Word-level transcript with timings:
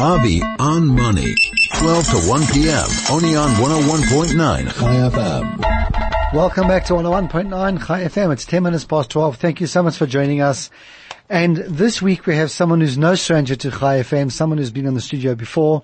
Avi 0.00 0.40
on 0.58 0.86
Money. 0.86 1.34
12 1.76 2.04
to 2.06 2.16
1 2.26 2.46
p.m. 2.54 2.86
Only 3.10 3.36
on 3.36 3.50
101.9 3.56 4.72
Chai 4.72 4.96
FM. 5.10 6.32
Welcome 6.32 6.68
back 6.68 6.86
to 6.86 6.94
101.9 6.94 7.86
Chai 7.86 8.04
FM. 8.04 8.32
It's 8.32 8.46
10 8.46 8.62
minutes 8.62 8.86
past 8.86 9.10
12. 9.10 9.36
Thank 9.36 9.60
you 9.60 9.66
so 9.66 9.82
much 9.82 9.98
for 9.98 10.06
joining 10.06 10.40
us. 10.40 10.70
And 11.28 11.58
this 11.58 12.00
week 12.00 12.24
we 12.24 12.34
have 12.36 12.50
someone 12.50 12.80
who's 12.80 12.96
no 12.96 13.14
stranger 13.14 13.54
to 13.56 13.70
Chai 13.70 14.00
FM, 14.00 14.32
someone 14.32 14.56
who's 14.56 14.70
been 14.70 14.86
on 14.86 14.94
the 14.94 15.02
studio 15.02 15.34
before, 15.34 15.82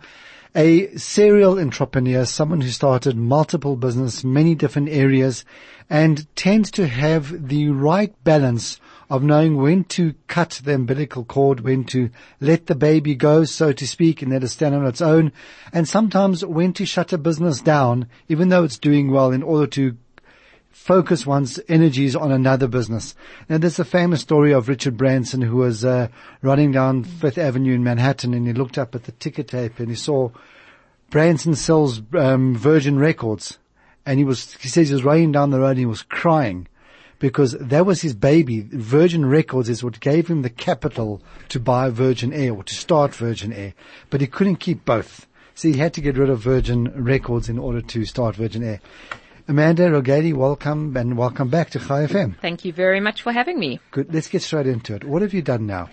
a 0.54 0.86
serial 0.96 1.58
entrepreneur, 1.58 2.24
someone 2.24 2.62
who 2.62 2.70
started 2.70 3.18
multiple 3.18 3.76
business, 3.76 4.24
many 4.24 4.54
different 4.54 4.88
areas, 4.88 5.44
and 5.90 6.26
tends 6.36 6.70
to 6.70 6.88
have 6.88 7.48
the 7.48 7.68
right 7.68 8.14
balance 8.24 8.80
of 9.08 9.22
knowing 9.22 9.56
when 9.56 9.84
to 9.84 10.14
cut 10.26 10.60
the 10.64 10.74
umbilical 10.74 11.24
cord, 11.24 11.60
when 11.60 11.84
to 11.84 12.10
let 12.40 12.66
the 12.66 12.74
baby 12.74 13.14
go, 13.14 13.44
so 13.44 13.72
to 13.72 13.86
speak, 13.86 14.22
and 14.22 14.32
let 14.32 14.42
it 14.42 14.48
stand 14.48 14.74
on 14.74 14.86
its 14.86 15.00
own, 15.00 15.32
and 15.72 15.88
sometimes 15.88 16.44
when 16.44 16.72
to 16.72 16.84
shut 16.84 17.12
a 17.12 17.18
business 17.18 17.60
down, 17.60 18.08
even 18.28 18.48
though 18.48 18.64
it's 18.64 18.78
doing 18.78 19.10
well, 19.10 19.30
in 19.30 19.42
order 19.42 19.66
to 19.66 19.96
focus 20.76 21.26
one's 21.26 21.58
energies 21.68 22.14
on 22.14 22.30
another 22.30 22.68
business. 22.68 23.14
Now 23.48 23.58
there's 23.58 23.78
a 23.78 23.84
famous 23.84 24.20
story 24.20 24.52
of 24.52 24.68
Richard 24.68 24.96
Branson 24.96 25.40
who 25.40 25.56
was 25.56 25.84
uh, 25.84 26.08
running 26.42 26.70
down 26.70 27.02
Fifth 27.02 27.38
Avenue 27.38 27.74
in 27.74 27.82
Manhattan 27.82 28.34
and 28.34 28.46
he 28.46 28.52
looked 28.52 28.76
up 28.76 28.94
at 28.94 29.04
the 29.04 29.12
ticker 29.12 29.42
tape 29.42 29.80
and 29.80 29.88
he 29.88 29.96
saw 29.96 30.30
Branson 31.10 31.54
sells 31.54 32.02
um, 32.14 32.54
Virgin 32.54 32.98
Records 32.98 33.58
and 34.04 34.18
he 34.18 34.24
was 34.24 34.52
he 34.54 34.68
says 34.68 34.88
he 34.88 34.94
was 34.94 35.02
running 35.02 35.32
down 35.32 35.50
the 35.50 35.60
road 35.60 35.70
and 35.70 35.78
he 35.78 35.86
was 35.86 36.02
crying 36.02 36.68
because 37.18 37.52
that 37.52 37.86
was 37.86 38.02
his 38.02 38.14
baby. 38.14 38.66
Virgin 38.70 39.26
Records 39.26 39.68
is 39.68 39.82
what 39.82 40.00
gave 40.00 40.28
him 40.28 40.42
the 40.42 40.50
capital 40.50 41.22
to 41.48 41.60
buy 41.60 41.90
Virgin 41.90 42.32
Air 42.32 42.54
or 42.54 42.64
to 42.64 42.74
start 42.74 43.14
Virgin 43.14 43.52
Air, 43.52 43.74
but 44.10 44.20
he 44.20 44.26
couldn't 44.26 44.56
keep 44.56 44.84
both. 44.84 45.26
So 45.54 45.68
he 45.68 45.78
had 45.78 45.94
to 45.94 46.00
get 46.00 46.18
rid 46.18 46.28
of 46.28 46.40
Virgin 46.40 46.92
Records 46.94 47.48
in 47.48 47.58
order 47.58 47.80
to 47.80 48.04
start 48.04 48.36
Virgin 48.36 48.62
Air. 48.62 48.80
Amanda 49.48 49.88
Rogaly, 49.88 50.34
welcome 50.34 50.96
and 50.96 51.16
welcome 51.16 51.48
back 51.48 51.70
to 51.70 51.78
Chai 51.78 52.06
FM. 52.06 52.38
Thank 52.40 52.64
you 52.64 52.72
very 52.72 53.00
much 53.00 53.22
for 53.22 53.32
having 53.32 53.58
me. 53.58 53.80
Good. 53.92 54.12
Let's 54.12 54.28
get 54.28 54.42
straight 54.42 54.66
into 54.66 54.94
it. 54.94 55.04
What 55.04 55.22
have 55.22 55.32
you 55.32 55.40
done 55.40 55.66
now? 55.66 55.88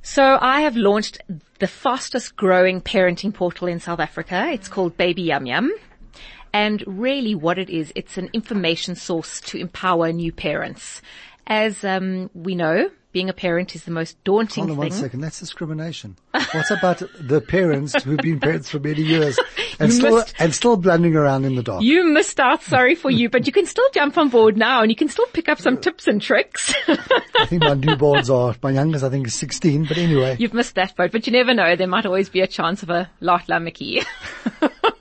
So 0.00 0.38
I 0.40 0.62
have 0.62 0.76
launched 0.76 1.20
the 1.58 1.66
fastest 1.66 2.36
growing 2.36 2.80
parenting 2.80 3.34
portal 3.34 3.68
in 3.68 3.78
South 3.78 4.00
Africa. 4.00 4.48
It's 4.52 4.68
called 4.68 4.96
Baby 4.96 5.22
Yum 5.22 5.46
Yum. 5.46 5.72
And 6.52 6.84
really 6.86 7.34
what 7.34 7.58
it 7.58 7.70
is, 7.70 7.92
it's 7.94 8.18
an 8.18 8.28
information 8.32 8.94
source 8.94 9.40
to 9.42 9.58
empower 9.58 10.12
new 10.12 10.32
parents. 10.32 11.00
As 11.46 11.82
um, 11.82 12.30
we 12.34 12.54
know, 12.54 12.90
being 13.12 13.28
a 13.28 13.32
parent 13.32 13.74
is 13.74 13.84
the 13.84 13.90
most 13.90 14.22
daunting 14.24 14.68
Hold 14.68 14.78
on 14.78 14.84
thing. 14.84 14.90
one 14.92 14.98
second. 14.98 15.20
That's 15.20 15.40
discrimination. 15.40 16.16
what 16.32 16.70
about 16.70 17.02
the 17.20 17.40
parents 17.40 18.02
who've 18.04 18.18
been 18.18 18.40
parents 18.40 18.70
for 18.70 18.78
many 18.78 19.02
years 19.02 19.38
and 19.78 19.90
You 19.92 19.98
still, 19.98 20.16
missed- 20.16 20.34
and 20.38 20.54
still 20.54 20.76
blundering 20.76 21.16
around 21.16 21.44
in 21.44 21.54
the 21.56 21.62
dark? 21.62 21.82
You 21.82 22.04
missed 22.04 22.40
out, 22.40 22.62
sorry 22.62 22.94
for 22.94 23.10
you, 23.10 23.28
but 23.28 23.46
you 23.46 23.52
can 23.52 23.66
still 23.66 23.88
jump 23.92 24.16
on 24.16 24.28
board 24.28 24.56
now 24.56 24.82
and 24.82 24.90
you 24.90 24.96
can 24.96 25.08
still 25.08 25.26
pick 25.26 25.48
up 25.48 25.60
some 25.60 25.78
tips 25.78 26.06
and 26.06 26.22
tricks. 26.22 26.72
I 26.88 27.46
think 27.46 27.62
my 27.62 27.74
newborns 27.74 28.30
are, 28.34 28.54
my 28.62 28.70
youngest 28.70 29.04
I 29.04 29.10
think 29.10 29.26
is 29.26 29.34
16, 29.34 29.84
but 29.86 29.98
anyway. 29.98 30.36
You've 30.38 30.54
missed 30.54 30.74
that 30.76 30.96
boat, 30.96 31.12
but 31.12 31.26
you 31.26 31.32
never 31.32 31.54
know. 31.54 31.76
There 31.76 31.86
might 31.86 32.06
always 32.06 32.28
be 32.28 32.40
a 32.40 32.46
chance 32.46 32.82
of 32.82 32.90
a 32.90 33.10
laatlammetjie. 33.20 34.04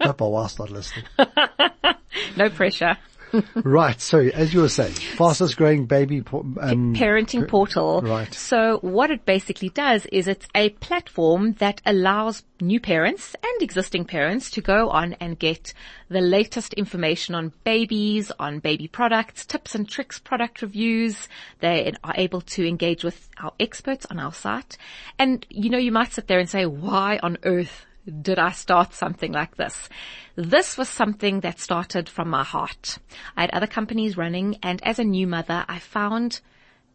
hope 0.00 0.20
my 0.20 0.26
wife's 0.26 0.58
not 0.58 0.70
listening. 0.70 1.04
no 2.36 2.50
pressure. 2.50 2.96
Right. 3.56 4.00
So 4.00 4.20
as 4.20 4.54
you 4.54 4.60
were 4.60 4.68
saying, 4.68 4.94
fastest 4.94 5.56
growing 5.56 5.86
baby, 5.86 6.22
um, 6.32 6.94
parenting 6.94 7.46
portal. 7.46 8.00
right. 8.02 8.32
So 8.32 8.78
what 8.80 9.10
it 9.10 9.24
basically 9.24 9.68
does 9.68 10.06
is 10.06 10.28
it's 10.28 10.46
a 10.54 10.70
platform 10.70 11.54
that 11.54 11.82
allows 11.84 12.42
new 12.60 12.80
parents 12.80 13.36
and 13.42 13.62
existing 13.62 14.04
parents 14.04 14.50
to 14.52 14.60
go 14.60 14.88
on 14.90 15.14
and 15.14 15.38
get 15.38 15.72
the 16.08 16.20
latest 16.20 16.72
information 16.74 17.34
on 17.34 17.52
babies, 17.64 18.32
on 18.38 18.60
baby 18.60 18.88
products, 18.88 19.44
tips 19.44 19.74
and 19.74 19.88
tricks, 19.88 20.18
product 20.18 20.62
reviews. 20.62 21.28
They 21.60 21.92
are 22.02 22.14
able 22.16 22.40
to 22.40 22.66
engage 22.66 23.04
with 23.04 23.28
our 23.38 23.52
experts 23.60 24.06
on 24.10 24.18
our 24.18 24.32
site. 24.32 24.78
And 25.18 25.46
you 25.50 25.70
know, 25.70 25.78
you 25.78 25.92
might 25.92 26.12
sit 26.12 26.28
there 26.28 26.38
and 26.38 26.48
say, 26.48 26.66
why 26.66 27.20
on 27.22 27.38
earth 27.44 27.84
did 28.22 28.38
I 28.38 28.52
start 28.52 28.94
something 28.94 29.32
like 29.32 29.56
this? 29.56 29.88
This 30.36 30.78
was 30.78 30.88
something 30.88 31.40
that 31.40 31.60
started 31.60 32.08
from 32.08 32.28
my 32.28 32.44
heart. 32.44 32.98
I 33.36 33.42
had 33.42 33.50
other 33.50 33.66
companies 33.66 34.16
running 34.16 34.58
and 34.62 34.82
as 34.84 34.98
a 34.98 35.04
new 35.04 35.26
mother, 35.26 35.64
I 35.68 35.78
found 35.78 36.40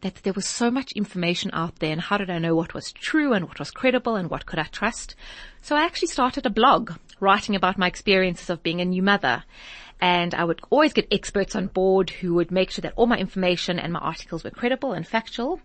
that 0.00 0.16
there 0.16 0.32
was 0.34 0.46
so 0.46 0.70
much 0.70 0.92
information 0.92 1.50
out 1.54 1.78
there 1.78 1.92
and 1.92 2.00
how 2.00 2.18
did 2.18 2.28
I 2.28 2.38
know 2.38 2.54
what 2.54 2.74
was 2.74 2.92
true 2.92 3.32
and 3.32 3.46
what 3.46 3.58
was 3.58 3.70
credible 3.70 4.16
and 4.16 4.28
what 4.28 4.44
could 4.44 4.58
I 4.58 4.64
trust? 4.64 5.14
So 5.62 5.76
I 5.76 5.84
actually 5.84 6.08
started 6.08 6.44
a 6.44 6.50
blog 6.50 6.92
writing 7.20 7.56
about 7.56 7.78
my 7.78 7.86
experiences 7.86 8.50
of 8.50 8.62
being 8.62 8.80
a 8.80 8.84
new 8.84 9.02
mother. 9.02 9.44
And 10.00 10.34
I 10.34 10.44
would 10.44 10.60
always 10.70 10.92
get 10.92 11.08
experts 11.10 11.56
on 11.56 11.68
board 11.68 12.10
who 12.10 12.34
would 12.34 12.50
make 12.50 12.70
sure 12.70 12.82
that 12.82 12.94
all 12.96 13.06
my 13.06 13.16
information 13.16 13.78
and 13.78 13.92
my 13.92 14.00
articles 14.00 14.44
were 14.44 14.50
credible 14.50 14.92
and 14.92 15.06
factual. 15.06 15.60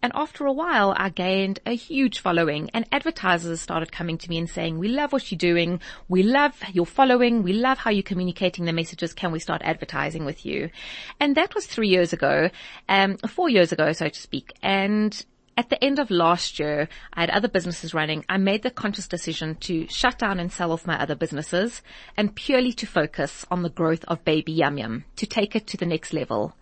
And 0.00 0.12
after 0.14 0.46
a 0.46 0.52
while, 0.52 0.94
I 0.96 1.08
gained 1.08 1.58
a 1.66 1.74
huge 1.74 2.20
following 2.20 2.70
and 2.72 2.86
advertisers 2.92 3.60
started 3.60 3.90
coming 3.90 4.16
to 4.18 4.28
me 4.28 4.38
and 4.38 4.48
saying, 4.48 4.78
we 4.78 4.88
love 4.88 5.12
what 5.12 5.30
you're 5.30 5.38
doing. 5.38 5.80
We 6.08 6.22
love 6.22 6.54
your 6.72 6.86
following. 6.86 7.42
We 7.42 7.52
love 7.52 7.78
how 7.78 7.90
you're 7.90 8.02
communicating 8.02 8.64
the 8.64 8.72
messages. 8.72 9.12
Can 9.12 9.32
we 9.32 9.40
start 9.40 9.62
advertising 9.64 10.24
with 10.24 10.46
you? 10.46 10.70
And 11.18 11.36
that 11.36 11.54
was 11.54 11.66
three 11.66 11.88
years 11.88 12.12
ago, 12.12 12.50
um, 12.88 13.16
four 13.16 13.48
years 13.48 13.72
ago, 13.72 13.92
so 13.92 14.08
to 14.08 14.20
speak. 14.20 14.52
And 14.62 15.24
at 15.58 15.70
the 15.70 15.84
end 15.84 15.98
of 15.98 16.08
last 16.08 16.60
year, 16.60 16.88
I 17.12 17.22
had 17.22 17.30
other 17.30 17.48
businesses 17.48 17.92
running. 17.92 18.24
I 18.28 18.36
made 18.36 18.62
the 18.62 18.70
conscious 18.70 19.08
decision 19.08 19.56
to 19.56 19.88
shut 19.88 20.16
down 20.16 20.38
and 20.38 20.52
sell 20.52 20.70
off 20.70 20.86
my 20.86 20.96
other 20.96 21.16
businesses 21.16 21.82
and 22.16 22.32
purely 22.32 22.72
to 22.74 22.86
focus 22.86 23.44
on 23.50 23.64
the 23.64 23.68
growth 23.68 24.04
of 24.06 24.24
Baby 24.24 24.52
Yum 24.52 24.78
Yum, 24.78 25.04
to 25.16 25.26
take 25.26 25.56
it 25.56 25.66
to 25.66 25.76
the 25.76 25.84
next 25.84 26.12
level. 26.12 26.54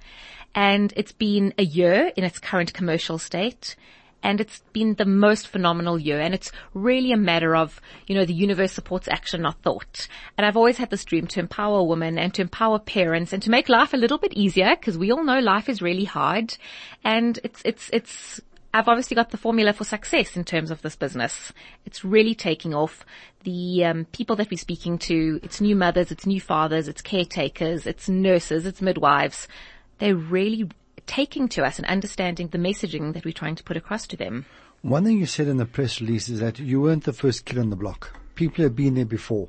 And 0.55 0.95
it's 0.97 1.12
been 1.12 1.53
a 1.59 1.62
year 1.62 2.11
in 2.17 2.25
its 2.25 2.39
current 2.39 2.73
commercial 2.73 3.19
state. 3.19 3.77
And 4.23 4.41
it's 4.41 4.61
been 4.73 4.95
the 4.95 5.05
most 5.05 5.47
phenomenal 5.47 5.99
year. 5.99 6.19
And 6.19 6.33
it's 6.33 6.51
really 6.73 7.12
a 7.12 7.19
matter 7.19 7.55
of, 7.55 7.79
you 8.06 8.15
know, 8.15 8.25
the 8.25 8.33
universe 8.33 8.73
supports 8.73 9.09
action, 9.09 9.43
not 9.43 9.61
thought. 9.61 10.09
And 10.39 10.47
I've 10.47 10.56
always 10.56 10.79
had 10.79 10.89
this 10.89 11.05
dream 11.05 11.27
to 11.29 11.41
empower 11.41 11.83
women 11.83 12.19
and 12.19 12.33
to 12.33 12.41
empower 12.41 12.79
parents 12.79 13.35
and 13.35 13.43
to 13.43 13.51
make 13.51 13.69
life 13.69 13.93
a 13.93 13.99
little 13.99 14.17
bit 14.17 14.33
easier 14.33 14.75
because 14.75 14.97
we 14.97 15.12
all 15.12 15.23
know 15.23 15.39
life 15.39 15.69
is 15.69 15.83
really 15.83 16.06
hard. 16.06 16.56
And 17.05 17.39
it's, 17.45 17.61
it's, 17.67 17.91
it's, 17.93 18.41
I've 18.76 18.88
obviously 18.88 19.14
got 19.14 19.31
the 19.31 19.38
formula 19.38 19.72
for 19.72 19.84
success 19.84 20.37
in 20.37 20.44
terms 20.44 20.70
of 20.70 20.82
this 20.82 20.97
business. 20.97 21.50
It's 21.87 22.04
really 22.04 22.34
taking 22.34 22.75
off. 22.75 23.06
The 23.44 23.87
um, 23.87 24.04
people 24.12 24.37
that 24.37 24.50
we're 24.50 24.59
speaking 24.59 24.98
to, 24.98 25.41
it's 25.42 25.62
new 25.62 25.75
mothers, 25.75 26.10
it's 26.10 26.26
new 26.26 26.42
fathers, 26.42 26.87
it's 26.87 27.00
caretakers, 27.00 27.87
it's 27.87 28.06
nurses, 28.06 28.66
it's 28.66 28.82
midwives. 28.82 29.48
They're 29.98 30.14
really 30.14 30.69
taking 31.06 31.48
to 31.48 31.64
us 31.64 31.78
and 31.78 31.87
understanding 31.87 32.48
the 32.48 32.59
messaging 32.59 33.14
that 33.14 33.25
we're 33.25 33.32
trying 33.32 33.54
to 33.54 33.64
put 33.64 33.78
across 33.78 34.06
to 34.09 34.16
them. 34.16 34.44
One 34.82 35.04
thing 35.04 35.20
you 35.20 35.26
said 35.26 35.48
in 35.48 35.56
the 35.56 35.64
press 35.64 35.98
release 36.03 36.28
is 36.28 36.41
that 36.41 36.58
you 36.58 36.82
weren't 36.82 37.04
the 37.04 37.14
first 37.14 37.47
kid 37.47 37.56
on 37.56 37.70
the 37.70 37.76
block. 37.76 38.20
People 38.34 38.62
have 38.62 38.76
been 38.76 38.97
there 38.97 39.06
before, 39.06 39.48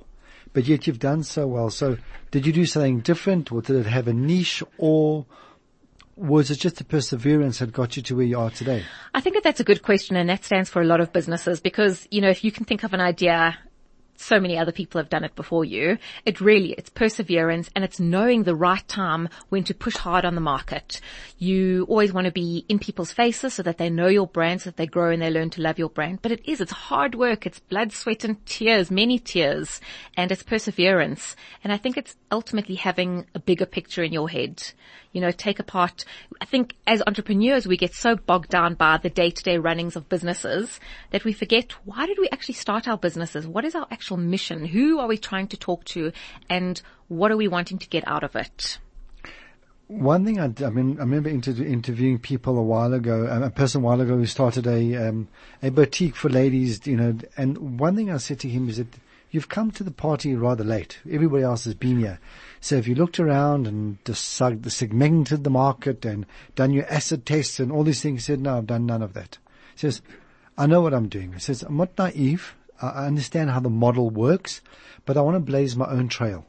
but 0.53 0.63
yet 0.63 0.88
you've 0.88 0.99
done 0.99 1.23
so 1.23 1.47
well. 1.47 1.69
So 1.69 1.97
did 2.31 2.45
you 2.45 2.53
do 2.53 2.65
something 2.65 3.01
different 3.01 3.51
or 3.51 3.61
did 3.61 3.75
it 3.75 3.88
have 3.88 4.07
a 4.07 4.13
niche 4.13 4.63
or 4.77 5.25
was 6.17 6.50
it 6.51 6.55
just 6.55 6.78
the 6.78 6.83
perseverance 6.83 7.59
that 7.59 7.72
got 7.72 7.95
you 7.95 8.03
to 8.03 8.16
where 8.16 8.25
you 8.25 8.39
are 8.39 8.50
today? 8.50 8.83
I 9.13 9.22
think 9.22 9.35
that 9.35 9.44
that's 9.44 9.59
a 9.59 9.63
good 9.63 9.83
question 9.83 10.16
and 10.16 10.29
that 10.29 10.44
stands 10.44 10.69
for 10.69 10.81
a 10.81 10.85
lot 10.85 11.00
of 11.00 11.13
businesses 11.13 11.59
because, 11.59 12.07
you 12.11 12.22
know, 12.22 12.29
if 12.29 12.44
you 12.44 12.51
can 12.51 12.66
think 12.66 12.83
of 12.83 12.94
an 12.94 13.01
idea 13.01 13.57
so 14.17 14.39
many 14.39 14.57
other 14.57 14.72
people 14.72 15.00
have 15.00 15.09
done 15.09 15.23
it 15.23 15.35
before 15.35 15.63
you. 15.63 15.97
It 16.25 16.41
really, 16.41 16.73
it's 16.73 16.89
perseverance 16.89 17.69
and 17.75 17.83
it's 17.83 18.00
knowing 18.00 18.44
the 18.44 18.56
right 18.56 18.85
time 18.88 19.29
when 19.50 19.63
to 19.66 19.73
push 19.73 19.95
hard 19.95 20.25
on 20.25 20.35
the 20.35 20.41
market. 20.41 21.00
You 21.38 21.85
always 21.88 22.11
want 22.11 22.25
to 22.25 22.31
be 22.31 22.66
in 22.67 22.79
people's 22.79 23.11
faces 23.11 23.53
so 23.53 23.63
that 23.63 23.77
they 23.77 23.89
know 23.89 24.07
your 24.07 24.27
brand, 24.27 24.61
so 24.61 24.72
that 24.72 24.77
they 24.77 24.88
grow 24.88 25.11
and 25.11 25.22
they 25.22 25.29
learn 25.29 25.51
to 25.51 25.61
love 25.61 25.79
your 25.79 25.89
brand. 25.89 26.22
But 26.22 26.31
it 26.31 26.41
is, 26.45 26.59
it's 26.59 26.72
hard 26.72 27.16
work. 27.16 27.45
It's 27.45 27.59
blood, 27.59 27.94
sweat 27.94 28.24
and 28.24 28.44
tears, 28.45 28.92
many 28.92 29.19
tears 29.19 29.80
and 30.15 30.31
it's 30.31 30.44
perseverance. 30.44 31.36
And 31.63 31.71
I 31.71 31.77
think 31.77 31.97
it's 31.97 32.15
ultimately 32.31 32.75
having 32.75 33.27
a 33.36 33.39
bigger 33.39 33.65
picture 33.65 34.03
in 34.03 34.13
your 34.13 34.30
head. 34.30 34.74
You 35.18 35.22
know, 35.22 35.31
take 35.31 35.58
apart, 35.58 36.06
I 36.40 36.46
think 36.46 36.75
as 36.86 37.02
entrepreneurs 37.08 37.66
we 37.66 37.75
get 37.75 37.96
so 37.96 38.16
bogged 38.16 38.50
down 38.50 38.75
by 38.75 38.98
the 38.98 39.10
day-to-day 39.10 39.58
runnings 39.58 39.96
of 39.96 40.08
businesses 40.08 40.80
that 41.10 41.25
we 41.25 41.34
forget 41.34 41.72
why 41.86 42.06
did 42.06 42.19
we 42.19 42.30
actually 42.31 42.54
start 42.54 42.88
our 42.88 43.00
businesses? 43.00 43.48
What 43.48 43.66
is 43.66 43.74
our 43.74 43.88
actual 43.90 44.18
mission? 44.18 44.64
Who 44.64 45.00
are 45.00 45.08
we 45.08 45.18
trying 45.18 45.48
to 45.48 45.58
talk 45.58 45.86
to 45.86 46.12
and 46.52 46.80
what 47.08 47.31
are 47.31 47.36
we 47.36 47.48
wanting 47.48 47.80
to 47.80 47.90
get 47.90 48.08
out 48.08 48.24
of 48.24 48.36
it? 48.36 48.78
One 49.88 50.24
thing 50.24 50.40
I, 50.40 50.54
I 50.64 50.69
mean, 50.69 50.98
I 50.98 51.00
remember 51.00 51.30
inter- 51.30 51.64
interviewing 51.64 52.19
people 52.19 52.60
a 52.60 52.62
while 52.62 52.94
ago, 52.94 53.25
a 53.25 53.50
person 53.50 53.81
a 53.81 53.86
while 53.86 54.00
ago 54.00 54.18
who 54.18 54.28
started 54.28 54.68
a 54.68 55.08
um, 55.08 55.30
a 55.64 55.72
boutique 55.72 56.16
for 56.16 56.30
ladies, 56.30 56.86
you 56.86 56.96
know, 56.96 57.18
and 57.36 57.80
one 57.80 57.96
thing 57.96 58.12
I 58.12 58.18
said 58.18 58.40
to 58.42 58.48
him 58.48 58.69
is 58.69 58.78
that 58.78 58.94
you've 59.31 59.50
come 59.50 59.72
to 59.72 59.84
the 59.84 59.90
party 59.90 60.36
rather 60.36 60.64
late. 60.64 61.00
Everybody 61.10 61.42
else 61.42 61.66
has 61.66 61.74
been 61.74 61.98
here. 61.98 62.19
So 62.59 62.75
if 62.75 62.88
you 62.88 62.95
looked 62.95 63.19
around 63.19 63.68
and 63.68 63.98
segmented 64.13 65.44
the 65.44 65.50
market 65.50 66.06
and 66.06 66.25
done 66.56 66.74
your 66.74 66.86
asset 66.86 67.25
tests 67.25 67.59
and 67.59 67.71
all 67.71 67.83
these 67.83 68.01
things, 68.01 68.25
he 68.25 68.33
said, 68.33 68.42
no, 68.42 68.57
I've 68.57 68.68
done 68.68 68.86
none 68.86 69.01
of 69.01 69.13
that. 69.13 69.38
He 69.74 69.80
says, 69.80 70.01
I 70.57 70.65
know 70.65 70.81
what 70.81 70.94
I'm 70.94 71.07
doing. 71.07 71.33
He 71.33 71.39
says, 71.39 71.63
I'm 71.63 71.77
not 71.77 71.98
naive. 71.98 72.56
I 72.81 72.88
I 72.89 73.06
understand 73.07 73.51
how 73.51 73.59
the 73.59 73.69
model 73.69 74.09
works, 74.09 74.62
but 75.06 75.18
I 75.18 75.21
want 75.21 75.36
to 75.36 75.39
blaze 75.39 75.75
my 75.75 75.88
own 75.88 76.09
trail. 76.09 76.45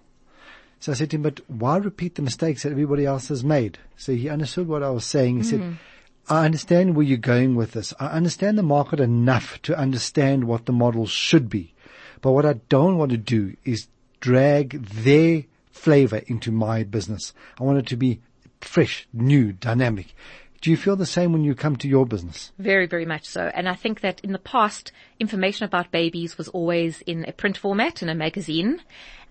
So 0.80 0.92
I 0.92 0.94
said 0.94 1.10
to 1.10 1.16
him, 1.16 1.22
but 1.22 1.40
why 1.48 1.76
repeat 1.76 2.14
the 2.14 2.22
mistakes 2.22 2.62
that 2.62 2.70
everybody 2.70 3.04
else 3.04 3.28
has 3.28 3.42
made? 3.42 3.78
So 3.96 4.12
he 4.14 4.28
understood 4.28 4.68
what 4.68 4.82
I 4.82 4.90
was 4.90 5.04
saying. 5.04 5.38
He 5.38 5.42
said, 5.42 5.60
mm-hmm. 5.60 6.32
I 6.32 6.44
understand 6.44 6.94
where 6.94 7.06
you're 7.06 7.18
going 7.18 7.56
with 7.56 7.72
this. 7.72 7.92
I 7.98 8.08
understand 8.08 8.58
the 8.58 8.62
market 8.62 9.00
enough 9.00 9.60
to 9.62 9.76
understand 9.76 10.44
what 10.44 10.66
the 10.66 10.72
model 10.72 11.06
should 11.06 11.48
be. 11.48 11.74
But 12.20 12.32
what 12.32 12.46
I 12.46 12.54
don't 12.68 12.98
want 12.98 13.10
to 13.10 13.16
do 13.16 13.56
is 13.64 13.88
drag 14.20 14.82
their 14.84 15.44
flavor 15.78 16.22
into 16.26 16.50
my 16.50 16.82
business. 16.82 17.32
I 17.58 17.64
want 17.64 17.78
it 17.78 17.86
to 17.86 17.96
be 17.96 18.20
fresh, 18.60 19.06
new, 19.12 19.52
dynamic. 19.52 20.14
Do 20.60 20.70
you 20.70 20.76
feel 20.76 20.96
the 20.96 21.06
same 21.06 21.32
when 21.32 21.44
you 21.44 21.54
come 21.54 21.76
to 21.76 21.88
your 21.88 22.04
business? 22.04 22.50
Very, 22.58 22.86
very 22.86 23.06
much 23.06 23.24
so. 23.24 23.52
And 23.54 23.68
I 23.68 23.74
think 23.74 24.00
that 24.00 24.20
in 24.22 24.32
the 24.32 24.40
past, 24.40 24.90
information 25.20 25.64
about 25.64 25.92
babies 25.92 26.36
was 26.36 26.48
always 26.48 27.00
in 27.02 27.24
a 27.28 27.32
print 27.32 27.56
format, 27.56 28.02
in 28.02 28.08
a 28.08 28.14
magazine. 28.14 28.82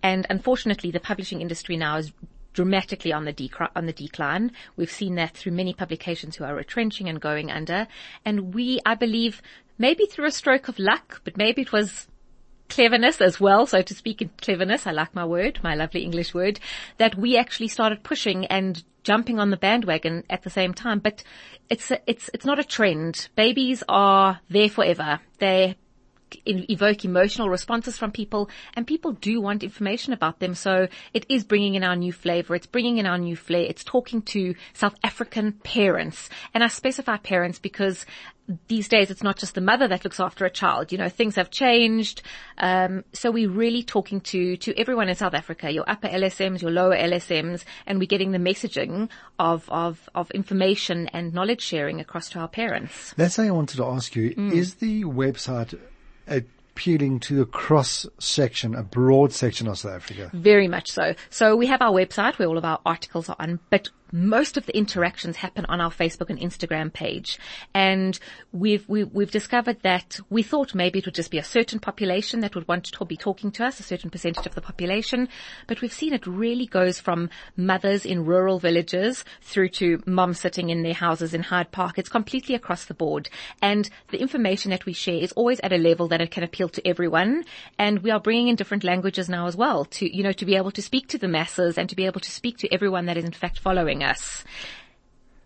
And 0.01 0.25
unfortunately, 0.29 0.89
the 0.89 1.01
publishing 1.01 1.41
industry 1.41 1.75
now 1.75 1.97
is 1.97 2.13
dramatically 2.53 3.11
on 3.11 3.25
the, 3.25 3.33
decri- 3.33 3.69
on 3.75 3.85
the 3.85 3.93
decline. 3.93 4.53
We've 4.77 4.89
seen 4.89 5.15
that 5.15 5.35
through 5.35 5.51
many 5.51 5.73
publications 5.73 6.37
who 6.37 6.45
are 6.45 6.55
retrenching 6.55 7.09
and 7.09 7.19
going 7.19 7.51
under. 7.51 7.87
And 8.23 8.53
we, 8.53 8.79
I 8.85 8.95
believe, 8.95 9.41
maybe 9.77 10.05
through 10.05 10.27
a 10.27 10.31
stroke 10.31 10.69
of 10.69 10.79
luck, 10.79 11.21
but 11.25 11.35
maybe 11.35 11.61
it 11.61 11.73
was 11.73 12.07
cleverness 12.69 13.21
as 13.21 13.39
well, 13.39 13.65
so 13.65 13.81
to 13.81 13.93
speak, 13.93 14.27
cleverness, 14.41 14.87
I 14.87 14.91
like 14.91 15.15
my 15.15 15.25
word, 15.25 15.59
my 15.63 15.75
lovely 15.75 16.03
English 16.03 16.33
word, 16.33 16.59
that 16.97 17.15
we 17.15 17.37
actually 17.37 17.67
started 17.67 18.03
pushing 18.03 18.45
and 18.45 18.83
jumping 19.03 19.39
on 19.39 19.51
the 19.51 19.57
bandwagon 19.57 20.23
at 20.29 20.43
the 20.43 20.49
same 20.49 20.73
time. 20.73 20.99
But 20.99 21.23
it's 21.69 21.91
a, 21.91 21.99
it's 22.07 22.29
it's 22.33 22.45
not 22.45 22.59
a 22.59 22.63
trend. 22.63 23.29
Babies 23.35 23.83
are 23.87 24.41
there 24.49 24.69
forever. 24.69 25.19
They 25.39 25.77
evoke 26.45 27.05
emotional 27.05 27.49
responses 27.49 27.97
from 27.97 28.11
people 28.11 28.49
and 28.75 28.85
people 28.85 29.13
do 29.13 29.41
want 29.41 29.63
information 29.63 30.13
about 30.13 30.39
them. 30.39 30.55
So 30.55 30.87
it 31.13 31.25
is 31.29 31.43
bringing 31.43 31.75
in 31.75 31.83
our 31.83 31.95
new 31.95 32.13
flavor. 32.13 32.55
It's 32.55 32.67
bringing 32.67 32.97
in 32.97 33.05
our 33.05 33.17
new 33.17 33.35
flair. 33.35 33.65
It's 33.67 33.83
talking 33.83 34.21
to 34.23 34.55
South 34.73 34.95
African 35.03 35.53
parents 35.53 36.29
and 36.53 36.63
I 36.63 36.67
specify 36.67 37.17
parents 37.17 37.59
because 37.59 38.05
these 38.67 38.87
days 38.87 39.11
it's 39.11 39.23
not 39.23 39.37
just 39.37 39.55
the 39.55 39.61
mother 39.61 39.87
that 39.87 40.03
looks 40.03 40.19
after 40.19 40.45
a 40.45 40.49
child. 40.49 40.91
You 40.91 40.97
know, 40.97 41.09
things 41.09 41.35
have 41.35 41.49
changed. 41.49 42.21
Um, 42.57 43.03
so 43.13 43.29
we're 43.29 43.49
really 43.49 43.83
talking 43.83 44.21
to, 44.21 44.55
to 44.57 44.79
everyone 44.79 45.09
in 45.09 45.15
South 45.15 45.33
Africa, 45.33 45.71
your 45.71 45.83
upper 45.89 46.07
LSMs, 46.07 46.61
your 46.61 46.71
lower 46.71 46.95
LSMs, 46.95 47.65
and 47.85 47.99
we're 47.99 48.05
getting 48.05 48.31
the 48.31 48.37
messaging 48.37 49.09
of, 49.37 49.69
of, 49.69 50.09
of 50.15 50.31
information 50.31 51.07
and 51.09 51.33
knowledge 51.33 51.61
sharing 51.61 51.99
across 51.99 52.29
to 52.29 52.39
our 52.39 52.47
parents. 52.47 53.13
That's 53.17 53.35
how 53.35 53.43
I 53.43 53.51
wanted 53.51 53.77
to 53.77 53.85
ask 53.85 54.15
you. 54.15 54.33
Is 54.37 54.75
the 54.75 55.03
website 55.03 55.77
appealing 56.27 57.19
to 57.19 57.41
a 57.41 57.45
cross 57.45 58.05
section, 58.19 58.75
a 58.75 58.83
broad 58.83 59.33
section 59.33 59.67
of 59.67 59.79
South 59.79 59.93
Africa? 59.93 60.29
Very 60.33 60.67
much 60.67 60.91
so. 60.91 61.15
So 61.29 61.55
we 61.55 61.65
have 61.67 61.81
our 61.81 61.91
website 61.91 62.37
where 62.37 62.47
all 62.47 62.57
of 62.57 62.65
our 62.65 62.79
articles 62.85 63.29
are 63.29 63.35
on, 63.39 63.59
but 63.69 63.89
most 64.11 64.57
of 64.57 64.65
the 64.65 64.77
interactions 64.77 65.37
happen 65.37 65.65
on 65.65 65.81
our 65.81 65.91
Facebook 65.91 66.29
and 66.29 66.39
Instagram 66.39 66.91
page. 66.91 67.39
And 67.73 68.17
we've, 68.51 68.87
we, 68.87 69.03
we've 69.03 69.31
discovered 69.31 69.81
that 69.81 70.19
we 70.29 70.43
thought 70.43 70.75
maybe 70.75 70.99
it 70.99 71.05
would 71.05 71.15
just 71.15 71.31
be 71.31 71.37
a 71.37 71.43
certain 71.43 71.79
population 71.79 72.41
that 72.41 72.55
would 72.55 72.67
want 72.67 72.85
to 72.85 73.05
be 73.05 73.17
talking 73.17 73.51
to 73.51 73.65
us, 73.65 73.79
a 73.79 73.83
certain 73.83 74.09
percentage 74.09 74.45
of 74.45 74.55
the 74.55 74.61
population. 74.61 75.29
But 75.67 75.81
we've 75.81 75.93
seen 75.93 76.13
it 76.13 76.27
really 76.27 76.65
goes 76.65 76.99
from 76.99 77.29
mothers 77.55 78.05
in 78.05 78.25
rural 78.25 78.59
villages 78.59 79.23
through 79.41 79.69
to 79.69 80.01
moms 80.05 80.39
sitting 80.39 80.69
in 80.69 80.83
their 80.83 80.93
houses 80.93 81.33
in 81.33 81.43
Hyde 81.43 81.71
Park. 81.71 81.97
It's 81.97 82.09
completely 82.09 82.55
across 82.55 82.85
the 82.85 82.93
board. 82.93 83.29
And 83.61 83.89
the 84.09 84.19
information 84.19 84.71
that 84.71 84.85
we 84.85 84.93
share 84.93 85.21
is 85.21 85.31
always 85.33 85.59
at 85.61 85.73
a 85.73 85.77
level 85.77 86.07
that 86.09 86.21
it 86.21 86.31
can 86.31 86.43
appeal 86.43 86.69
to 86.69 86.87
everyone. 86.87 87.43
And 87.77 87.99
we 87.99 88.11
are 88.11 88.19
bringing 88.19 88.47
in 88.47 88.55
different 88.55 88.83
languages 88.83 89.29
now 89.29 89.47
as 89.47 89.55
well 89.55 89.85
to, 89.85 90.15
you 90.15 90.23
know, 90.23 90.31
to 90.33 90.45
be 90.45 90.55
able 90.55 90.71
to 90.71 90.81
speak 90.81 91.07
to 91.09 91.17
the 91.17 91.27
masses 91.27 91.77
and 91.77 91.89
to 91.89 91.95
be 91.95 92.05
able 92.05 92.21
to 92.21 92.31
speak 92.31 92.57
to 92.57 92.73
everyone 92.73 93.05
that 93.05 93.17
is 93.17 93.25
in 93.25 93.31
fact 93.31 93.59
following 93.59 93.96
us. 94.03 94.43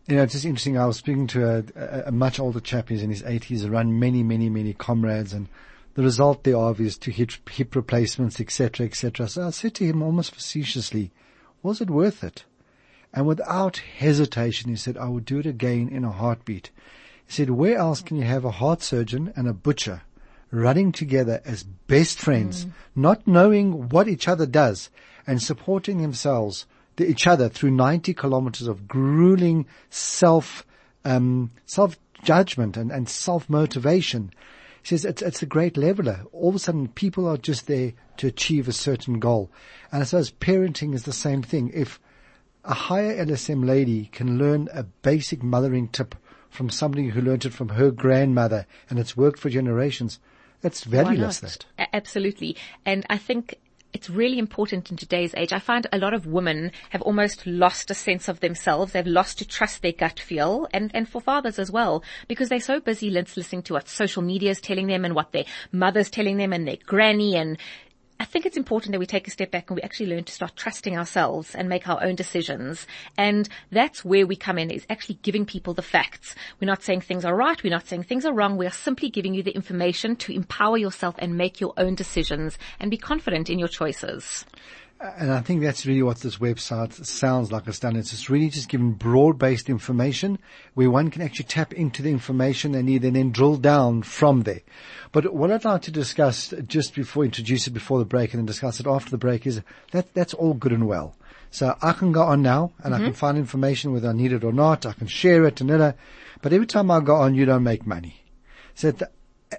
You 0.08 0.16
know, 0.16 0.24
it's 0.24 0.34
just 0.34 0.46
interesting. 0.46 0.78
I 0.78 0.86
was 0.86 0.98
speaking 0.98 1.28
to 1.28 1.48
a, 1.48 1.64
a, 1.76 2.04
a 2.08 2.12
much 2.12 2.40
older 2.40 2.60
chap. 2.60 2.90
He's 2.90 3.04
in 3.04 3.10
his 3.10 3.24
80s, 3.24 3.70
around 3.70 4.00
many, 4.00 4.24
many, 4.24 4.50
many 4.50 4.74
comrades, 4.74 5.34
and 5.34 5.48
the 5.94 6.04
result 6.04 6.44
thereof 6.44 6.80
is 6.80 6.98
to 7.00 7.12
hip, 7.12 7.32
hip 7.50 7.76
replacements, 7.76 8.40
etc., 8.40 8.86
etc. 8.86 9.28
So 9.28 9.48
I 9.48 9.50
said 9.52 9.76
to 9.76 9.86
him 9.86 10.02
almost 10.02 10.34
facetiously, 10.34 11.12
was 11.62 11.82
it 11.82 11.90
worth 11.90 12.24
it? 12.24 12.46
And 13.14 13.28
without 13.28 13.78
hesitation, 13.78 14.70
he 14.70 14.78
said, 14.78 14.98
I 14.98 15.10
would 15.10 15.26
do 15.26 15.40
it 15.40 15.46
again 15.46 15.90
in 15.90 16.06
a 16.06 16.12
heartbeat. 16.12 16.72
He 17.26 17.34
said, 17.34 17.50
where 17.50 17.78
else 17.78 18.02
can 18.02 18.18
you 18.18 18.24
have 18.24 18.46
a 18.46 18.52
heart 18.52 18.82
surgeon 18.82 19.34
and 19.36 19.48
a 19.48 19.54
butcher 19.54 20.02
running 20.50 20.92
together 20.92 21.42
as 21.46 21.64
best 21.64 22.20
friends, 22.20 22.66
mm. 22.66 22.72
not 22.96 23.26
knowing 23.28 23.90
what 23.90 24.08
each 24.08 24.28
other 24.28 24.46
does 24.46 24.90
and 25.26 25.42
supporting 25.42 26.02
themselves 26.02 26.66
each 27.00 27.28
other 27.28 27.50
through 27.50 27.72
90 27.72 28.14
kilometers 28.14 28.68
of 28.68 28.88
grueling 28.88 29.66
self, 29.90 30.66
um, 31.06 31.52
self 31.66 31.98
judgment 32.24 32.78
and, 32.78 32.92
and 32.92 33.10
self 33.10 33.50
motivation. 33.50 34.32
He 34.82 34.88
says 34.88 35.06
it's, 35.06 35.22
it's 35.22 35.42
a 35.42 35.48
great 35.48 35.78
leveler. 35.78 36.26
All 36.32 36.50
of 36.50 36.56
a 36.56 36.60
sudden 36.60 36.88
people 36.88 37.28
are 37.28 37.38
just 37.38 37.68
there 37.68 37.94
to 38.18 38.28
achieve 38.28 38.68
a 38.68 38.74
certain 38.74 39.20
goal. 39.20 39.52
And 39.92 40.02
I 40.02 40.06
suppose 40.06 40.32
parenting 40.32 40.94
is 40.94 41.04
the 41.04 41.14
same 41.14 41.42
thing. 41.42 41.72
If 41.74 42.00
a 42.64 42.74
higher 42.74 43.26
LSM 43.26 43.66
lady 43.66 44.10
can 44.12 44.38
learn 44.38 44.70
a 44.74 44.84
basic 44.84 45.44
mothering 45.44 45.88
tip 45.88 46.16
from 46.50 46.70
somebody 46.70 47.10
who 47.10 47.22
learned 47.22 47.46
it 47.46 47.54
from 47.54 47.70
her 47.70 47.92
grandmother 47.92 48.66
and 48.90 49.00
it's 49.00 49.18
worked 49.18 49.40
for 49.40 49.50
generations, 49.50 50.20
it's 50.64 50.86
Why 50.86 51.04
valueless 51.04 51.40
that. 51.40 51.66
Absolutely. 51.94 52.58
And 52.86 53.06
I 53.10 53.18
think 53.18 53.56
it's 53.94 54.10
really 54.10 54.40
important 54.40 54.92
in 54.92 54.98
today's 54.98 55.34
age. 55.36 55.54
I 55.54 55.60
find 55.60 55.88
a 55.92 55.98
lot 55.98 56.14
of 56.14 56.26
women 56.26 56.72
have 56.90 57.02
almost 57.02 57.46
lost 57.46 57.92
a 57.92 57.94
sense 57.94 58.28
of 58.28 58.40
themselves. 58.40 58.94
They've 58.94 59.06
lost 59.06 59.40
to 59.40 59.48
trust 59.48 59.82
their 59.82 59.92
gut 59.92 60.20
feel 60.20 60.68
and, 60.74 60.92
and 60.94 61.08
for 61.08 61.22
fathers 61.22 61.60
as 61.60 61.72
well 61.72 62.04
because 62.28 62.50
they're 62.50 62.60
so 62.60 62.80
busy 62.80 63.10
listening 63.10 63.64
to 63.64 63.74
what 63.74 63.88
social 63.88 64.22
media 64.22 64.52
is 64.52 64.62
telling 64.62 64.88
them 64.88 65.06
and 65.06 65.16
what 65.16 65.32
their 65.32 65.46
mother's 65.72 66.10
telling 66.10 66.38
them 66.38 66.54
and 66.54 66.68
their 66.68 66.78
granny 66.86 67.36
and 67.36 67.58
I 68.22 68.26
think 68.26 68.46
it's 68.46 68.56
important 68.56 68.92
that 68.92 69.00
we 69.00 69.08
take 69.08 69.28
a 69.28 69.32
step 69.32 69.50
back 69.50 69.72
and 69.72 69.76
we 69.76 69.82
actually 69.82 70.06
learn 70.06 70.26
to 70.26 70.32
start 70.32 70.56
trusting 70.56 70.96
ourselves 70.96 71.56
and 71.56 71.68
make 71.68 71.90
our 71.90 72.04
own 72.04 72.14
decisions. 72.14 72.86
And 73.18 73.50
that's 73.72 74.06
where 74.06 74.28
we 74.28 74.36
come 74.36 74.60
in 74.60 74.70
is 74.70 74.86
actually 74.92 75.18
giving 75.24 75.44
people 75.44 75.74
the 75.74 75.82
facts. 75.82 76.36
We're 76.60 76.68
not 76.68 76.84
saying 76.84 77.02
things 77.02 77.26
are 77.26 77.36
right. 77.36 77.64
We're 77.64 77.72
not 77.72 77.88
saying 77.88 78.04
things 78.04 78.24
are 78.24 78.32
wrong. 78.32 78.58
We 78.58 78.68
are 78.68 78.70
simply 78.70 79.10
giving 79.10 79.34
you 79.34 79.42
the 79.42 79.56
information 79.56 80.16
to 80.18 80.36
empower 80.36 80.78
yourself 80.78 81.16
and 81.18 81.36
make 81.36 81.60
your 81.60 81.74
own 81.78 81.96
decisions 81.96 82.60
and 82.80 82.92
be 82.92 82.98
confident 82.98 83.50
in 83.50 83.58
your 83.58 83.68
choices. 83.68 84.46
And 85.02 85.32
I 85.32 85.42
think 85.42 85.62
that's 85.62 85.88
really 85.88 86.04
what 86.04 86.20
this 86.20 86.38
website 86.38 86.94
sounds 87.06 87.52
like 87.52 87.66
it's 87.66 87.80
done. 87.80 87.96
It's 87.96 88.30
really 88.30 88.50
just 88.50 88.70
giving 88.70 88.92
broad-based 88.92 89.68
information 89.68 90.38
where 90.76 90.92
one 90.92 91.10
can 91.10 91.24
actually 91.24 91.46
tap 91.46 91.74
into 91.74 92.04
the 92.04 92.12
information 92.12 92.72
they 92.72 92.84
need 92.84 93.04
and 93.04 93.16
then 93.16 93.32
drill 93.32 93.58
down 93.58 94.04
from 94.04 94.42
there. 94.42 94.62
But 95.12 95.34
what 95.34 95.50
I'd 95.50 95.66
like 95.66 95.82
to 95.84 95.92
discuss 95.92 96.54
just 96.68 96.94
before, 96.94 97.26
introduce 97.26 97.66
it 97.66 97.72
before 97.72 97.98
the 97.98 98.06
break 98.06 98.32
and 98.34 98.40
then 98.40 98.46
discuss 98.46 98.80
it 98.80 98.86
after 98.86 99.10
the 99.10 99.18
break 99.18 99.48
is 99.48 99.62
that 99.92 100.14
that's 100.14 100.36
all 100.36 100.54
good 100.54 100.72
and 100.72 100.88
well. 100.88 101.16
So 101.50 101.76
I 101.82 101.94
can 101.94 102.12
go 102.12 102.22
on 102.22 102.44
now 102.44 102.72
and 102.84 102.94
I 102.94 103.00
can 103.00 103.08
mm-hmm. 103.08 103.16
find 103.16 103.40
information 103.40 103.94
whether 103.94 104.10
I 104.10 104.14
need 104.14 104.34
it 104.34 104.44
or 104.44 104.54
not. 104.54 104.86
I 104.86 104.94
can 104.94 105.08
share 105.08 105.46
it 105.46 105.62
and 105.62 105.70
then, 105.70 105.96
but 106.44 106.54
every 106.54 106.68
time 106.68 106.92
I 106.92 107.00
go 107.00 107.16
on, 107.16 107.34
you 107.34 107.46
don't 107.46 107.64
make 107.64 107.88
money. 107.88 108.24
So 108.76 108.90
at 108.90 109.00
the, 109.00 109.10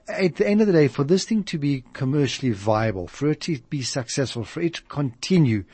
at 0.08 0.36
the 0.36 0.46
end 0.46 0.60
of 0.60 0.66
the 0.66 0.72
day, 0.72 0.88
for 0.88 1.04
this 1.04 1.24
thing 1.24 1.44
to 1.44 1.58
be 1.58 1.84
commercially 1.92 2.52
viable, 2.52 3.08
for 3.08 3.30
it 3.30 3.40
to 3.42 3.58
be 3.70 3.82
successful, 3.82 4.44
for 4.44 4.60
it 4.60 4.74
to 4.74 4.82
continue, 4.82 5.64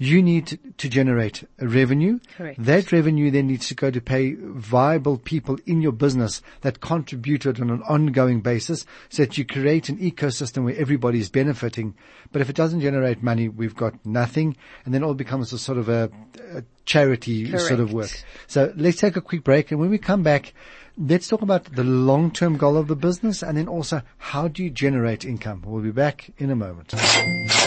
you 0.00 0.22
need 0.22 0.46
to, 0.46 0.56
to 0.78 0.88
generate 0.88 1.44
a 1.58 1.68
revenue. 1.68 2.18
Correct. 2.34 2.64
That 2.64 2.90
revenue 2.90 3.30
then 3.30 3.48
needs 3.48 3.68
to 3.68 3.74
go 3.74 3.90
to 3.90 4.00
pay 4.00 4.34
viable 4.34 5.18
people 5.18 5.58
in 5.66 5.82
your 5.82 5.92
business 5.92 6.40
that 6.62 6.80
contributed 6.80 7.60
on 7.60 7.68
an 7.68 7.82
ongoing 7.82 8.40
basis 8.40 8.86
so 9.10 9.24
that 9.24 9.36
you 9.36 9.44
create 9.44 9.90
an 9.90 9.98
ecosystem 9.98 10.64
where 10.64 10.76
everybody's 10.76 11.28
benefiting. 11.28 11.94
But 12.32 12.40
if 12.40 12.48
it 12.48 12.56
doesn't 12.56 12.80
generate 12.80 13.22
money, 13.22 13.50
we've 13.50 13.76
got 13.76 13.94
nothing. 14.06 14.56
And 14.86 14.94
then 14.94 15.02
it 15.02 15.06
all 15.06 15.12
becomes 15.12 15.52
a 15.52 15.58
sort 15.58 15.76
of 15.76 15.90
a, 15.90 16.10
a 16.54 16.64
charity 16.86 17.56
sort 17.58 17.80
of 17.80 17.92
work. 17.92 18.24
So 18.46 18.72
let's 18.76 18.98
take 18.98 19.16
a 19.16 19.20
quick 19.20 19.44
break. 19.44 19.70
And 19.70 19.78
when 19.78 19.90
we 19.90 19.98
come 19.98 20.22
back, 20.22 20.54
let's 21.00 21.28
talk 21.28 21.40
about 21.40 21.64
the 21.64 21.82
long-term 21.82 22.58
goal 22.58 22.76
of 22.76 22.86
the 22.86 22.94
business 22.94 23.42
and 23.42 23.56
then 23.56 23.66
also 23.68 24.02
how 24.18 24.48
do 24.48 24.62
you 24.62 24.70
generate 24.70 25.24
income? 25.24 25.62
We'll 25.66 25.82
be 25.82 25.90
back 25.90 26.30
in 26.38 26.50
a 26.50 26.56
moment. 26.56 26.92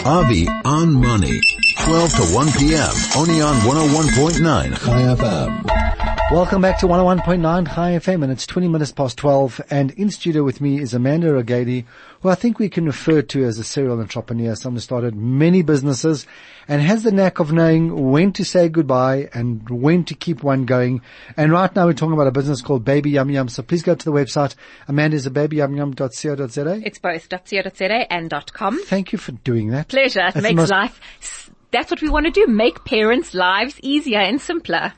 Avi 0.05 0.47
on 0.65 0.93
Money. 0.93 1.39
12 1.79 2.09
to 2.11 2.23
1 2.35 2.51
p.m. 2.53 2.91
Only 3.17 3.41
on 3.41 3.55
101.9 3.61 4.85
Chai 4.85 5.01
FM. 5.15 6.02
Welcome 6.33 6.63
back 6.63 6.79
to 6.79 6.87
101.9 6.87 7.75
Chai 7.75 7.91
FM 7.91 8.23
and 8.23 8.31
it's 8.31 8.47
20 8.47 8.67
minutes 8.67 8.91
past 8.91 9.19
12 9.19 9.61
and 9.69 9.91
in 9.91 10.09
studio 10.09 10.43
with 10.43 10.61
me 10.61 10.79
is 10.81 10.95
Amanda 10.95 11.27
Rogaly, 11.27 11.85
who 12.21 12.29
I 12.29 12.33
think 12.33 12.57
we 12.57 12.69
can 12.69 12.87
refer 12.87 13.21
to 13.21 13.43
as 13.43 13.59
a 13.59 13.63
serial 13.63 13.99
entrepreneur, 13.99 14.55
someone 14.55 14.77
who 14.77 14.81
started 14.81 15.15
many 15.15 15.61
businesses 15.61 16.25
and 16.67 16.81
has 16.81 17.03
the 17.03 17.11
knack 17.11 17.37
of 17.37 17.53
knowing 17.53 18.09
when 18.09 18.33
to 18.33 18.43
say 18.43 18.67
goodbye 18.67 19.29
and 19.35 19.69
when 19.69 20.05
to 20.05 20.15
keep 20.15 20.41
one 20.41 20.65
going. 20.65 21.01
And 21.37 21.51
right 21.51 21.73
now 21.75 21.85
we're 21.85 21.93
talking 21.93 22.13
about 22.13 22.25
a 22.27 22.31
business 22.31 22.63
called 22.63 22.83
Baby 22.83 23.11
Yum 23.11 23.29
Yum. 23.29 23.47
So 23.47 23.61
please 23.61 23.83
go 23.83 23.93
to 23.93 24.05
the 24.05 24.11
website. 24.11 24.55
Amanda 24.87 25.15
is 25.15 25.27
a 25.27 25.31
babyyumyum.co.za. 25.31 26.81
It's 26.83 26.97
both 26.97 27.29
.co.za 27.29 28.11
and 28.11 28.33
.com. 28.53 28.83
Thank 28.85 29.11
you 29.11 29.19
for 29.19 29.33
doing 29.33 29.69
that. 29.69 29.87
Pleasure. 29.89 30.21
It 30.21 30.33
That's 30.33 30.43
makes 30.43 30.55
most- 30.55 30.71
life, 30.71 31.51
that's 31.69 31.91
what 31.91 32.01
we 32.01 32.09
want 32.09 32.25
to 32.25 32.31
do. 32.31 32.47
Make 32.47 32.83
parents' 32.85 33.35
lives 33.35 33.79
easier 33.83 34.19
and 34.19 34.41
simpler. 34.41 34.93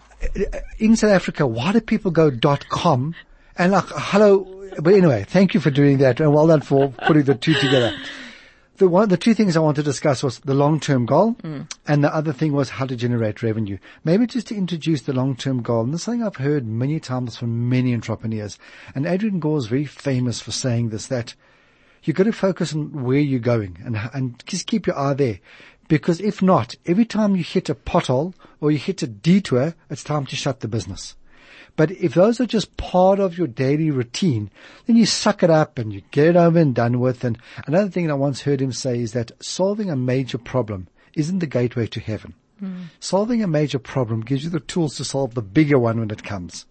In 0.79 0.95
South 0.95 1.11
Africa, 1.11 1.45
why 1.47 1.71
do 1.71 1.81
people 1.81 2.11
go 2.11 2.29
dot 2.29 2.67
com? 2.69 3.15
And 3.57 3.71
like, 3.71 3.85
hello, 3.87 4.69
but 4.81 4.93
anyway, 4.93 5.25
thank 5.27 5.53
you 5.53 5.59
for 5.59 5.69
doing 5.69 5.99
that 5.99 6.19
and 6.19 6.33
well 6.33 6.47
done 6.47 6.61
for 6.61 6.89
putting 7.07 7.23
the 7.23 7.35
two 7.35 7.53
together. 7.53 7.95
The 8.77 8.89
one, 8.89 9.07
the 9.07 9.15
two 9.15 9.33
things 9.33 9.55
I 9.55 9.61
want 9.61 9.77
to 9.77 9.83
discuss 9.83 10.21
was 10.21 10.39
the 10.39 10.53
long-term 10.53 11.05
goal 11.05 11.35
mm. 11.35 11.71
and 11.87 12.03
the 12.03 12.13
other 12.13 12.33
thing 12.33 12.51
was 12.51 12.69
how 12.69 12.85
to 12.85 12.97
generate 12.97 13.41
revenue. 13.41 13.77
Maybe 14.03 14.27
just 14.27 14.47
to 14.47 14.55
introduce 14.55 15.03
the 15.03 15.13
long-term 15.13 15.61
goal. 15.61 15.85
And 15.85 15.93
this 15.93 16.01
is 16.01 16.03
something 16.03 16.23
I've 16.23 16.35
heard 16.35 16.67
many 16.67 16.99
times 16.99 17.37
from 17.37 17.69
many 17.69 17.93
entrepreneurs. 17.93 18.59
And 18.93 19.05
Adrian 19.05 19.39
Gore 19.39 19.59
is 19.59 19.67
very 19.67 19.85
famous 19.85 20.41
for 20.41 20.51
saying 20.51 20.89
this, 20.89 21.07
that 21.07 21.35
you've 22.03 22.17
got 22.17 22.23
to 22.23 22.33
focus 22.33 22.75
on 22.75 23.05
where 23.05 23.19
you're 23.19 23.39
going 23.39 23.77
and, 23.85 23.97
and 24.13 24.43
just 24.45 24.67
keep 24.67 24.87
your 24.87 24.99
eye 24.99 25.13
there. 25.13 25.39
Because 25.87 26.19
if 26.19 26.41
not, 26.41 26.75
every 26.85 27.05
time 27.05 27.35
you 27.35 27.43
hit 27.43 27.69
a 27.69 27.75
pothole 27.75 28.33
or 28.59 28.71
you 28.71 28.77
hit 28.77 29.03
a 29.03 29.07
detour, 29.07 29.75
it's 29.89 30.03
time 30.03 30.25
to 30.27 30.35
shut 30.35 30.61
the 30.61 30.67
business. 30.67 31.15
But 31.75 31.91
if 31.91 32.13
those 32.13 32.39
are 32.39 32.45
just 32.45 32.77
part 32.77 33.19
of 33.19 33.37
your 33.37 33.47
daily 33.47 33.91
routine, 33.91 34.49
then 34.85 34.95
you 34.95 35.05
suck 35.05 35.43
it 35.43 35.49
up 35.49 35.77
and 35.77 35.91
you 35.91 36.01
get 36.11 36.27
it 36.27 36.35
over 36.35 36.57
and 36.57 36.73
done 36.73 36.99
with. 36.99 37.23
And 37.23 37.37
another 37.67 37.89
thing 37.89 38.07
that 38.07 38.13
I 38.13 38.15
once 38.15 38.41
heard 38.41 38.61
him 38.61 38.71
say 38.71 38.99
is 38.99 39.11
that 39.11 39.31
solving 39.43 39.89
a 39.89 39.95
major 39.95 40.37
problem 40.37 40.87
isn't 41.15 41.39
the 41.39 41.47
gateway 41.47 41.87
to 41.87 41.99
heaven. 41.99 42.33
Hmm. 42.59 42.83
Solving 42.99 43.43
a 43.43 43.47
major 43.47 43.79
problem 43.79 44.21
gives 44.21 44.45
you 44.45 44.49
the 44.49 44.61
tools 44.61 44.95
to 44.95 45.03
solve 45.03 45.33
the 45.33 45.41
bigger 45.41 45.77
one 45.77 45.99
when 45.99 46.11
it 46.11 46.23
comes. 46.23 46.65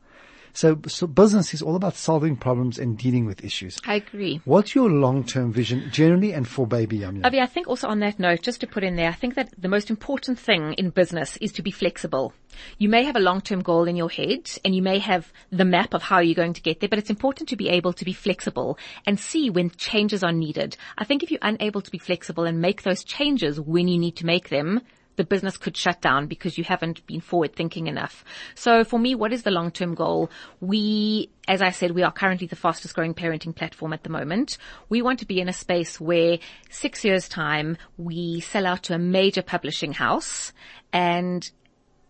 So, 0.54 0.78
so 0.87 1.08
business 1.08 1.52
is 1.52 1.62
all 1.62 1.75
about 1.75 1.96
solving 1.96 2.37
problems 2.37 2.78
and 2.78 2.96
dealing 2.96 3.26
with 3.26 3.44
issues. 3.44 3.80
I 3.84 3.96
agree. 3.96 4.40
What's 4.44 4.73
your 4.73 4.88
long-term 4.88 5.52
vision 5.52 5.90
generally 5.90 6.32
and 6.32 6.46
for 6.46 6.64
Baby 6.64 6.99
Yum 6.99 7.16
Yum? 7.16 7.25
Avi, 7.25 7.40
I 7.40 7.46
think 7.46 7.66
also 7.66 7.88
on 7.88 7.99
that 8.00 8.20
note, 8.20 8.42
just 8.42 8.61
to 8.61 8.68
put 8.68 8.84
in 8.84 8.94
there, 8.94 9.08
I 9.08 9.14
think 9.14 9.34
that 9.34 9.50
the 9.58 9.68
most 9.68 9.90
important 9.90 10.38
thing 10.38 10.75
in 10.75 10.90
business 10.90 11.37
is 11.38 11.50
to 11.54 11.62
be 11.62 11.73
flexible. 11.73 12.32
You 12.78 12.88
may 12.88 13.02
have 13.02 13.16
a 13.16 13.20
long-term 13.20 13.62
goal 13.62 13.88
in 13.88 13.96
your 13.96 14.08
head 14.08 14.49
and 14.64 14.76
you 14.76 14.82
may 14.82 15.00
have 15.00 15.32
the 15.50 15.64
map 15.64 15.92
of 15.92 16.02
how 16.02 16.20
you're 16.20 16.37
going 16.37 16.52
to 16.52 16.62
get 16.62 16.78
there, 16.78 16.88
but 16.88 17.00
it's 17.00 17.11
important 17.11 17.49
to 17.49 17.56
be 17.56 17.68
able 17.68 17.92
to 17.92 18.04
be 18.04 18.12
flexible 18.12 18.78
and 19.06 19.18
see 19.18 19.50
when 19.50 19.70
changes 19.70 20.23
are 20.23 20.32
needed. 20.32 20.76
I 20.96 21.04
think 21.04 21.25
if 21.25 21.32
you're 21.32 21.40
unable 21.42 21.80
to 21.80 21.90
be 21.90 21.99
flexible 21.99 22.44
and 22.44 22.61
make 22.61 22.82
those 22.82 23.02
changes 23.02 23.61
when 23.61 23.88
you 23.88 23.99
need 23.99 24.14
to 24.16 24.26
make 24.26 24.50
them, 24.50 24.82
the 25.16 25.25
business 25.25 25.56
could 25.56 25.76
shut 25.76 26.00
down 26.00 26.26
because 26.26 26.59
you 26.59 26.64
haven't 26.64 27.06
been 27.06 27.21
forward 27.21 27.54
thinking 27.54 27.87
enough. 27.87 28.25
So 28.54 28.85
for 28.85 28.99
me, 28.99 29.14
what 29.14 29.33
is 29.33 29.42
the 29.42 29.50
long-term 29.50 29.94
goal? 29.94 30.30
We, 30.61 31.30
as 31.47 31.62
I 31.62 31.71
said, 31.71 31.92
we 31.92 32.02
are 32.02 32.12
currently 32.12 32.47
the 32.47 32.56
fastest 32.56 32.94
growing 32.94 33.14
parenting 33.14 33.54
platform 33.54 33.92
at 33.92 34.02
the 34.02 34.11
moment. 34.11 34.59
We 34.88 35.02
want 35.02 35.18
to 35.21 35.26
be 35.26 35.40
in 35.40 35.49
a 35.49 35.52
space 35.52 36.00
where 36.00 36.38
six 36.71 37.04
years 37.04 37.28
time, 37.28 37.76
we 37.97 38.40
sell 38.40 38.66
out 38.66 38.85
to 38.85 38.94
a 38.94 38.99
major 38.99 39.42
publishing 39.42 39.92
house 39.92 40.52
and 40.92 41.50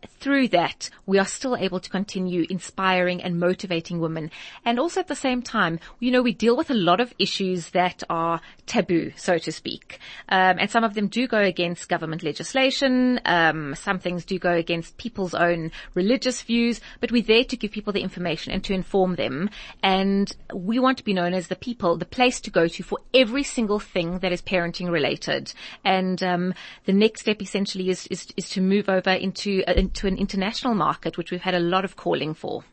through 0.09 0.49
that, 0.49 0.91
we 1.07 1.19
are 1.19 1.27
still 1.27 1.57
able 1.57 1.81
to 1.81 1.91
continue 1.91 2.47
inspiring 2.49 3.23
and 3.23 3.39
motivating 3.39 4.01
women. 4.01 4.31
And 4.65 4.79
also 4.79 5.01
at 5.01 5.09
the 5.09 5.15
same 5.15 5.43
time, 5.43 5.81
you 6.01 6.11
know, 6.11 6.23
we 6.23 6.33
deal 6.33 6.57
with 6.57 6.71
a 6.71 6.75
lot 6.75 7.01
of 7.01 7.15
issues 7.19 7.71
that 7.71 8.03
are 8.09 8.41
taboo, 8.67 9.13
so 9.17 9.39
to 9.39 9.53
speak. 9.53 9.99
Um, 10.29 10.59
and 10.59 10.71
some 10.71 10.85
of 10.85 10.95
them 10.95 11.09
do 11.09 11.27
go 11.27 11.41
against 11.41 11.89
government 11.89 12.23
legislation. 12.23 13.21
Um, 13.25 13.75
some 13.75 13.99
things 13.99 14.25
do 14.25 14.39
go 14.39 14.53
against 14.53 14.97
people's 14.97 15.35
own 15.35 15.71
religious 15.95 16.43
views, 16.43 16.81
but 17.01 17.13
we're 17.13 17.23
there 17.23 17.45
to 17.45 17.57
give 17.57 17.73
people 17.73 17.93
the 17.93 18.03
information 18.03 18.53
and 18.53 18.65
to 18.65 18.73
inform 18.73 19.17
them. 19.17 19.51
And 19.83 20.35
we 20.53 20.79
want 20.79 20.99
to 20.99 21.05
be 21.05 21.13
known 21.13 21.35
as 21.35 21.49
the 21.49 21.57
people, 21.57 21.97
the 21.97 22.05
place 22.05 22.41
to 22.43 22.51
go 22.51 22.69
to 22.69 22.83
for 22.83 22.99
every 23.13 23.43
single 23.43 23.79
thing 23.79 24.21
that 24.21 24.33
is 24.33 24.43
parenting 24.43 24.91
related. 24.91 25.53
And, 25.85 26.23
um, 26.23 26.55
the 26.87 26.93
next 26.93 27.23
step 27.23 27.41
essentially 27.43 27.91
is, 27.91 28.07
is, 28.09 28.29
is 28.37 28.49
to 28.51 28.61
move 28.61 28.89
over 28.89 29.11
into, 29.11 29.63
into 29.95 30.09
an 30.09 30.19
international 30.19 30.75
market, 30.75 31.17
which 31.17 31.31
we've 31.31 31.43
had 31.43 31.55
a 31.55 31.61
lot 31.61 31.85
of 31.85 31.95
calling 31.95 32.35
for. 32.35 32.65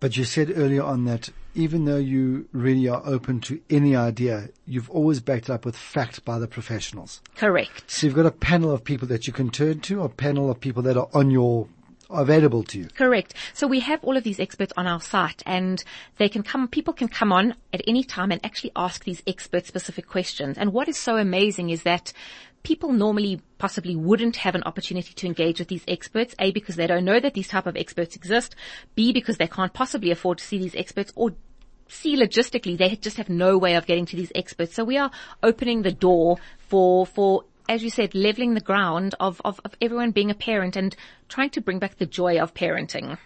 But 0.00 0.16
you 0.16 0.24
said 0.24 0.52
earlier 0.56 0.82
on 0.82 1.04
that 1.04 1.30
even 1.54 1.84
though 1.84 1.96
you 1.96 2.48
really 2.52 2.88
are 2.88 3.00
open 3.06 3.40
to 3.42 3.60
any 3.70 3.94
idea, 3.96 4.50
you've 4.66 4.90
always 4.90 5.20
backed 5.20 5.44
it 5.44 5.52
up 5.52 5.64
with 5.64 5.76
fact 5.76 6.24
by 6.24 6.38
the 6.38 6.48
professionals. 6.48 7.22
Correct. 7.36 7.90
So 7.90 8.06
you've 8.06 8.16
got 8.16 8.26
a 8.26 8.30
panel 8.30 8.72
of 8.72 8.84
people 8.84 9.08
that 9.08 9.26
you 9.26 9.32
can 9.32 9.48
turn 9.48 9.80
to, 9.82 10.02
a 10.02 10.08
panel 10.08 10.50
of 10.50 10.60
people 10.60 10.82
that 10.82 10.98
are 10.98 11.08
on 11.14 11.30
your, 11.30 11.68
available 12.10 12.62
to 12.64 12.80
you. 12.80 12.88
Correct. 12.94 13.32
So 13.54 13.66
we 13.66 13.80
have 13.80 14.04
all 14.04 14.18
of 14.18 14.24
these 14.24 14.38
experts 14.38 14.72
on 14.76 14.86
our 14.86 15.00
site 15.00 15.42
and 15.46 15.82
they 16.18 16.28
can 16.28 16.42
come, 16.42 16.68
people 16.68 16.92
can 16.92 17.08
come 17.08 17.32
on 17.32 17.54
at 17.72 17.80
any 17.86 18.04
time 18.04 18.32
and 18.32 18.44
actually 18.44 18.72
ask 18.76 19.04
these 19.04 19.22
expert 19.26 19.64
specific 19.64 20.06
questions. 20.06 20.58
And 20.58 20.74
what 20.74 20.88
is 20.88 20.98
so 20.98 21.16
amazing 21.16 21.70
is 21.70 21.84
that 21.84 22.12
people 22.66 22.90
normally 22.90 23.40
possibly 23.58 23.94
wouldn't 23.94 24.34
have 24.34 24.56
an 24.56 24.64
opportunity 24.64 25.14
to 25.14 25.24
engage 25.24 25.60
with 25.60 25.68
these 25.68 25.84
experts, 25.86 26.34
A, 26.40 26.50
because 26.50 26.74
they 26.74 26.88
don't 26.88 27.04
know 27.04 27.20
that 27.20 27.34
these 27.34 27.46
type 27.46 27.64
of 27.64 27.76
experts 27.76 28.16
exist, 28.16 28.56
B, 28.96 29.12
because 29.12 29.36
they 29.36 29.46
can't 29.46 29.72
possibly 29.72 30.10
afford 30.10 30.38
to 30.38 30.44
see 30.44 30.58
these 30.58 30.74
experts, 30.74 31.12
or 31.14 31.30
C, 31.86 32.16
logistically, 32.16 32.76
they 32.76 32.96
just 32.96 33.18
have 33.18 33.28
no 33.28 33.56
way 33.56 33.76
of 33.76 33.86
getting 33.86 34.04
to 34.06 34.16
these 34.16 34.32
experts. 34.34 34.74
So 34.74 34.82
we 34.82 34.98
are 34.98 35.12
opening 35.44 35.82
the 35.82 35.92
door 35.92 36.38
for, 36.58 37.06
for, 37.06 37.44
as 37.68 37.84
you 37.84 37.90
said, 37.90 38.16
leveling 38.16 38.54
the 38.54 38.60
ground 38.60 39.14
of, 39.20 39.40
of, 39.44 39.60
of 39.64 39.76
everyone 39.80 40.10
being 40.10 40.32
a 40.32 40.34
parent 40.34 40.74
and 40.74 40.96
trying 41.28 41.50
to 41.50 41.60
bring 41.60 41.78
back 41.78 41.98
the 41.98 42.06
joy 42.06 42.40
of 42.40 42.52
parenting. 42.52 43.16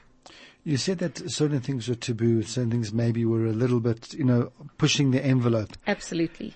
You 0.64 0.76
said 0.76 0.98
that 0.98 1.30
certain 1.30 1.60
things 1.60 1.88
were 1.88 1.94
taboo, 1.94 2.42
certain 2.42 2.70
things 2.70 2.92
maybe 2.92 3.24
were 3.24 3.46
a 3.46 3.54
little 3.54 3.80
bit, 3.80 4.12
you 4.12 4.24
know, 4.24 4.52
pushing 4.76 5.12
the 5.12 5.24
envelope. 5.24 5.70
Absolutely. 5.86 6.52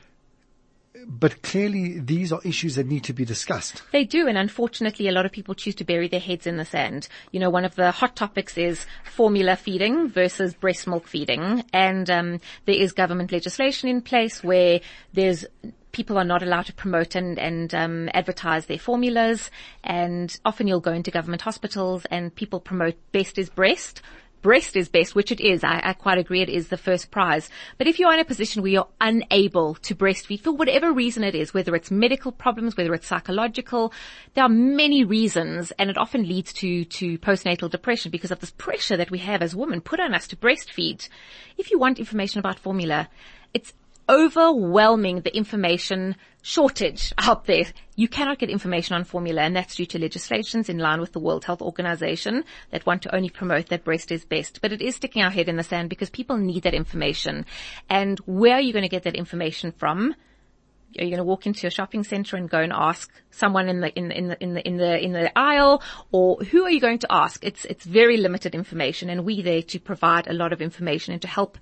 But 1.07 1.43
clearly 1.43 1.99
these 1.99 2.33
are 2.33 2.41
issues 2.45 2.77
that 2.77 2.87
need 2.87 3.05
to 3.05 3.13
be 3.13 3.25
discussed. 3.25 3.83
They 3.93 4.05
do, 4.05 4.27
and 4.27 4.39
unfortunately, 4.39 5.09
a 5.09 5.13
lot 5.13 5.27
of 5.27 5.33
people 5.33 5.55
choose 5.55 5.75
to 5.77 5.85
bury 5.85 6.09
their 6.09 6.21
heads 6.21 6.47
in 6.47 6.57
the 6.57 6.65
sand. 6.65 7.09
You 7.33 7.41
know, 7.41 7.51
one 7.51 7.65
of 7.65 7.75
the 7.75 7.91
hot 7.91 8.17
topics 8.17 8.57
is 8.59 8.87
formula 9.05 9.57
feeding 9.57 10.09
versus 10.09 10.55
breast 10.55 10.87
milk 10.87 11.07
feeding, 11.07 11.65
and 11.73 12.11
um, 12.11 12.41
there 12.67 12.77
is 12.77 12.93
government 12.93 13.33
legislation 13.33 13.89
in 13.89 14.03
place 14.03 14.43
where 14.43 14.81
there's 15.13 15.45
people 15.93 16.19
are 16.19 16.25
not 16.25 16.43
allowed 16.43 16.67
to 16.67 16.73
promote 16.73 17.15
and 17.15 17.39
and 17.39 17.75
um, 17.75 18.11
advertise 18.13 18.67
their 18.67 18.79
formulas, 18.79 19.51
and 19.83 20.39
often 20.45 20.67
you'll 20.67 20.81
go 20.81 20.93
into 20.93 21.11
government 21.11 21.43
hospitals 21.43 22.05
and 22.07 22.35
people 22.35 22.61
promote 22.61 22.97
best 23.13 23.39
is 23.39 23.49
breast 23.49 24.03
breast 24.45 24.77
is 24.77 24.91
best, 24.91 25.15
which 25.15 25.33
it 25.33 25.41
is. 25.41 25.65
I, 25.65 25.81
I, 25.83 25.93
quite 25.95 26.19
agree 26.19 26.43
it 26.43 26.51
is 26.51 26.69
the 26.69 26.77
first 26.77 27.11
prize. 27.11 27.49
But 27.79 27.87
if 27.87 27.99
you're 27.99 28.13
in 28.13 28.21
a 28.21 28.27
position 28.27 28.61
where 28.61 28.73
you're 28.73 28.89
unable 29.01 29.75
to 29.77 29.95
breastfeed 29.95 30.43
for 30.43 30.53
whatever 30.53 30.93
reason 30.93 31.25
it 31.25 31.35
is, 31.35 31.55
whether 31.55 31.75
it's 31.75 31.91
medical 31.91 32.31
problems, 32.31 32.77
whether 32.77 32.93
it's 32.93 33.07
psychological, 33.07 33.91
there 34.35 34.45
are 34.45 34.51
many 34.51 35.03
reasons 35.03 35.73
and 35.79 35.89
it 35.89 35.97
often 35.97 36.29
leads 36.29 36.53
to, 36.53 36.85
to 36.85 37.19
postnatal 37.19 37.71
depression 37.71 38.11
because 38.11 38.31
of 38.31 38.41
this 38.41 38.51
pressure 38.51 38.99
that 38.99 39.11
we 39.11 39.19
have 39.19 39.41
as 39.41 39.57
women 39.57 39.81
put 39.81 39.99
on 39.99 40.15
us 40.15 40.29
to 40.29 40.37
breastfeed. 40.37 41.09
If 41.57 41.71
you 41.71 41.79
want 41.79 41.99
information 41.99 42.39
about 42.39 42.59
formula, 42.59 43.09
it's 43.55 43.73
overwhelming 44.11 45.23
the 45.23 45.35
information 45.35 46.17
shortage 46.45 47.11
out 47.17 47.47
there. 47.47 47.65
You 47.97 48.07
cannot 48.07 48.39
get 48.39 48.51
information 48.51 48.95
on 48.95 49.05
formula 49.05 49.41
and 49.41 49.57
that's 49.57 49.77
due 49.77 49.87
to 49.87 49.99
legislations 49.99 50.69
in 50.69 50.77
line 50.77 51.01
with 51.01 51.13
the 51.13 51.19
World 51.19 51.45
Health 51.47 51.63
Organization 51.63 52.45
that 52.71 52.85
want 52.85 53.01
to 53.03 53.15
only 53.15 53.31
promote 53.31 53.71
that 53.71 53.83
breast 53.83 54.13
is 54.13 54.27
best. 54.27 54.61
But 54.61 54.71
it 54.71 54.83
is 54.83 54.97
sticking 54.97 55.23
our 55.23 55.31
head 55.31 55.49
in 55.49 55.57
the 55.57 55.63
sand 55.63 55.89
because 55.89 56.11
people 56.11 56.37
need 56.37 56.65
that 56.65 56.75
information. 56.75 57.47
And 57.89 58.19
where 58.27 58.57
are 58.57 58.61
you 58.61 58.75
going 58.75 58.83
to 58.83 58.91
get 58.91 59.05
that 59.05 59.17
information 59.17 59.73
from? 59.73 60.15
Are 60.99 61.03
you 61.03 61.11
going 61.11 61.17
to 61.17 61.25
walk 61.25 61.47
into 61.47 61.67
a 61.67 61.71
shopping 61.71 62.05
center 62.05 62.37
and 62.37 62.49
go 62.49 62.61
and 62.61 62.73
ask 62.75 63.11
someone 63.31 63.69
in 63.71 63.81
the 63.81 63.99
in 63.99 64.09
the 64.09 64.17
in 64.17 64.29
the 64.29 64.69
in 64.69 64.77
the 64.77 65.03
in 65.03 65.13
the, 65.13 65.37
aisle, 65.37 65.83
or 66.13 66.37
who 66.37 66.65
are 66.65 66.71
you 66.71 66.81
going 66.81 67.01
to 67.01 67.09
ask? 67.11 67.43
It's 67.45 67.65
it's 67.65 67.85
very 67.85 68.17
limited 68.17 68.55
information, 68.55 69.11
and 69.11 69.25
we 69.25 69.43
there 69.43 69.63
to 69.63 69.81
provide 69.81 70.29
a 70.29 70.33
lot 70.33 70.53
of 70.53 70.63
information 70.63 71.13
and 71.13 71.23
to 71.23 71.27
help 71.27 71.59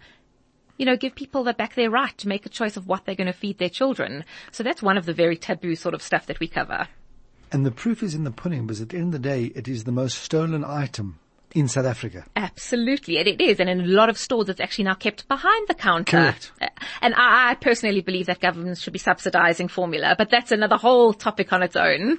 you 0.82 0.86
know, 0.86 0.96
give 0.96 1.14
people 1.14 1.44
the 1.44 1.54
back 1.54 1.76
their 1.76 1.90
right 1.90 2.18
to 2.18 2.26
make 2.26 2.44
a 2.44 2.48
choice 2.48 2.76
of 2.76 2.88
what 2.88 3.04
they're 3.04 3.14
going 3.14 3.28
to 3.28 3.32
feed 3.32 3.58
their 3.58 3.68
children. 3.68 4.24
So 4.50 4.64
that's 4.64 4.82
one 4.82 4.98
of 4.98 5.06
the 5.06 5.14
very 5.14 5.36
taboo 5.36 5.76
sort 5.76 5.94
of 5.94 6.02
stuff 6.02 6.26
that 6.26 6.40
we 6.40 6.48
cover. 6.48 6.88
And 7.52 7.64
the 7.64 7.70
proof 7.70 8.02
is 8.02 8.16
in 8.16 8.24
the 8.24 8.32
pudding 8.32 8.66
because 8.66 8.80
at 8.80 8.88
the 8.88 8.96
end 8.96 9.14
of 9.14 9.22
the 9.22 9.28
day, 9.28 9.52
it 9.54 9.68
is 9.68 9.84
the 9.84 9.92
most 9.92 10.18
stolen 10.18 10.64
item 10.64 11.20
in 11.54 11.68
South 11.68 11.86
Africa. 11.86 12.24
Absolutely, 12.34 13.18
and 13.18 13.28
it 13.28 13.40
is. 13.40 13.60
And 13.60 13.70
in 13.70 13.80
a 13.82 13.86
lot 13.86 14.08
of 14.08 14.18
stores, 14.18 14.48
it's 14.48 14.60
actually 14.60 14.86
now 14.86 14.94
kept 14.94 15.28
behind 15.28 15.68
the 15.68 15.74
counter. 15.74 16.16
Correct. 16.16 16.50
Uh, 16.60 16.66
and 17.00 17.14
I, 17.14 17.50
I 17.50 17.54
personally 17.54 18.00
believe 18.00 18.26
that 18.26 18.40
governments 18.40 18.80
should 18.80 18.92
be 18.92 18.98
subsidizing 18.98 19.68
formula, 19.68 20.16
but 20.18 20.30
that's 20.30 20.50
another 20.50 20.76
whole 20.76 21.12
topic 21.12 21.52
on 21.52 21.62
its 21.62 21.76
own. 21.76 22.18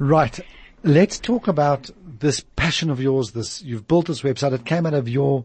Right. 0.00 0.40
Let's 0.82 1.20
talk 1.20 1.46
about 1.46 1.88
this 2.18 2.40
passion 2.56 2.90
of 2.90 3.00
yours. 3.00 3.30
This 3.30 3.62
you've 3.62 3.86
built 3.86 4.06
this 4.08 4.22
website. 4.22 4.54
It 4.54 4.64
came 4.64 4.86
out 4.86 4.94
of 4.94 5.08
your. 5.08 5.44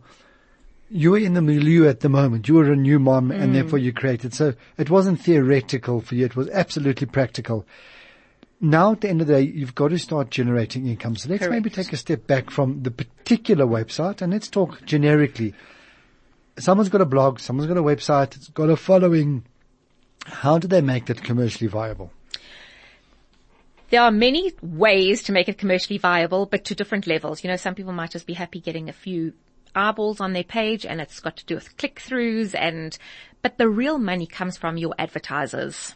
You 0.89 1.11
were 1.11 1.17
in 1.17 1.33
the 1.33 1.41
milieu 1.41 1.87
at 1.87 1.99
the 1.99 2.09
moment. 2.09 2.47
You 2.47 2.55
were 2.55 2.71
a 2.71 2.75
new 2.75 2.97
mom, 2.97 3.31
and 3.31 3.51
mm. 3.51 3.53
therefore 3.53 3.79
you 3.79 3.91
created. 3.91 4.33
So 4.33 4.53
it 4.77 4.89
wasn't 4.89 5.21
theoretical 5.21 6.01
for 6.01 6.15
you. 6.15 6.25
It 6.25 6.35
was 6.35 6.49
absolutely 6.49 7.07
practical. 7.07 7.65
Now 8.59 8.93
at 8.93 9.01
the 9.01 9.09
end 9.09 9.21
of 9.21 9.27
the 9.27 9.33
day, 9.33 9.41
you've 9.41 9.75
got 9.75 9.89
to 9.89 9.99
start 9.99 10.31
generating 10.31 10.87
income. 10.87 11.15
So 11.15 11.29
let's 11.29 11.47
maybe 11.47 11.69
take 11.69 11.93
a 11.93 11.97
step 11.97 12.25
back 12.25 12.49
from 12.49 12.81
the 12.81 12.89
particular 12.89 13.65
website 13.65 14.21
and 14.21 14.33
let's 14.33 14.49
talk 14.49 14.83
generically. 14.85 15.53
Someone's 16.57 16.89
got 16.89 17.01
a 17.01 17.05
blog. 17.05 17.39
Someone's 17.39 17.67
got 17.67 17.77
a 17.77 17.83
website. 17.83 18.35
It's 18.35 18.49
got 18.49 18.69
a 18.69 18.75
following. 18.75 19.43
How 20.25 20.57
do 20.57 20.67
they 20.67 20.81
make 20.81 21.05
that 21.05 21.23
commercially 21.23 21.67
viable? 21.67 22.11
There 23.89 24.01
are 24.01 24.11
many 24.11 24.53
ways 24.61 25.23
to 25.23 25.31
make 25.31 25.47
it 25.47 25.59
commercially 25.59 25.99
viable, 25.99 26.47
but 26.47 26.65
to 26.65 26.75
different 26.75 27.07
levels. 27.07 27.43
You 27.43 27.51
know, 27.51 27.57
some 27.57 27.75
people 27.75 27.93
might 27.93 28.11
just 28.11 28.25
be 28.25 28.33
happy 28.33 28.59
getting 28.59 28.89
a 28.89 28.93
few 28.93 29.33
eyeballs 29.75 30.19
on 30.19 30.33
their 30.33 30.43
page 30.43 30.85
and 30.85 31.01
it's 31.01 31.19
got 31.19 31.37
to 31.37 31.45
do 31.45 31.55
with 31.55 31.75
click 31.77 31.99
throughs 31.99 32.55
and, 32.55 32.97
but 33.41 33.57
the 33.57 33.69
real 33.69 33.97
money 33.97 34.25
comes 34.25 34.57
from 34.57 34.77
your 34.77 34.93
advertisers. 34.97 35.95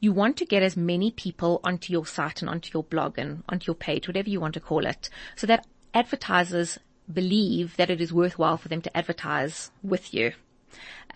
You 0.00 0.12
want 0.12 0.36
to 0.38 0.44
get 0.44 0.62
as 0.62 0.76
many 0.76 1.10
people 1.10 1.60
onto 1.64 1.92
your 1.92 2.06
site 2.06 2.42
and 2.42 2.50
onto 2.50 2.70
your 2.72 2.84
blog 2.84 3.18
and 3.18 3.42
onto 3.48 3.66
your 3.68 3.74
page, 3.74 4.06
whatever 4.06 4.28
you 4.28 4.40
want 4.40 4.54
to 4.54 4.60
call 4.60 4.84
it, 4.86 5.08
so 5.36 5.46
that 5.46 5.66
advertisers 5.94 6.78
believe 7.12 7.76
that 7.76 7.90
it 7.90 8.00
is 8.00 8.12
worthwhile 8.12 8.58
for 8.58 8.68
them 8.68 8.82
to 8.82 8.96
advertise 8.96 9.70
with 9.82 10.12
you. 10.12 10.32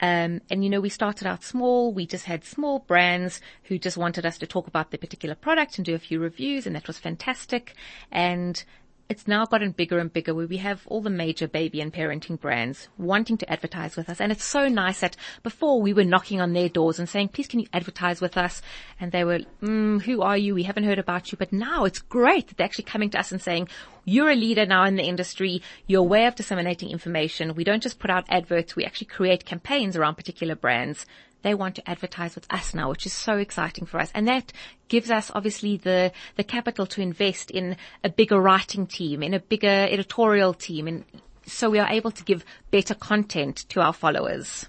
Um, 0.00 0.40
and 0.48 0.64
you 0.64 0.70
know, 0.70 0.80
we 0.80 0.88
started 0.88 1.26
out 1.26 1.44
small. 1.44 1.92
We 1.92 2.06
just 2.06 2.24
had 2.24 2.44
small 2.44 2.78
brands 2.78 3.40
who 3.64 3.78
just 3.78 3.98
wanted 3.98 4.24
us 4.24 4.38
to 4.38 4.46
talk 4.46 4.66
about 4.66 4.90
their 4.90 4.98
particular 4.98 5.34
product 5.34 5.76
and 5.76 5.84
do 5.84 5.94
a 5.94 5.98
few 5.98 6.18
reviews, 6.18 6.66
and 6.66 6.74
that 6.74 6.86
was 6.86 6.98
fantastic. 6.98 7.74
And 8.10 8.62
it's 9.10 9.26
now 9.26 9.44
gotten 9.44 9.72
bigger 9.72 9.98
and 9.98 10.12
bigger 10.12 10.32
where 10.32 10.46
we 10.46 10.58
have 10.58 10.86
all 10.86 11.02
the 11.02 11.10
major 11.10 11.48
baby 11.48 11.80
and 11.80 11.92
parenting 11.92 12.40
brands 12.40 12.86
wanting 12.96 13.36
to 13.36 13.52
advertise 13.52 13.96
with 13.96 14.08
us. 14.08 14.20
And 14.20 14.30
it's 14.30 14.44
so 14.44 14.68
nice 14.68 15.00
that 15.00 15.16
before 15.42 15.82
we 15.82 15.92
were 15.92 16.04
knocking 16.04 16.40
on 16.40 16.52
their 16.52 16.68
doors 16.68 17.00
and 17.00 17.08
saying, 17.08 17.30
please 17.30 17.48
can 17.48 17.58
you 17.58 17.66
advertise 17.72 18.20
with 18.20 18.36
us? 18.36 18.62
And 19.00 19.10
they 19.10 19.24
were, 19.24 19.40
mm, 19.60 20.00
who 20.02 20.22
are 20.22 20.36
you? 20.36 20.54
We 20.54 20.62
haven't 20.62 20.84
heard 20.84 21.00
about 21.00 21.32
you. 21.32 21.38
But 21.38 21.52
now 21.52 21.84
it's 21.86 21.98
great 21.98 22.46
that 22.46 22.56
they're 22.56 22.64
actually 22.64 22.84
coming 22.84 23.10
to 23.10 23.18
us 23.18 23.32
and 23.32 23.42
saying, 23.42 23.68
you're 24.04 24.30
a 24.30 24.36
leader 24.36 24.64
now 24.64 24.84
in 24.84 24.94
the 24.94 25.02
industry. 25.02 25.60
You're 25.88 26.04
way 26.04 26.26
of 26.26 26.36
disseminating 26.36 26.90
information. 26.90 27.56
We 27.56 27.64
don't 27.64 27.82
just 27.82 27.98
put 27.98 28.10
out 28.10 28.26
adverts. 28.28 28.76
We 28.76 28.84
actually 28.84 29.08
create 29.08 29.44
campaigns 29.44 29.96
around 29.96 30.14
particular 30.14 30.54
brands. 30.54 31.04
They 31.42 31.54
want 31.54 31.76
to 31.76 31.90
advertise 31.90 32.34
with 32.34 32.46
us 32.50 32.74
now, 32.74 32.90
which 32.90 33.06
is 33.06 33.12
so 33.12 33.36
exciting 33.38 33.86
for 33.86 33.98
us. 33.98 34.10
And 34.14 34.28
that 34.28 34.52
gives 34.88 35.10
us 35.10 35.30
obviously 35.34 35.78
the, 35.78 36.12
the 36.36 36.44
capital 36.44 36.86
to 36.86 37.00
invest 37.00 37.50
in 37.50 37.76
a 38.04 38.10
bigger 38.10 38.40
writing 38.40 38.86
team, 38.86 39.22
in 39.22 39.34
a 39.34 39.40
bigger 39.40 39.88
editorial 39.90 40.54
team. 40.54 40.86
And 40.86 41.04
so 41.46 41.70
we 41.70 41.78
are 41.78 41.88
able 41.88 42.10
to 42.10 42.24
give 42.24 42.44
better 42.70 42.94
content 42.94 43.64
to 43.70 43.80
our 43.80 43.92
followers. 43.92 44.66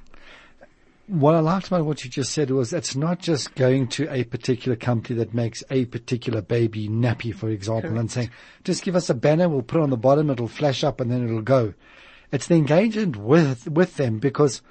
What 1.08 1.36
I 1.36 1.40
liked 1.40 1.68
about 1.68 1.86
what 1.86 2.06
you 2.06 2.10
just 2.10 2.32
said 2.32 2.51
was 2.51 2.72
it's 2.72 2.96
not 2.96 3.20
just 3.20 3.54
going 3.56 3.90
to 3.90 4.08
a 4.13 4.24
particular 4.24 4.78
company 4.78 5.20
that 5.20 5.34
makes 5.34 5.62
a 5.70 5.84
particular 5.86 6.42
baby 6.42 6.88
nappy, 6.88 7.36
for 7.36 7.50
example, 7.50 7.98
and 7.98 8.10
saying, 8.10 8.30
just 8.63 8.84
give 8.84 8.96
us 8.96 9.10
a 9.10 9.13
banner, 9.13 9.50
we'll 9.50 9.62
put 9.62 9.80
it 9.80 9.84
on 9.84 9.90
the 9.90 9.98
bottom, 9.98 10.30
it'll 10.30 10.48
flash 10.48 10.86
up 10.86 11.01
and 11.01 11.12
then 11.12 11.25
it'll 11.25 11.42
go. 11.42 11.74
It's 12.32 12.48
the 12.48 12.56
engagement 12.56 13.18
with, 13.18 13.68
with 13.68 13.98
them 13.98 14.20
because 14.20 14.62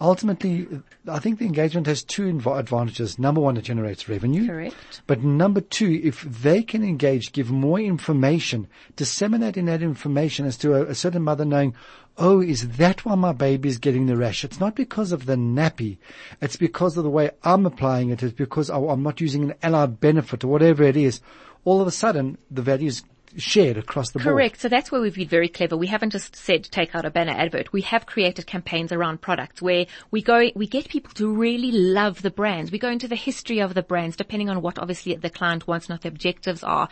ultimately 0.00 0.66
I 1.08 1.18
think 1.18 1.38
the 1.38 1.46
engagement 1.46 1.86
has 1.86 2.02
two 2.02 2.24
inv- 2.24 2.58
advantages. 2.58 3.18
Number 3.18 3.40
one, 3.40 3.56
it 3.56 3.62
generates 3.62 4.08
revenue. 4.08 4.46
Correct. 4.46 5.02
But 5.06 5.22
number 5.22 5.60
two, 5.60 6.00
if 6.02 6.22
they 6.22 6.62
can 6.62 6.82
engage, 6.82 7.32
give 7.32 7.50
more 7.50 7.78
information, 7.78 8.66
disseminating 8.96 9.66
that 9.66 9.82
information 9.82 10.46
as 10.46 10.56
to 10.58 10.74
a, 10.74 10.86
a 10.86 10.94
certain 10.94 11.22
mother 11.22 11.44
knowing, 11.44 11.74
oh, 12.18 12.40
is 12.40 12.76
that 12.76 13.04
why 13.04 13.14
my 13.14 13.32
baby 13.32 13.68
is 13.68 13.78
getting 13.78 14.06
the 14.06 14.16
rash? 14.16 14.44
It's 14.44 14.60
not 14.60 14.74
because 14.74 15.12
of 15.12 15.26
the 15.26 15.34
nappy. 15.36 15.98
It's 16.40 16.56
because 16.56 16.96
of 16.96 17.04
the 17.04 17.10
way 17.10 17.30
I'm 17.44 17.66
applying 17.66 18.10
it. 18.10 18.22
It's 18.22 18.32
because 18.32 18.70
oh, 18.70 18.88
I'm 18.88 19.02
not 19.02 19.20
using 19.20 19.44
an 19.44 19.54
allied 19.62 20.00
benefit 20.00 20.44
or 20.44 20.48
whatever 20.48 20.82
it 20.82 20.96
is. 20.96 21.20
All 21.64 21.80
of 21.80 21.88
a 21.88 21.92
sudden, 21.92 22.38
the 22.50 22.62
value 22.62 22.88
is 22.88 23.02
shared 23.36 23.76
across 23.76 24.10
the 24.10 24.18
board. 24.18 24.34
Correct. 24.34 24.60
So 24.60 24.68
that's 24.68 24.90
where 24.90 25.00
we've 25.00 25.14
been 25.14 25.28
very 25.28 25.48
clever. 25.48 25.76
We 25.76 25.86
haven't 25.86 26.10
just 26.10 26.36
said 26.36 26.64
take 26.64 26.94
out 26.94 27.04
a 27.04 27.10
banner 27.10 27.32
advert. 27.32 27.72
We 27.72 27.82
have 27.82 28.06
created 28.06 28.46
campaigns 28.46 28.92
around 28.92 29.20
products 29.20 29.62
where 29.62 29.86
we 30.10 30.22
go, 30.22 30.50
we 30.54 30.66
get 30.66 30.88
people 30.88 31.12
to 31.14 31.32
really 31.32 31.72
love 31.72 32.22
the 32.22 32.30
brands. 32.30 32.70
We 32.70 32.78
go 32.78 32.90
into 32.90 33.08
the 33.08 33.16
history 33.16 33.60
of 33.60 33.74
the 33.74 33.82
brands, 33.82 34.16
depending 34.16 34.48
on 34.48 34.62
what 34.62 34.78
obviously 34.78 35.14
the 35.14 35.30
client 35.30 35.66
wants 35.66 35.86
and 35.86 35.94
what 35.94 36.02
the 36.02 36.08
objectives 36.08 36.62
are. 36.62 36.88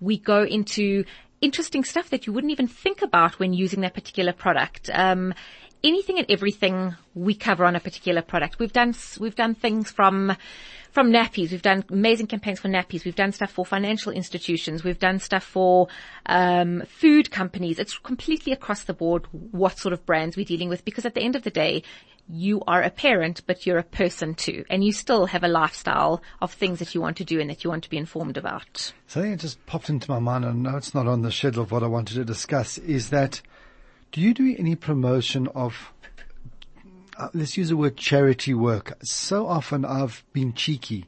We 0.00 0.18
go 0.18 0.44
into 0.44 1.04
interesting 1.40 1.84
stuff 1.84 2.10
that 2.10 2.26
you 2.26 2.32
wouldn't 2.32 2.50
even 2.50 2.68
think 2.68 3.02
about 3.02 3.38
when 3.38 3.52
using 3.52 3.82
that 3.82 3.94
particular 3.94 4.32
product. 4.32 4.90
Um, 4.92 5.34
anything 5.82 6.18
and 6.18 6.30
everything 6.30 6.94
we 7.14 7.34
cover 7.34 7.64
on 7.64 7.76
a 7.76 7.80
particular 7.80 8.22
product. 8.22 8.58
We've 8.58 8.72
done 8.72 8.94
we've 9.18 9.34
done 9.34 9.54
things 9.54 9.90
from 9.90 10.36
from 10.90 11.12
nappies. 11.12 11.50
We've 11.50 11.60
done 11.60 11.84
amazing 11.90 12.26
campaigns 12.28 12.60
for 12.60 12.68
nappies. 12.68 13.04
We've 13.04 13.14
done 13.14 13.32
stuff 13.32 13.50
for 13.50 13.66
financial 13.66 14.12
institutions. 14.12 14.82
We've 14.82 14.98
done 14.98 15.18
stuff 15.18 15.44
for 15.44 15.88
um, 16.24 16.84
food 16.88 17.30
companies. 17.30 17.78
It's 17.78 17.98
completely 17.98 18.52
across 18.52 18.84
the 18.84 18.94
board 18.94 19.26
what 19.30 19.78
sort 19.78 19.92
of 19.92 20.06
brands 20.06 20.38
we're 20.38 20.46
dealing 20.46 20.70
with 20.70 20.86
because 20.86 21.04
at 21.04 21.14
the 21.14 21.20
end 21.20 21.36
of 21.36 21.42
the 21.42 21.50
day, 21.50 21.82
you 22.28 22.62
are 22.66 22.82
a 22.82 22.90
parent, 22.90 23.42
but 23.46 23.66
you're 23.66 23.78
a 23.78 23.84
person 23.84 24.34
too, 24.34 24.64
and 24.68 24.82
you 24.82 24.92
still 24.92 25.26
have 25.26 25.44
a 25.44 25.48
lifestyle 25.48 26.22
of 26.40 26.52
things 26.52 26.78
that 26.80 26.94
you 26.94 27.00
want 27.00 27.18
to 27.18 27.24
do 27.24 27.40
and 27.40 27.50
that 27.50 27.62
you 27.62 27.70
want 27.70 27.84
to 27.84 27.90
be 27.90 27.96
informed 27.96 28.36
about. 28.36 28.92
Something 29.06 29.32
that 29.32 29.40
just 29.40 29.64
popped 29.66 29.88
into 29.88 30.10
my 30.10 30.18
mind, 30.18 30.44
and 30.44 30.62
know 30.62 30.76
it's 30.76 30.94
not 30.94 31.06
on 31.06 31.22
the 31.22 31.30
schedule 31.30 31.62
of 31.62 31.70
what 31.70 31.82
I 31.82 31.86
wanted 31.86 32.14
to 32.14 32.24
discuss, 32.24 32.78
is 32.78 33.10
that 33.10 33.42
do 34.12 34.20
you 34.20 34.32
do 34.32 34.54
any 34.58 34.74
promotion 34.74 35.48
of, 35.48 35.92
uh, 37.18 37.28
let's 37.34 37.56
use 37.56 37.68
the 37.68 37.76
word 37.76 37.96
charity 37.96 38.54
work? 38.54 38.96
So 39.02 39.46
often 39.46 39.84
I've 39.84 40.24
been 40.32 40.52
cheeky 40.52 41.06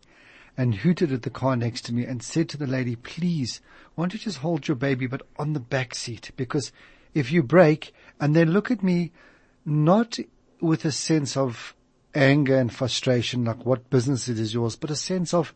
and 0.56 0.74
hooted 0.74 1.12
at 1.12 1.22
the 1.22 1.30
car 1.30 1.56
next 1.56 1.82
to 1.86 1.94
me 1.94 2.04
and 2.04 2.22
said 2.22 2.48
to 2.50 2.56
the 2.56 2.66
lady, 2.66 2.96
please, 2.96 3.60
why 3.94 4.02
don't 4.02 4.14
you 4.14 4.18
just 4.18 4.38
hold 4.38 4.68
your 4.68 4.76
baby, 4.76 5.06
but 5.06 5.22
on 5.38 5.52
the 5.52 5.60
back 5.60 5.94
seat? 5.94 6.30
Because 6.36 6.72
if 7.14 7.32
you 7.32 7.42
break, 7.42 7.94
and 8.20 8.34
they 8.34 8.44
look 8.44 8.70
at 8.70 8.82
me 8.82 9.12
not 9.64 10.18
with 10.60 10.84
a 10.84 10.92
sense 10.92 11.36
of 11.36 11.74
anger 12.14 12.56
and 12.56 12.72
frustration, 12.72 13.44
like 13.44 13.64
what 13.64 13.90
business 13.90 14.28
it 14.28 14.38
is 14.38 14.54
yours, 14.54 14.76
but 14.76 14.90
a 14.90 14.96
sense 14.96 15.32
of, 15.32 15.54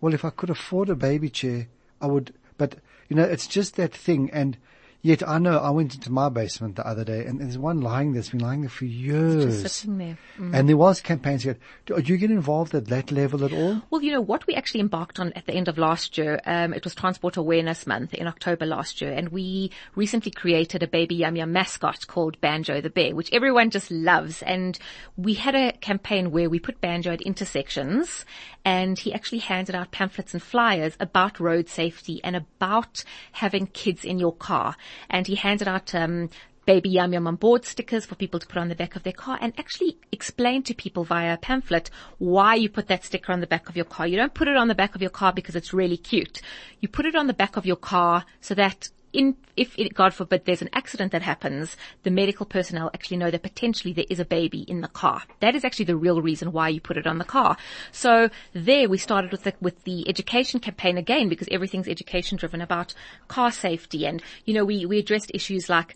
well, 0.00 0.14
if 0.14 0.24
I 0.24 0.30
could 0.30 0.50
afford 0.50 0.88
a 0.88 0.94
baby 0.94 1.30
chair, 1.30 1.68
I 2.00 2.06
would, 2.06 2.34
but 2.58 2.76
you 3.08 3.16
know, 3.16 3.24
it's 3.24 3.46
just 3.46 3.76
that 3.76 3.94
thing. 3.94 4.30
And 4.30 4.56
yet 5.02 5.28
I 5.28 5.38
know 5.38 5.58
I 5.58 5.70
went 5.70 5.94
into 5.94 6.10
my 6.10 6.28
basement 6.28 6.76
the 6.76 6.86
other 6.86 7.04
day 7.04 7.26
and 7.26 7.40
there's 7.40 7.58
one 7.58 7.80
lying 7.80 8.12
there, 8.12 8.20
it's 8.20 8.30
been 8.30 8.40
lying 8.40 8.62
there 8.62 8.70
for 8.70 8.84
years. 8.84 9.62
Just 9.62 9.80
sitting 9.80 9.98
there. 9.98 10.18
And 10.38 10.68
there 10.68 10.76
was 10.76 11.00
campaigns 11.00 11.42
here. 11.42 11.58
Do 11.86 12.00
do 12.00 12.12
you 12.12 12.18
get 12.18 12.30
involved 12.30 12.74
at 12.74 12.86
that 12.86 13.10
level 13.12 13.44
at 13.44 13.52
all? 13.52 13.82
Well, 13.90 14.02
you 14.02 14.12
know, 14.12 14.20
what 14.20 14.46
we 14.46 14.54
actually 14.54 14.80
embarked 14.80 15.18
on 15.18 15.32
at 15.34 15.46
the 15.46 15.52
end 15.52 15.68
of 15.68 15.78
last 15.78 16.16
year, 16.16 16.40
um, 16.46 16.72
it 16.72 16.84
was 16.84 16.94
Transport 16.94 17.36
Awareness 17.36 17.86
Month 17.86 18.14
in 18.14 18.26
October 18.26 18.64
last 18.64 19.00
year, 19.00 19.12
and 19.12 19.28
we 19.28 19.70
recently 19.94 20.30
created 20.30 20.82
a 20.82 20.88
baby 20.88 21.16
yum 21.16 21.36
yum 21.36 21.52
mascot 21.52 22.06
called 22.06 22.40
Banjo 22.40 22.80
the 22.80 22.90
Bear, 22.90 23.14
which 23.14 23.32
everyone 23.32 23.70
just 23.70 23.90
loves. 23.90 24.42
And 24.42 24.78
we 25.16 25.34
had 25.34 25.54
a 25.54 25.72
campaign 25.72 26.30
where 26.30 26.48
we 26.48 26.58
put 26.58 26.80
Banjo 26.80 27.12
at 27.12 27.22
intersections, 27.22 28.24
and 28.64 28.98
he 28.98 29.12
actually 29.12 29.40
handed 29.40 29.74
out 29.74 29.90
pamphlets 29.90 30.32
and 30.32 30.42
flyers 30.42 30.96
about 31.00 31.40
road 31.40 31.68
safety 31.68 32.20
and 32.22 32.36
about 32.36 33.04
having 33.32 33.66
kids 33.66 34.04
in 34.04 34.18
your 34.18 34.34
car. 34.34 34.76
And 35.10 35.26
he 35.26 35.34
handed 35.34 35.68
out, 35.68 35.94
um, 35.94 36.30
baby 36.64 36.90
yum 36.90 37.12
yum 37.12 37.26
on 37.26 37.36
board 37.36 37.64
stickers 37.64 38.06
for 38.06 38.14
people 38.14 38.38
to 38.38 38.46
put 38.46 38.58
on 38.58 38.68
the 38.68 38.74
back 38.74 38.94
of 38.94 39.02
their 39.02 39.12
car 39.12 39.38
and 39.40 39.52
actually 39.58 39.96
explain 40.12 40.62
to 40.62 40.74
people 40.74 41.04
via 41.04 41.34
a 41.34 41.36
pamphlet 41.36 41.90
why 42.18 42.54
you 42.54 42.68
put 42.68 42.86
that 42.88 43.04
sticker 43.04 43.32
on 43.32 43.40
the 43.40 43.46
back 43.46 43.68
of 43.68 43.76
your 43.76 43.84
car. 43.84 44.06
You 44.06 44.16
don't 44.16 44.34
put 44.34 44.48
it 44.48 44.56
on 44.56 44.68
the 44.68 44.74
back 44.74 44.94
of 44.94 45.00
your 45.00 45.10
car 45.10 45.32
because 45.32 45.56
it's 45.56 45.72
really 45.72 45.96
cute. 45.96 46.40
You 46.80 46.88
put 46.88 47.06
it 47.06 47.16
on 47.16 47.26
the 47.26 47.34
back 47.34 47.56
of 47.56 47.66
your 47.66 47.76
car 47.76 48.24
so 48.40 48.54
that 48.54 48.88
in, 49.12 49.36
if 49.56 49.78
it, 49.78 49.94
God 49.94 50.14
forbid 50.14 50.44
there's 50.44 50.62
an 50.62 50.70
accident 50.72 51.12
that 51.12 51.22
happens, 51.22 51.76
the 52.02 52.10
medical 52.10 52.46
personnel 52.46 52.90
actually 52.94 53.18
know 53.18 53.30
that 53.30 53.42
potentially 53.42 53.92
there 53.92 54.06
is 54.08 54.20
a 54.20 54.24
baby 54.24 54.60
in 54.62 54.80
the 54.80 54.88
car. 54.88 55.22
That 55.40 55.54
is 55.54 55.64
actually 55.64 55.86
the 55.86 55.96
real 55.96 56.22
reason 56.22 56.52
why 56.52 56.68
you 56.70 56.80
put 56.80 56.96
it 56.96 57.06
on 57.06 57.18
the 57.18 57.24
car. 57.24 57.56
So 57.90 58.30
there 58.52 58.88
we 58.88 58.98
started 58.98 59.30
with 59.30 59.44
the, 59.44 59.54
with 59.60 59.84
the 59.84 60.08
education 60.08 60.60
campaign 60.60 60.96
again 60.96 61.28
because 61.28 61.48
everything's 61.50 61.88
education 61.88 62.38
driven 62.38 62.60
about 62.60 62.94
car 63.28 63.50
safety 63.50 64.06
and, 64.06 64.22
you 64.44 64.54
know, 64.54 64.64
we, 64.64 64.86
we 64.86 64.98
addressed 64.98 65.30
issues 65.34 65.68
like 65.68 65.94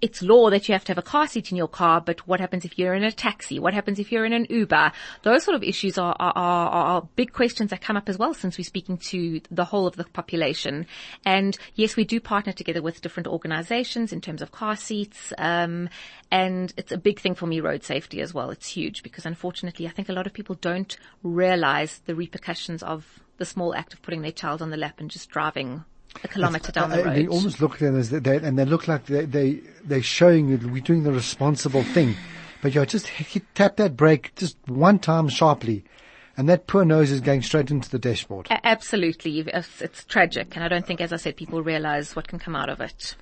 it's 0.00 0.22
law 0.22 0.50
that 0.50 0.68
you 0.68 0.72
have 0.72 0.84
to 0.84 0.90
have 0.90 0.98
a 0.98 1.02
car 1.02 1.26
seat 1.26 1.50
in 1.50 1.56
your 1.56 1.68
car, 1.68 2.00
but 2.00 2.26
what 2.26 2.40
happens 2.40 2.64
if 2.64 2.78
you're 2.78 2.94
in 2.94 3.02
a 3.02 3.12
taxi? 3.12 3.58
What 3.58 3.74
happens 3.74 3.98
if 3.98 4.12
you're 4.12 4.24
in 4.24 4.32
an 4.32 4.46
Uber? 4.50 4.92
Those 5.22 5.44
sort 5.44 5.54
of 5.54 5.62
issues 5.62 5.96
are, 5.98 6.14
are, 6.18 6.32
are, 6.36 6.68
are 6.68 7.08
big 7.16 7.32
questions 7.32 7.70
that 7.70 7.80
come 7.80 7.96
up 7.96 8.08
as 8.08 8.18
well 8.18 8.34
since 8.34 8.58
we're 8.58 8.64
speaking 8.64 8.98
to 8.98 9.40
the 9.50 9.64
whole 9.64 9.86
of 9.86 9.96
the 9.96 10.04
population. 10.04 10.86
And 11.24 11.56
yes, 11.74 11.96
we 11.96 12.04
do 12.04 12.20
partner 12.20 12.52
together 12.52 12.82
with 12.82 13.00
different 13.00 13.26
organizations 13.26 14.12
in 14.12 14.20
terms 14.20 14.42
of 14.42 14.52
car 14.52 14.76
seats. 14.76 15.32
Um, 15.38 15.88
and 16.30 16.72
it's 16.76 16.92
a 16.92 16.98
big 16.98 17.20
thing 17.20 17.34
for 17.34 17.46
me, 17.46 17.60
road 17.60 17.82
safety 17.82 18.20
as 18.20 18.34
well. 18.34 18.50
It's 18.50 18.68
huge 18.68 19.02
because 19.02 19.24
unfortunately 19.26 19.86
I 19.86 19.90
think 19.90 20.08
a 20.08 20.12
lot 20.12 20.26
of 20.26 20.32
people 20.32 20.56
don't 20.56 20.96
realize 21.22 22.02
the 22.06 22.14
repercussions 22.14 22.82
of 22.82 23.20
the 23.38 23.44
small 23.44 23.74
act 23.74 23.94
of 23.94 24.02
putting 24.02 24.22
their 24.22 24.32
child 24.32 24.62
on 24.62 24.70
the 24.70 24.76
lap 24.76 24.98
and 24.98 25.10
just 25.10 25.30
driving 25.30 25.84
a 26.24 26.28
kilometer 26.28 26.72
down 26.72 26.90
the 26.90 27.04
Uh, 27.08 27.14
They 27.14 27.26
almost 27.26 27.60
look 27.60 27.74
at 27.74 27.78
them 27.80 27.98
as 27.98 28.10
they, 28.10 28.36
and 28.36 28.58
they 28.58 28.64
look 28.64 28.88
like 28.88 29.06
they, 29.06 29.24
they, 29.24 29.60
they're 29.84 30.02
showing 30.02 30.48
you 30.48 30.58
we're 30.68 30.82
doing 30.82 31.02
the 31.04 31.12
responsible 31.12 31.82
thing. 31.82 32.14
But 32.62 32.74
you 32.74 32.84
just 32.86 33.06
hit, 33.06 33.42
tap 33.54 33.76
that 33.76 33.96
brake 33.96 34.32
just 34.34 34.56
one 34.66 34.98
time 34.98 35.28
sharply 35.28 35.84
and 36.36 36.48
that 36.48 36.66
poor 36.66 36.84
nose 36.84 37.10
is 37.10 37.20
going 37.20 37.42
straight 37.42 37.70
into 37.70 37.88
the 37.88 37.98
dashboard. 37.98 38.46
A- 38.50 38.66
Absolutely. 38.66 39.40
It's, 39.40 39.80
it's 39.80 40.04
tragic. 40.04 40.54
And 40.54 40.64
I 40.64 40.68
don't 40.68 40.86
think, 40.86 41.00
as 41.00 41.12
I 41.12 41.16
said, 41.16 41.36
people 41.36 41.62
realize 41.62 42.14
what 42.14 42.28
can 42.28 42.38
come 42.38 42.54
out 42.54 42.68
of 42.68 42.80
it. 42.80 43.16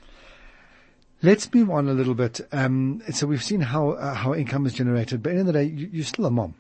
Let's 1.22 1.52
move 1.54 1.70
on 1.70 1.88
a 1.88 1.94
little 1.94 2.14
bit. 2.14 2.40
Um, 2.52 3.02
so 3.11 3.26
we've 3.26 3.42
seen 3.42 3.61
how 3.61 3.90
uh, 3.92 4.14
how 4.14 4.35
income 4.35 4.66
is 4.66 4.74
generated, 4.74 5.22
but 5.22 5.30
at 5.30 5.35
the 5.35 5.40
end 5.40 5.48
of 5.48 5.54
the 5.54 5.61
day, 5.61 5.64
you, 5.70 5.88
you're 5.90 6.04
still 6.04 6.26
a 6.26 6.30
mom, 6.30 6.54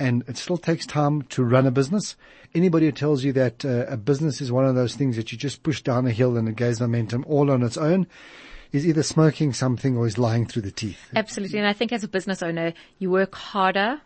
and 0.00 0.24
it 0.26 0.36
still 0.38 0.56
takes 0.56 0.86
time 0.86 1.22
to 1.22 1.44
run 1.44 1.66
a 1.66 1.70
business. 1.70 2.16
Anybody 2.54 2.86
who 2.86 2.92
tells 2.92 3.22
you 3.22 3.32
that 3.34 3.64
uh, 3.64 3.84
a 3.86 3.96
business 3.96 4.40
is 4.40 4.50
one 4.50 4.64
of 4.64 4.74
those 4.74 4.96
things 4.96 5.14
that 5.16 5.30
you 5.30 5.38
just 5.38 5.62
push 5.62 5.82
down 5.82 6.06
a 6.06 6.10
hill 6.10 6.36
and 6.36 6.48
it 6.48 6.56
gains 6.56 6.80
momentum 6.80 7.24
all 7.28 7.50
on 7.50 7.62
its 7.62 7.76
own, 7.76 8.06
is 8.72 8.86
either 8.86 9.02
smoking 9.02 9.52
something 9.52 9.96
or 9.96 10.06
is 10.06 10.16
lying 10.16 10.46
through 10.46 10.62
the 10.62 10.70
teeth. 10.70 11.10
Absolutely. 11.14 11.58
And 11.58 11.68
I 11.68 11.72
think 11.74 11.92
as 11.92 12.02
a 12.02 12.08
business 12.08 12.42
owner, 12.42 12.72
you 12.98 13.10
work 13.10 13.34
harder 13.34 14.00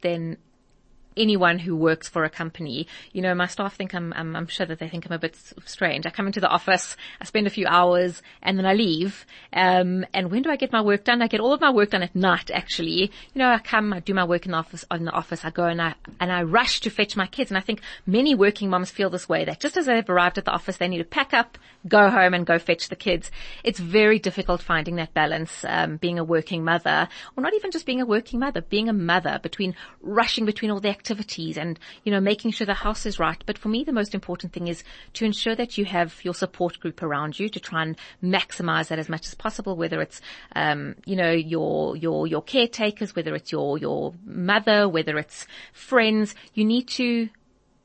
than 0.00 0.38
anyone 1.18 1.58
who 1.58 1.76
works 1.76 2.08
for 2.08 2.24
a 2.24 2.30
company. 2.30 2.86
You 3.12 3.22
know, 3.22 3.34
my 3.34 3.46
staff 3.46 3.76
think 3.76 3.94
I'm, 3.94 4.12
I'm, 4.14 4.34
I'm 4.36 4.46
sure 4.46 4.66
that 4.66 4.78
they 4.78 4.88
think 4.88 5.06
I'm 5.06 5.12
a 5.12 5.18
bit 5.18 5.36
strange. 5.64 6.06
I 6.06 6.10
come 6.10 6.26
into 6.26 6.40
the 6.40 6.48
office, 6.48 6.96
I 7.20 7.24
spend 7.24 7.46
a 7.46 7.50
few 7.50 7.66
hours 7.66 8.22
and 8.42 8.58
then 8.58 8.66
I 8.66 8.74
leave. 8.74 9.26
Um, 9.52 10.06
and 10.14 10.30
when 10.30 10.42
do 10.42 10.50
I 10.50 10.56
get 10.56 10.72
my 10.72 10.80
work 10.80 11.04
done? 11.04 11.22
I 11.22 11.26
get 11.28 11.40
all 11.40 11.52
of 11.52 11.60
my 11.60 11.70
work 11.70 11.90
done 11.90 12.02
at 12.02 12.14
night, 12.14 12.50
actually. 12.50 13.10
You 13.34 13.38
know, 13.38 13.50
I 13.50 13.58
come, 13.58 13.92
I 13.92 14.00
do 14.00 14.14
my 14.14 14.24
work 14.24 14.46
in 14.46 14.52
the 14.52 14.58
office, 14.58 14.84
in 14.90 15.04
the 15.04 15.12
office, 15.12 15.44
I 15.44 15.50
go 15.50 15.64
and 15.64 15.82
I, 15.82 15.94
and 16.20 16.32
I 16.32 16.42
rush 16.42 16.80
to 16.80 16.90
fetch 16.90 17.16
my 17.16 17.26
kids. 17.26 17.50
And 17.50 17.58
I 17.58 17.62
think 17.62 17.80
many 18.06 18.34
working 18.34 18.70
moms 18.70 18.90
feel 18.90 19.10
this 19.10 19.28
way 19.28 19.44
that 19.44 19.60
just 19.60 19.76
as 19.76 19.86
they've 19.86 20.08
arrived 20.08 20.38
at 20.38 20.44
the 20.44 20.52
office, 20.52 20.76
they 20.76 20.88
need 20.88 20.98
to 20.98 21.04
pack 21.04 21.34
up, 21.34 21.58
go 21.86 22.10
home 22.10 22.34
and 22.34 22.46
go 22.46 22.58
fetch 22.58 22.88
the 22.88 22.96
kids. 22.96 23.30
It's 23.64 23.78
very 23.80 24.18
difficult 24.18 24.62
finding 24.62 24.96
that 24.96 25.14
balance, 25.14 25.64
um, 25.66 25.96
being 25.96 26.18
a 26.18 26.24
working 26.24 26.64
mother 26.64 27.08
or 27.36 27.42
not 27.42 27.54
even 27.54 27.70
just 27.70 27.86
being 27.86 28.00
a 28.00 28.06
working 28.06 28.40
mother, 28.40 28.60
being 28.60 28.88
a 28.88 28.92
mother 28.92 29.38
between 29.42 29.74
rushing 30.00 30.44
between 30.44 30.70
all 30.70 30.80
the 30.80 30.88
activities 30.88 31.07
and, 31.10 31.78
you 32.04 32.12
know, 32.12 32.20
making 32.20 32.50
sure 32.50 32.66
the 32.66 32.74
house 32.74 33.06
is 33.06 33.18
right. 33.18 33.42
But 33.46 33.58
for 33.58 33.68
me, 33.68 33.84
the 33.84 33.92
most 33.92 34.14
important 34.14 34.52
thing 34.52 34.68
is 34.68 34.84
to 35.14 35.24
ensure 35.24 35.54
that 35.56 35.78
you 35.78 35.84
have 35.84 36.24
your 36.24 36.34
support 36.34 36.80
group 36.80 37.02
around 37.02 37.38
you 37.38 37.48
to 37.48 37.60
try 37.60 37.82
and 37.82 37.98
maximize 38.22 38.88
that 38.88 38.98
as 38.98 39.08
much 39.08 39.26
as 39.26 39.34
possible, 39.34 39.76
whether 39.76 40.00
it's, 40.00 40.20
um, 40.54 40.94
you 41.04 41.16
know, 41.16 41.30
your, 41.30 41.96
your, 41.96 42.26
your 42.26 42.42
caretakers, 42.42 43.14
whether 43.14 43.34
it's 43.34 43.52
your, 43.52 43.78
your 43.78 44.14
mother, 44.24 44.88
whether 44.88 45.18
it's 45.18 45.46
friends. 45.72 46.34
You 46.54 46.64
need 46.64 46.88
to 46.88 47.28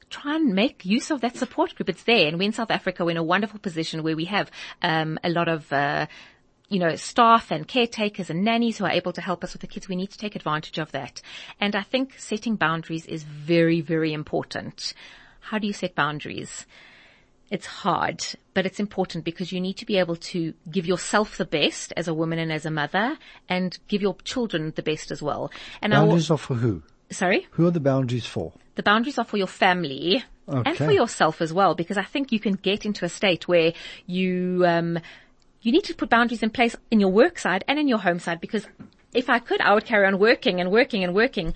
try 0.09 0.35
and 0.35 0.53
make 0.53 0.85
use 0.85 1.09
of 1.09 1.21
that 1.21 1.35
support 1.37 1.73
group. 1.75 1.89
It's 1.89 2.03
there. 2.03 2.27
And 2.27 2.37
we 2.37 2.45
in 2.45 2.53
South 2.53 2.71
Africa, 2.71 3.03
we're 3.03 3.11
in 3.11 3.17
a 3.17 3.23
wonderful 3.23 3.59
position 3.59 4.03
where 4.03 4.15
we 4.15 4.25
have, 4.25 4.51
um, 4.81 5.17
a 5.23 5.29
lot 5.29 5.47
of, 5.47 5.71
uh, 5.73 6.05
you 6.69 6.79
know, 6.79 6.95
staff 6.95 7.51
and 7.51 7.67
caretakers 7.67 8.29
and 8.29 8.43
nannies 8.43 8.77
who 8.77 8.85
are 8.85 8.91
able 8.91 9.13
to 9.13 9.21
help 9.21 9.43
us 9.43 9.53
with 9.53 9.61
the 9.61 9.67
kids. 9.67 9.87
We 9.87 9.95
need 9.95 10.11
to 10.11 10.17
take 10.17 10.35
advantage 10.35 10.77
of 10.79 10.91
that. 10.91 11.21
And 11.59 11.75
I 11.75 11.83
think 11.83 12.15
setting 12.17 12.55
boundaries 12.55 13.05
is 13.05 13.23
very, 13.23 13.81
very 13.81 14.13
important. 14.13 14.93
How 15.41 15.59
do 15.59 15.67
you 15.67 15.73
set 15.73 15.93
boundaries? 15.93 16.65
It's 17.51 17.65
hard, 17.67 18.25
but 18.55 18.65
it's 18.65 18.79
important 18.79 19.25
because 19.25 19.51
you 19.51 19.61
need 19.61 19.77
to 19.77 19.85
be 19.85 19.97
able 19.97 20.15
to 20.15 20.53
give 20.71 20.87
yourself 20.87 21.37
the 21.37 21.45
best 21.45 21.93
as 21.95 22.07
a 22.07 22.13
woman 22.13 22.39
and 22.39 22.51
as 22.51 22.65
a 22.65 22.71
mother 22.71 23.17
and 23.47 23.77
give 23.87 24.01
your 24.01 24.15
children 24.23 24.73
the 24.75 24.81
best 24.81 25.11
as 25.11 25.21
well. 25.21 25.51
And 25.81 25.93
I, 25.93 25.99
will- 25.99 26.07
Boundaries 26.07 26.31
are 26.31 26.37
for 26.37 26.55
who? 26.55 26.81
sorry? 27.11 27.45
Who 27.51 27.67
are 27.67 27.71
the 27.71 27.79
boundaries 27.79 28.25
for? 28.25 28.53
the 28.75 28.81
boundaries 28.81 29.19
are 29.19 29.25
for 29.25 29.37
your 29.37 29.45
family 29.45 30.23
and 30.47 30.75
for 30.75 30.91
yourself 30.91 31.41
as 31.41 31.53
well, 31.53 31.75
because 31.75 31.95
I 31.97 32.03
think 32.03 32.31
you 32.31 32.39
can 32.39 32.53
get 32.53 32.85
into 32.85 33.05
a 33.05 33.09
state 33.09 33.47
where 33.47 33.71
you, 34.07 34.63
um, 34.65 34.97
you 35.63 35.71
need 35.71 35.85
to 35.85 35.95
put 35.95 36.09
boundaries 36.09 36.43
in 36.43 36.49
place 36.49 36.75
in 36.91 36.99
your 36.99 37.09
work 37.09 37.39
side 37.39 37.63
and 37.67 37.79
in 37.79 37.87
your 37.87 37.97
home 37.99 38.19
side, 38.19 38.41
because 38.41 38.67
if 39.13 39.29
I 39.29 39.39
could, 39.39 39.61
I 39.61 39.73
would 39.73 39.85
carry 39.85 40.05
on 40.05 40.19
working 40.19 40.59
and 40.59 40.69
working 40.69 41.03
and 41.03 41.15
working, 41.15 41.53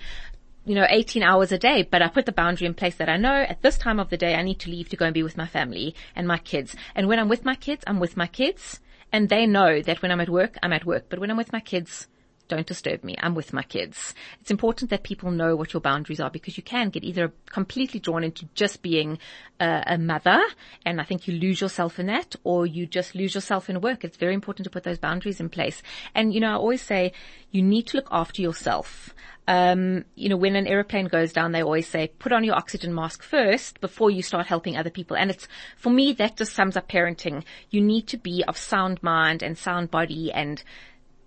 you 0.64 0.74
know, 0.74 0.86
18 0.88 1.22
hours 1.22 1.52
a 1.52 1.58
day, 1.58 1.82
but 1.82 2.00
I 2.00 2.08
put 2.08 2.24
the 2.24 2.32
boundary 2.32 2.66
in 2.66 2.74
place 2.74 2.96
that 2.96 3.10
I 3.10 3.18
know 3.18 3.34
at 3.34 3.60
this 3.60 3.76
time 3.76 4.00
of 4.00 4.08
the 4.08 4.16
day 4.16 4.34
I 4.34 4.42
need 4.42 4.60
to 4.60 4.70
leave 4.70 4.88
to 4.88 4.96
go 4.96 5.04
and 5.04 5.14
be 5.14 5.22
with 5.22 5.36
my 5.36 5.46
family 5.46 5.94
and 6.16 6.26
my 6.26 6.38
kids. 6.38 6.74
And 6.94 7.06
when 7.06 7.18
I'm 7.18 7.28
with 7.28 7.44
my 7.44 7.54
kids, 7.54 7.84
I'm 7.86 8.00
with 8.00 8.16
my 8.16 8.26
kids 8.26 8.80
and 9.12 9.28
they 9.28 9.46
know 9.46 9.82
that 9.82 10.00
when 10.00 10.10
I'm 10.10 10.20
at 10.20 10.30
work, 10.30 10.56
I'm 10.62 10.72
at 10.72 10.86
work. 10.86 11.06
But 11.10 11.18
when 11.18 11.30
I'm 11.30 11.36
with 11.36 11.52
my 11.52 11.60
kids, 11.60 12.08
don't 12.48 12.66
disturb 12.66 13.04
me. 13.04 13.14
I'm 13.18 13.34
with 13.34 13.52
my 13.52 13.62
kids. 13.62 14.14
It's 14.40 14.50
important 14.50 14.90
that 14.90 15.02
people 15.02 15.30
know 15.30 15.54
what 15.54 15.72
your 15.72 15.80
boundaries 15.80 16.20
are 16.20 16.30
because 16.30 16.56
you 16.56 16.62
can 16.62 16.90
get 16.90 17.04
either 17.04 17.32
completely 17.50 18.00
drawn 18.00 18.24
into 18.24 18.46
just 18.54 18.82
being 18.82 19.18
a, 19.60 19.82
a 19.86 19.98
mother 19.98 20.40
and 20.84 21.00
I 21.00 21.04
think 21.04 21.28
you 21.28 21.34
lose 21.34 21.60
yourself 21.60 21.98
in 21.98 22.06
that 22.06 22.36
or 22.44 22.66
you 22.66 22.86
just 22.86 23.14
lose 23.14 23.34
yourself 23.34 23.68
in 23.68 23.80
work. 23.80 24.04
It's 24.04 24.16
very 24.16 24.34
important 24.34 24.64
to 24.64 24.70
put 24.70 24.84
those 24.84 24.98
boundaries 24.98 25.40
in 25.40 25.48
place. 25.48 25.82
And 26.14 26.32
you 26.32 26.40
know, 26.40 26.50
I 26.50 26.54
always 26.54 26.82
say 26.82 27.12
you 27.50 27.62
need 27.62 27.86
to 27.88 27.96
look 27.96 28.08
after 28.10 28.42
yourself. 28.42 29.14
Um, 29.48 30.04
you 30.14 30.28
know, 30.28 30.36
when 30.36 30.56
an 30.56 30.66
airplane 30.66 31.06
goes 31.06 31.32
down, 31.32 31.52
they 31.52 31.62
always 31.62 31.88
say, 31.88 32.08
put 32.18 32.32
on 32.32 32.44
your 32.44 32.54
oxygen 32.54 32.94
mask 32.94 33.22
first 33.22 33.80
before 33.80 34.10
you 34.10 34.22
start 34.22 34.46
helping 34.46 34.76
other 34.76 34.90
people. 34.90 35.16
And 35.16 35.30
it's, 35.30 35.48
for 35.74 35.88
me, 35.88 36.12
that 36.12 36.36
just 36.36 36.54
sums 36.54 36.76
up 36.76 36.86
parenting. 36.86 37.44
You 37.70 37.80
need 37.80 38.06
to 38.08 38.18
be 38.18 38.44
of 38.46 38.58
sound 38.58 39.02
mind 39.02 39.42
and 39.42 39.56
sound 39.56 39.90
body 39.90 40.30
and 40.30 40.62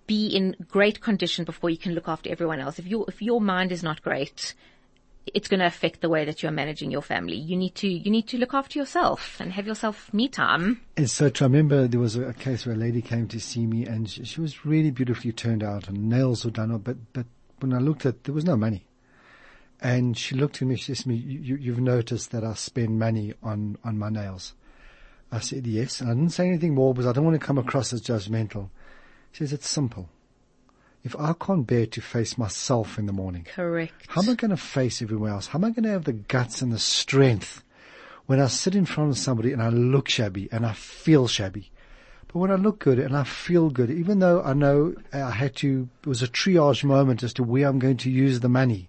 be 0.06 0.28
in 0.28 0.56
great 0.68 1.00
condition 1.00 1.44
before 1.44 1.70
you 1.70 1.78
can 1.78 1.94
look 1.94 2.08
after 2.08 2.30
everyone 2.30 2.60
else. 2.60 2.78
If 2.78 2.86
your, 2.86 3.04
if 3.08 3.22
your 3.22 3.40
mind 3.40 3.72
is 3.72 3.82
not 3.82 4.02
great, 4.02 4.54
it's 5.26 5.48
going 5.48 5.60
to 5.60 5.66
affect 5.66 6.00
the 6.00 6.08
way 6.08 6.24
that 6.24 6.42
you're 6.42 6.52
managing 6.52 6.90
your 6.90 7.02
family. 7.02 7.36
You 7.36 7.56
need 7.56 7.74
to, 7.76 7.88
you 7.88 8.10
need 8.10 8.26
to 8.28 8.38
look 8.38 8.54
after 8.54 8.78
yourself 8.78 9.40
and 9.40 9.52
have 9.52 9.66
yourself 9.66 10.12
me 10.12 10.28
time. 10.28 10.80
And 10.96 11.08
so 11.08 11.26
I 11.26 11.44
remember 11.44 11.86
there 11.86 12.00
was 12.00 12.16
a, 12.16 12.28
a 12.28 12.34
case 12.34 12.66
where 12.66 12.74
a 12.74 12.78
lady 12.78 13.02
came 13.02 13.28
to 13.28 13.40
see 13.40 13.66
me 13.66 13.86
and 13.86 14.08
she, 14.08 14.24
she 14.24 14.40
was 14.40 14.66
really 14.66 14.90
beautifully 14.90 15.32
turned 15.32 15.62
out 15.62 15.88
and 15.88 16.08
nails 16.08 16.44
were 16.44 16.50
done 16.50 16.72
up, 16.72 16.84
but, 16.84 16.96
but 17.12 17.26
when 17.60 17.72
I 17.72 17.78
looked 17.78 18.04
at, 18.04 18.24
there 18.24 18.34
was 18.34 18.44
no 18.44 18.56
money. 18.56 18.84
And 19.80 20.16
she 20.16 20.34
looked 20.34 20.62
at 20.62 20.68
me, 20.68 20.76
she 20.76 20.94
said 20.94 21.04
to 21.04 21.08
me, 21.08 21.16
you, 21.16 21.56
you've 21.56 21.80
noticed 21.80 22.30
that 22.30 22.44
I 22.44 22.54
spend 22.54 22.98
money 22.98 23.34
on, 23.42 23.78
on 23.84 23.98
my 23.98 24.10
nails. 24.10 24.54
I 25.30 25.40
said, 25.40 25.66
yes. 25.66 26.00
And 26.00 26.10
I 26.10 26.14
didn't 26.14 26.30
say 26.30 26.46
anything 26.46 26.74
more 26.74 26.94
because 26.94 27.06
I 27.06 27.12
don't 27.12 27.24
want 27.24 27.40
to 27.40 27.44
come 27.44 27.58
across 27.58 27.92
as 27.92 28.02
judgmental. 28.02 28.68
She 29.32 29.38
says, 29.38 29.52
it's 29.52 29.68
simple. 29.68 30.08
If 31.04 31.16
I 31.18 31.32
can't 31.32 31.66
bear 31.66 31.86
to 31.86 32.00
face 32.00 32.38
myself 32.38 32.98
in 32.98 33.06
the 33.06 33.12
morning, 33.12 33.44
Correct. 33.52 34.06
how 34.08 34.22
am 34.22 34.30
I 34.30 34.34
going 34.34 34.52
to 34.52 34.56
face 34.56 35.02
everyone 35.02 35.30
else? 35.30 35.48
How 35.48 35.58
am 35.58 35.64
I 35.64 35.70
going 35.70 35.82
to 35.84 35.90
have 35.90 36.04
the 36.04 36.12
guts 36.12 36.62
and 36.62 36.72
the 36.72 36.78
strength 36.78 37.64
when 38.26 38.40
I 38.40 38.46
sit 38.46 38.76
in 38.76 38.84
front 38.86 39.10
of 39.10 39.18
somebody 39.18 39.52
and 39.52 39.60
I 39.60 39.68
look 39.70 40.08
shabby 40.08 40.48
and 40.52 40.64
I 40.64 40.74
feel 40.74 41.26
shabby? 41.26 41.72
But 42.28 42.38
when 42.38 42.50
I 42.52 42.54
look 42.54 42.78
good 42.78 43.00
and 43.00 43.16
I 43.16 43.24
feel 43.24 43.68
good, 43.70 43.90
even 43.90 44.20
though 44.20 44.42
I 44.42 44.52
know 44.52 44.94
I 45.12 45.30
had 45.30 45.56
to, 45.56 45.88
it 46.02 46.06
was 46.06 46.22
a 46.22 46.28
triage 46.28 46.84
moment 46.84 47.24
as 47.24 47.34
to 47.34 47.42
where 47.42 47.66
I'm 47.66 47.80
going 47.80 47.96
to 47.98 48.10
use 48.10 48.40
the 48.40 48.48
money, 48.48 48.88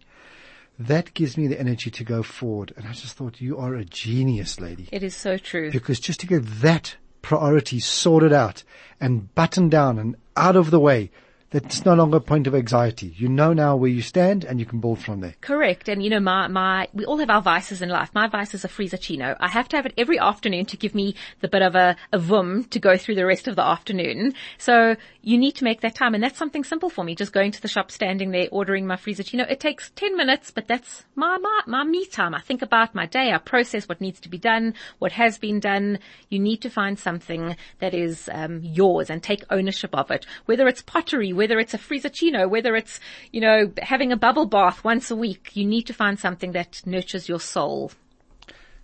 that 0.78 1.14
gives 1.14 1.36
me 1.36 1.48
the 1.48 1.60
energy 1.60 1.90
to 1.92 2.04
go 2.04 2.22
forward. 2.22 2.74
And 2.78 2.88
I 2.88 2.92
just 2.94 3.16
thought, 3.18 3.42
you 3.42 3.58
are 3.58 3.76
a 3.76 3.86
genius, 3.86 4.60
lady. 4.60 4.88
It 4.92 5.04
is 5.04 5.16
so 5.16 5.38
true. 5.38 5.72
Because 5.72 6.00
just 6.00 6.20
to 6.22 6.28
get 6.28 6.46
that 6.62 6.96
priority 7.24 7.80
sorted 7.80 8.32
out 8.32 8.64
and 9.02 9.34
buttoned 9.34 9.72
down 9.72 9.98
and 9.98 10.16
out 10.38 10.56
of 10.56 10.70
the 10.70 10.80
way, 10.80 11.10
that's 11.54 11.86
no 11.86 11.94
longer 11.94 12.18
a 12.18 12.20
point 12.20 12.48
of 12.48 12.56
anxiety. 12.56 13.14
You 13.16 13.30
know 13.30 13.54
now 13.54 13.76
where 13.76 13.90
you 13.90 14.02
stand 14.02 14.44
and 14.44 14.60
you 14.60 14.66
can 14.66 14.80
build 14.80 14.98
from 14.98 15.20
there. 15.20 15.36
Correct. 15.40 15.88
And 15.88 16.04
you 16.04 16.10
know, 16.10 16.20
my, 16.20 16.48
my, 16.48 16.88
we 16.94 17.06
all 17.06 17.20
have 17.20 17.30
our 17.30 17.44
vices 17.44 17.80
in 17.84 17.90
life. 17.90 18.10
My 18.16 18.28
vice 18.28 18.56
is 18.56 18.66
a 18.66 18.68
Friezacino. 18.68 19.38
I 19.40 19.48
have 19.50 19.70
to 19.70 19.76
have 19.76 19.86
it 19.86 19.94
every 19.96 20.18
afternoon 20.18 20.66
to 20.66 20.78
give 20.78 20.96
me 20.96 21.14
the 21.42 21.48
bit 21.48 21.62
of 21.62 21.76
a, 21.76 21.96
a 22.12 22.18
vum 22.18 22.64
to 22.72 22.80
go 22.80 22.98
through 22.98 23.16
the 23.16 23.26
rest 23.28 23.48
of 23.48 23.56
the 23.56 23.64
afternoon. 23.64 24.34
So 24.58 24.96
you 25.22 25.38
need 25.38 25.52
to 25.58 25.64
make 25.64 25.82
that 25.82 25.94
time. 25.94 26.16
And 26.16 26.24
that's 26.24 26.40
something 26.40 26.64
simple 26.64 26.90
for 26.90 27.04
me. 27.04 27.14
Just 27.14 27.34
going 27.34 27.52
to 27.52 27.62
the 27.62 27.68
shop, 27.68 27.92
standing 27.92 28.32
there, 28.32 28.48
ordering 28.52 28.88
my 28.88 28.96
Friezacino. 28.96 29.48
It 29.48 29.60
takes 29.60 29.92
10 29.92 30.18
minutes, 30.18 30.50
but 30.50 30.68
that's 30.68 31.06
my, 31.14 31.38
my, 31.38 31.60
my 31.68 31.84
me 31.84 32.08
time. 32.08 32.34
I 32.34 32.42
think 32.42 32.64
about 32.64 32.96
my 32.96 33.06
day. 33.06 33.32
I 33.32 33.38
process 33.38 33.88
what 33.88 34.02
needs 34.02 34.20
to 34.22 34.30
be 34.30 34.40
done, 34.40 34.74
what 34.98 35.12
has 35.12 35.38
been 35.38 35.60
done. 35.60 36.00
You 36.30 36.40
need 36.40 36.64
to 36.64 36.72
find 36.72 36.98
something 36.98 37.56
that 37.78 37.94
is, 37.94 38.28
um, 38.34 38.62
yours 38.64 39.12
and 39.12 39.22
take 39.22 39.44
ownership 39.52 39.94
of 39.94 40.10
it. 40.10 40.26
Whether 40.46 40.68
it's 40.68 40.82
pottery, 40.82 41.32
whether 41.44 41.60
it's 41.60 41.74
a 41.74 41.78
Friezacino, 41.78 42.50
whether 42.50 42.74
it's, 42.74 43.02
you 43.34 43.42
know, 43.42 43.70
having 43.82 44.14
a 44.14 44.16
bubble 44.16 44.46
bath 44.46 44.82
once 44.86 45.12
a 45.12 45.16
week, 45.16 45.52
you 45.56 45.66
need 45.66 45.86
to 45.88 45.94
find 45.94 46.18
something 46.18 46.54
that 46.54 46.82
nurtures 46.86 47.28
your 47.28 47.42
soul. 47.42 47.92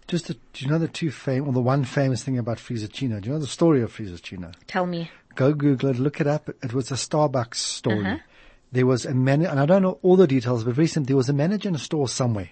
Just 0.09 0.27
the, 0.27 0.33
do 0.33 0.65
you 0.65 0.67
know 0.67 0.77
the 0.77 0.89
two 0.89 1.09
fam 1.09 1.47
or 1.47 1.53
the 1.53 1.61
one 1.61 1.85
famous 1.85 2.21
thing 2.21 2.37
about 2.37 2.57
Friezacino? 2.57 3.21
Do 3.21 3.29
you 3.29 3.33
know 3.33 3.39
the 3.39 3.47
story 3.47 3.81
of 3.81 3.95
Friezacino? 3.95 4.53
Tell 4.67 4.85
me. 4.85 5.09
Go 5.35 5.53
Google 5.53 5.91
it, 5.91 5.99
look 5.99 6.19
it 6.19 6.27
up. 6.27 6.49
It 6.49 6.73
was 6.73 6.91
a 6.91 6.95
Starbucks 6.95 7.55
story. 7.55 8.05
Uh-huh. 8.05 8.17
There 8.73 8.85
was 8.85 9.05
a 9.05 9.13
man, 9.13 9.45
and 9.45 9.57
I 9.57 9.65
don't 9.65 9.81
know 9.81 9.99
all 10.01 10.17
the 10.17 10.27
details, 10.27 10.65
but 10.65 10.75
recently 10.75 11.07
there 11.07 11.15
was 11.15 11.29
a 11.29 11.33
manager 11.33 11.69
in 11.69 11.75
a 11.75 11.79
store 11.79 12.09
somewhere 12.09 12.49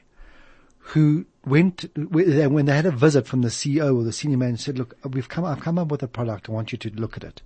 who 0.79 1.25
went 1.45 1.83
when 1.97 2.65
they 2.65 2.75
had 2.75 2.85
a 2.85 2.91
visit 2.91 3.27
from 3.27 3.41
the 3.41 3.49
CEO 3.49 3.93
or 3.93 4.05
the 4.05 4.13
senior 4.13 4.37
manager 4.37 4.63
said, 4.63 4.77
"Look, 4.77 4.95
we've 5.03 5.27
come, 5.27 5.43
I've 5.43 5.59
come 5.59 5.77
up 5.77 5.91
with 5.91 6.01
a 6.01 6.07
product. 6.07 6.47
I 6.47 6.53
want 6.53 6.71
you 6.71 6.77
to 6.77 6.89
look 6.91 7.17
at 7.17 7.25
it." 7.25 7.41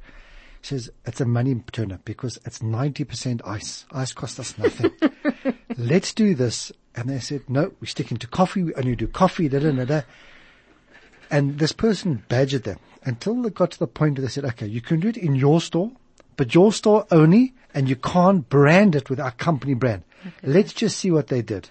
Says 0.64 0.92
it's 1.06 1.20
a 1.20 1.26
money 1.26 1.56
turner 1.72 2.00
because 2.06 2.40
it's 2.46 2.62
ninety 2.62 3.04
percent 3.04 3.42
ice. 3.46 3.86
Ice 3.92 4.14
costs 4.14 4.40
us 4.40 4.58
nothing. 4.58 4.92
Let's 5.78 6.14
do 6.14 6.36
this. 6.36 6.72
And 6.96 7.10
they 7.10 7.20
said, 7.20 7.50
"No, 7.50 7.72
we're 7.82 7.88
sticking 7.88 8.18
to 8.18 8.28
coffee. 8.28 8.64
We 8.64 8.76
only 8.76 8.96
do 8.96 9.08
coffee." 9.08 9.50
Da 9.50 9.60
da 9.60 9.72
da 9.72 9.86
da. 9.86 10.02
And 11.32 11.60
this 11.60 11.72
person 11.72 12.24
badgered 12.28 12.64
them 12.64 12.78
until 13.04 13.42
they 13.42 13.50
got 13.50 13.72
to 13.72 13.80
the 13.80 13.88
point 13.88 14.18
where 14.18 14.28
they 14.28 14.32
said, 14.32 14.46
okay, 14.46 14.68
you 14.68 14.82
can 14.82 15.00
do 15.00 15.08
it 15.08 15.18
in 15.18 15.34
your 15.34 15.62
store, 15.62 15.92
but 16.36 16.54
your 16.54 16.74
store 16.74 17.08
only, 17.10 17.54
and 17.74 17.88
you 17.88 17.96
can't 17.96 18.48
brand 18.50 18.96
it 18.96 19.10
with 19.10 19.20
our 19.20 19.32
company 19.32 19.74
brand. 19.74 20.04
Let's 20.44 20.74
just 20.74 20.98
see 20.98 21.10
what 21.10 21.28
they 21.28 21.42
did. 21.42 21.70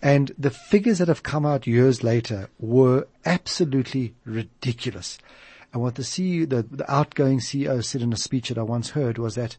And 0.00 0.32
the 0.38 0.50
figures 0.50 0.98
that 0.98 1.08
have 1.08 1.22
come 1.22 1.44
out 1.44 1.66
years 1.66 2.04
later 2.04 2.48
were 2.58 3.08
absolutely 3.24 4.14
ridiculous. 4.24 5.18
And 5.74 5.82
what 5.82 5.96
the 5.96 6.02
CEO, 6.02 6.48
the, 6.48 6.62
the 6.62 6.90
outgoing 6.90 7.40
CEO 7.40 7.84
said 7.84 8.00
in 8.00 8.12
a 8.12 8.16
speech 8.16 8.48
that 8.48 8.58
I 8.58 8.62
once 8.62 8.90
heard 8.90 9.18
was 9.18 9.34
that 9.34 9.56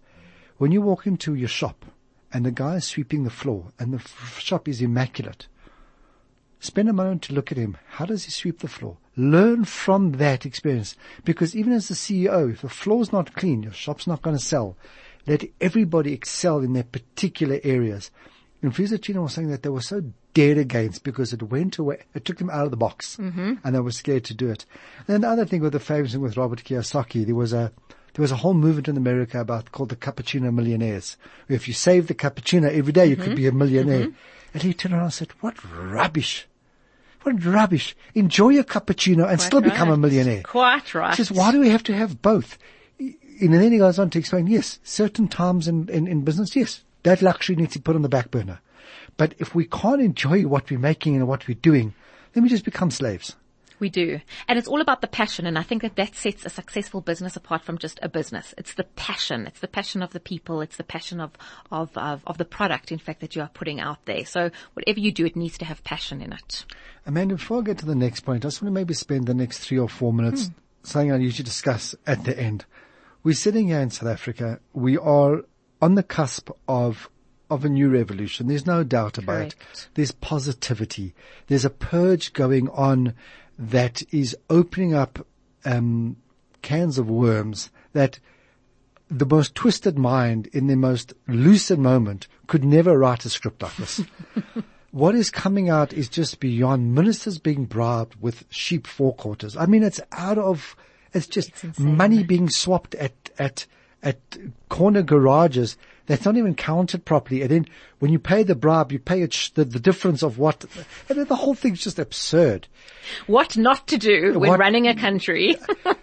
when 0.58 0.72
you 0.72 0.82
walk 0.82 1.06
into 1.06 1.36
your 1.36 1.50
shop 1.50 1.84
and 2.32 2.46
the 2.46 2.52
guy 2.52 2.76
is 2.76 2.86
sweeping 2.86 3.26
the 3.26 3.30
floor 3.30 3.74
and 3.78 3.92
the 3.92 3.98
f- 3.98 4.40
shop 4.40 4.70
is 4.70 4.82
immaculate, 4.82 5.48
spend 6.62 6.88
a 6.88 6.94
moment 6.94 7.22
to 7.24 7.34
look 7.34 7.52
at 7.52 7.58
him. 7.58 7.76
How 7.90 8.06
does 8.06 8.24
he 8.24 8.32
sweep 8.32 8.60
the 8.60 8.70
floor? 8.70 8.96
Learn 9.18 9.66
from 9.66 10.14
that 10.14 10.46
experience. 10.46 10.96
Because 11.26 11.54
even 11.54 11.74
as 11.74 11.90
the 11.90 11.96
CEO, 11.96 12.50
if 12.50 12.62
the 12.62 12.70
floor's 12.70 13.12
not 13.12 13.36
clean, 13.36 13.64
your 13.64 13.74
shop's 13.74 14.08
not 14.08 14.22
going 14.22 14.38
to 14.38 14.42
sell. 14.42 14.78
Let 15.28 15.44
everybody 15.60 16.14
excel 16.14 16.60
in 16.60 16.72
their 16.72 16.84
particular 16.84 17.60
areas. 17.62 18.10
And 18.62 18.74
Chino 18.74 19.22
was 19.22 19.34
saying 19.34 19.50
that 19.50 19.64
they 19.64 19.70
were 19.70 19.82
so 19.82 20.02
dead 20.34 20.58
against 20.58 21.04
because 21.04 21.34
it 21.34 21.44
went 21.44 21.78
away, 21.78 22.04
it 22.14 22.26
took 22.26 22.38
them 22.38 22.50
out 22.50 22.66
of 22.66 22.72
the 22.72 22.78
box 22.78 23.18
mm-hmm. 23.18 23.54
and 23.64 23.76
they 23.76 23.80
were 23.80 23.92
scared 23.92 24.24
to 24.26 24.34
do 24.34 24.50
it. 24.50 24.66
And 25.08 25.24
the 25.24 25.30
other 25.30 25.46
thing 25.46 25.62
with 25.62 25.74
the 25.74 25.80
famous 25.80 26.14
thing 26.14 26.22
with 26.22 26.38
Robert 26.38 26.64
Kiyosaki, 26.64 27.26
there 27.26 27.36
was 27.36 27.54
a, 27.54 27.72
there 28.14 28.22
was 28.22 28.32
a 28.32 28.38
whole 28.38 28.54
movement 28.54 28.88
in 28.88 28.98
America 28.98 29.40
about 29.40 29.72
called 29.72 29.90
the 29.90 29.96
cappuccino 29.96 30.54
millionaires. 30.54 31.16
If 31.48 31.68
you 31.68 31.74
save 31.74 32.08
the 32.08 32.16
cappuccino 32.16 32.72
every 32.72 32.94
day, 32.94 33.06
you 33.06 33.16
could 33.16 33.28
mm-hmm. 33.28 33.36
be 33.36 33.48
a 33.48 33.52
millionaire. 33.52 34.08
Mm-hmm. 34.08 34.18
And 34.54 34.64
he 34.64 34.74
turned 34.74 34.94
around 34.94 35.04
and 35.04 35.14
said, 35.14 35.32
what 35.42 35.58
rubbish. 35.64 36.48
What 37.24 37.44
rubbish. 37.44 37.96
Enjoy 38.14 38.50
your 38.50 38.64
cappuccino 38.64 39.30
and 39.30 39.42
still 39.42 39.62
become 39.62 39.90
a 39.90 39.98
millionaire. 39.98 40.44
Quite 40.44 40.96
right. 40.96 41.16
He 41.16 41.24
says, 41.24 41.32
why 41.32 41.52
do 41.52 41.60
we 41.60 41.70
have 41.70 41.84
to 41.84 41.94
have 41.94 42.22
both? 42.22 42.58
And 42.98 43.54
then 43.54 43.72
he 43.72 43.78
goes 43.80 44.00
on 44.00 44.10
to 44.12 44.20
explain, 44.20 44.48
yes, 44.48 44.80
certain 44.84 45.28
times 45.28 45.68
in, 45.68 45.90
in, 45.90 46.08
in 46.08 46.22
business, 46.22 46.56
yes, 46.56 46.84
that 47.06 47.22
luxury 47.22 47.56
needs 47.56 47.74
to 47.74 47.80
be 47.80 47.84
put 47.84 47.96
on 47.96 48.02
the 48.02 48.10
back 48.10 48.32
burner. 48.32 48.60
But 49.16 49.36
if 49.38 49.56
we 49.56 49.66
can't 49.66 50.02
enjoy 50.02 50.44
what 50.44 50.70
we're 50.70 50.80
making 50.80 51.16
and 51.16 51.28
what 51.28 51.48
we're 51.48 51.54
doing, 51.56 51.94
then 52.34 52.44
we 52.44 52.50
just 52.50 52.66
become 52.66 52.92
slaves. 52.92 53.36
We 53.78 53.90
do. 53.90 54.22
And 54.48 54.58
it's 54.58 54.68
all 54.68 54.82
about 54.82 55.02
the 55.02 55.08
passion. 55.08 55.46
And 55.46 55.58
I 55.58 55.62
think 55.62 55.82
that 55.82 55.98
that 55.98 56.16
sets 56.16 56.46
a 56.46 56.50
successful 56.50 57.02
business 57.02 57.36
apart 57.36 57.64
from 57.64 57.78
just 57.78 58.00
a 58.02 58.10
business. 58.10 58.54
It's 58.58 58.74
the 58.74 58.86
passion. 58.96 59.46
It's 59.48 59.60
the 59.60 59.68
passion 59.68 60.02
of 60.02 60.14
the 60.14 60.20
people. 60.20 60.62
It's 60.62 60.78
the 60.78 60.84
passion 60.84 61.20
of, 61.20 61.32
of, 61.72 61.96
of, 61.98 62.24
of 62.26 62.38
the 62.38 62.46
product, 62.46 62.92
in 62.92 63.00
fact, 63.00 63.20
that 63.20 63.36
you 63.36 63.42
are 63.42 63.50
putting 63.54 63.80
out 63.80 64.06
there. 64.06 64.26
So 64.26 64.50
whatever 64.74 65.00
you 65.00 65.12
do, 65.12 65.26
it 65.26 65.36
needs 65.36 65.58
to 65.60 65.66
have 65.66 65.84
passion 65.84 66.22
in 66.22 66.34
it. 66.34 66.66
Amanda, 67.06 67.36
before 67.36 67.60
I 67.60 67.62
get 67.64 67.78
to 67.80 67.86
the 67.86 67.96
next 67.96 68.22
point, 68.22 68.46
I 68.46 68.48
just 68.48 68.62
want 68.62 68.74
to 68.74 68.80
maybe 68.80 68.94
spend 68.94 69.28
the 69.28 69.34
next 69.34 69.60
three 69.60 69.78
or 69.78 69.90
four 69.90 70.14
minutes 70.14 70.48
hmm. 70.48 70.54
something 70.84 71.12
I 71.12 71.18
usually 71.18 71.44
discuss 71.44 71.96
at 72.08 72.24
the 72.24 72.38
end. 72.40 72.66
We're 73.24 73.36
sitting 73.36 73.68
here 73.68 73.80
in 73.80 73.90
South 73.90 74.10
Africa. 74.10 74.60
We 74.74 74.98
are 74.98 75.44
on 75.86 75.94
the 75.94 76.04
cusp 76.04 76.50
of 76.68 77.12
of 77.52 77.64
a 77.64 77.70
new 77.70 77.88
revolution. 77.88 78.48
There's 78.48 78.66
no 78.66 78.84
doubt 78.84 79.20
about 79.20 79.48
it. 79.50 79.56
There's 79.94 80.12
positivity. 80.12 81.14
There's 81.46 81.64
a 81.64 81.70
purge 81.70 82.34
going 82.34 82.70
on 82.70 83.14
that 83.60 84.02
is 84.12 84.36
opening 84.50 84.96
up 84.96 85.28
um, 85.64 86.18
cans 86.64 86.98
of 86.98 87.08
worms 87.08 87.70
that 87.94 88.18
the 89.12 89.28
most 89.28 89.54
twisted 89.54 89.96
mind 89.96 90.48
in 90.48 90.66
the 90.66 90.76
most 90.76 91.14
lucid 91.28 91.78
moment 91.78 92.28
could 92.48 92.66
never 92.66 92.98
write 92.98 93.24
a 93.24 93.30
script 93.30 93.62
like 93.62 93.78
this. 93.78 94.02
what 94.92 95.14
is 95.14 95.30
coming 95.30 95.70
out 95.70 95.94
is 95.94 96.10
just 96.10 96.40
beyond 96.40 96.96
ministers 96.96 97.38
being 97.38 97.66
bribed 97.66 98.16
with 98.20 98.44
sheep 98.50 98.88
forequarters. 98.88 99.56
I 99.56 99.68
mean, 99.68 99.84
it's 99.84 100.02
out 100.14 100.40
of, 100.40 100.76
it's 101.14 101.28
just 101.28 101.52
insane, 101.64 101.96
money 101.96 102.24
being 102.24 102.50
swapped 102.50 102.96
at, 102.96 103.14
at, 103.38 103.68
at 104.04 104.18
corner 104.70 105.02
garages 105.02 105.78
that's 106.06 106.26
not 106.26 106.38
even 106.38 106.54
counted 106.56 107.04
properly. 107.06 107.42
And 107.42 107.50
then 107.50 107.66
when 108.00 108.12
you 108.12 108.20
pay 108.20 108.44
the 108.44 108.56
bribe, 108.56 108.92
you 108.92 109.00
pay 109.00 109.22
it 109.24 109.34
sh- 109.34 109.50
the, 109.50 109.66
the 109.66 109.80
difference 109.80 110.22
of 110.22 110.38
what, 110.38 110.64
and 111.10 111.18
then 111.18 111.26
the 111.26 111.36
whole 111.36 111.56
thing's 111.56 111.84
just 111.84 111.98
absurd. 111.98 112.68
What 113.28 113.58
not 113.58 113.88
to 113.88 113.98
do 113.98 114.38
when 114.38 114.52
What- 114.52 114.60
running 114.60 114.88
a 114.88 114.96
country. 114.96 115.58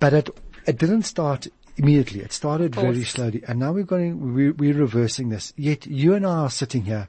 But 0.00 0.12
it, 0.12 0.40
it 0.66 0.76
didn't 0.78 1.04
start 1.04 1.46
immediately. 1.76 2.20
It 2.20 2.32
started 2.32 2.74
very 2.74 3.04
slowly. 3.04 3.42
And 3.48 3.58
now 3.58 3.72
we're 3.72 3.84
going, 3.84 4.34
we're, 4.34 4.52
we're 4.52 4.74
reversing 4.74 5.30
this. 5.30 5.54
Yet 5.56 5.86
you 5.86 6.14
and 6.14 6.26
I 6.26 6.40
are 6.40 6.50
sitting 6.50 6.82
here. 6.82 7.08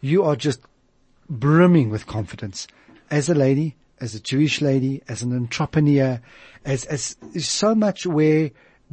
You 0.00 0.24
are 0.24 0.34
just 0.34 0.60
brimming 1.30 1.90
with 1.90 2.06
confidence 2.06 2.66
as 3.12 3.28
a 3.28 3.34
lady, 3.34 3.76
as 4.00 4.14
a 4.16 4.20
Jewish 4.20 4.60
lady, 4.60 5.02
as 5.08 5.22
an 5.22 5.32
entrepreneur, 5.36 6.20
as, 6.64 6.84
as 6.86 7.16
so 7.38 7.74
much 7.76 8.06
where 8.06 8.50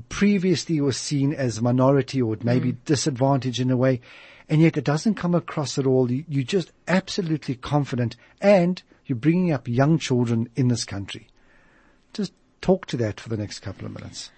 previously 0.07 0.79
was 0.81 0.97
seen 0.97 1.33
as 1.33 1.61
minority 1.61 2.21
or 2.21 2.37
maybe 2.43 2.77
disadvantaged 2.85 3.59
in 3.59 3.71
a 3.71 3.77
way. 3.77 4.01
And 4.47 4.61
yet 4.61 4.77
it 4.77 4.83
doesn't 4.83 5.15
come 5.15 5.35
across 5.35 5.77
at 5.77 5.85
all. 5.85 6.11
You, 6.11 6.23
you're 6.27 6.43
just 6.43 6.71
absolutely 6.87 7.55
confident 7.55 8.15
and 8.41 8.81
you're 9.05 9.15
bringing 9.15 9.51
up 9.51 9.67
young 9.67 9.99
children 9.99 10.49
in 10.55 10.67
this 10.67 10.85
country. 10.85 11.27
Just 12.13 12.33
talk 12.61 12.85
to 12.87 12.97
that 12.97 13.19
for 13.19 13.29
the 13.29 13.37
next 13.37 13.59
couple 13.59 13.85
of 13.85 13.93
minutes. 13.93 14.31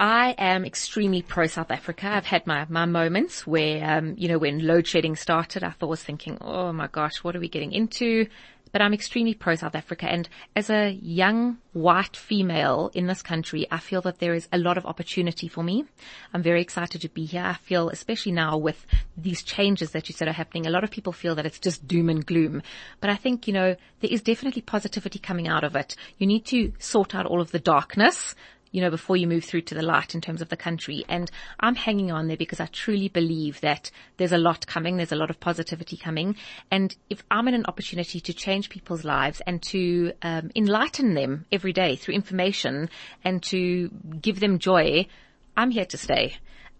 I 0.00 0.36
am 0.38 0.64
extremely 0.64 1.22
pro 1.22 1.46
South 1.46 1.72
Africa. 1.72 2.06
I've 2.06 2.26
had 2.26 2.46
my, 2.46 2.66
my 2.68 2.84
moments 2.84 3.46
where, 3.46 3.84
um, 3.84 4.14
you 4.16 4.28
know, 4.28 4.38
when 4.38 4.64
load 4.64 4.86
shedding 4.86 5.16
started, 5.16 5.64
I 5.64 5.70
thought 5.70 5.88
was 5.88 6.04
thinking, 6.04 6.38
oh 6.40 6.72
my 6.72 6.86
gosh, 6.86 7.24
what 7.24 7.34
are 7.34 7.40
we 7.40 7.48
getting 7.48 7.72
into? 7.72 8.28
But 8.72 8.82
I'm 8.82 8.94
extremely 8.94 9.34
pro 9.34 9.54
South 9.54 9.74
Africa. 9.74 10.06
And 10.10 10.28
as 10.54 10.70
a 10.70 10.90
young 10.90 11.58
white 11.72 12.16
female 12.16 12.90
in 12.94 13.06
this 13.06 13.22
country, 13.22 13.66
I 13.70 13.78
feel 13.78 14.00
that 14.02 14.18
there 14.18 14.34
is 14.34 14.48
a 14.52 14.58
lot 14.58 14.78
of 14.78 14.86
opportunity 14.86 15.48
for 15.48 15.62
me. 15.62 15.84
I'm 16.34 16.42
very 16.42 16.60
excited 16.60 17.00
to 17.02 17.08
be 17.08 17.24
here. 17.24 17.42
I 17.42 17.54
feel, 17.54 17.88
especially 17.90 18.32
now 18.32 18.56
with 18.56 18.86
these 19.16 19.42
changes 19.42 19.92
that 19.92 20.08
you 20.08 20.14
said 20.14 20.28
are 20.28 20.32
happening, 20.32 20.66
a 20.66 20.70
lot 20.70 20.84
of 20.84 20.90
people 20.90 21.12
feel 21.12 21.34
that 21.36 21.46
it's 21.46 21.58
just 21.58 21.86
doom 21.86 22.08
and 22.08 22.24
gloom. 22.24 22.62
But 23.00 23.10
I 23.10 23.16
think, 23.16 23.46
you 23.46 23.52
know, 23.52 23.76
there 24.00 24.12
is 24.12 24.22
definitely 24.22 24.62
positivity 24.62 25.18
coming 25.18 25.48
out 25.48 25.64
of 25.64 25.76
it. 25.76 25.96
You 26.18 26.26
need 26.26 26.44
to 26.46 26.72
sort 26.78 27.14
out 27.14 27.26
all 27.26 27.40
of 27.40 27.52
the 27.52 27.58
darkness 27.58 28.34
you 28.70 28.80
know, 28.80 28.90
before 28.90 29.16
you 29.16 29.26
move 29.26 29.44
through 29.44 29.62
to 29.62 29.74
the 29.74 29.82
light 29.82 30.14
in 30.14 30.20
terms 30.20 30.42
of 30.42 30.48
the 30.48 30.56
country. 30.56 31.04
And 31.08 31.30
I'm 31.60 31.74
hanging 31.74 32.10
on 32.10 32.28
there 32.28 32.36
because 32.36 32.60
I 32.60 32.66
truly 32.66 33.08
believe 33.08 33.60
that 33.60 33.90
there's 34.16 34.32
a 34.32 34.38
lot 34.38 34.66
coming. 34.66 34.96
There's 34.96 35.12
a 35.12 35.16
lot 35.16 35.30
of 35.30 35.40
positivity 35.40 35.96
coming. 35.96 36.36
And 36.70 36.94
if 37.10 37.22
I'm 37.30 37.48
in 37.48 37.54
an 37.54 37.66
opportunity 37.66 38.20
to 38.20 38.32
change 38.32 38.68
people's 38.68 39.04
lives 39.04 39.40
and 39.46 39.62
to 39.64 40.12
um, 40.22 40.50
enlighten 40.54 41.14
them 41.14 41.46
every 41.52 41.72
day 41.72 41.96
through 41.96 42.14
information 42.14 42.90
and 43.24 43.42
to 43.44 43.90
give 44.20 44.40
them 44.40 44.58
joy, 44.58 45.06
I'm 45.56 45.70
here 45.70 45.86
to 45.86 45.96
stay. 45.96 46.36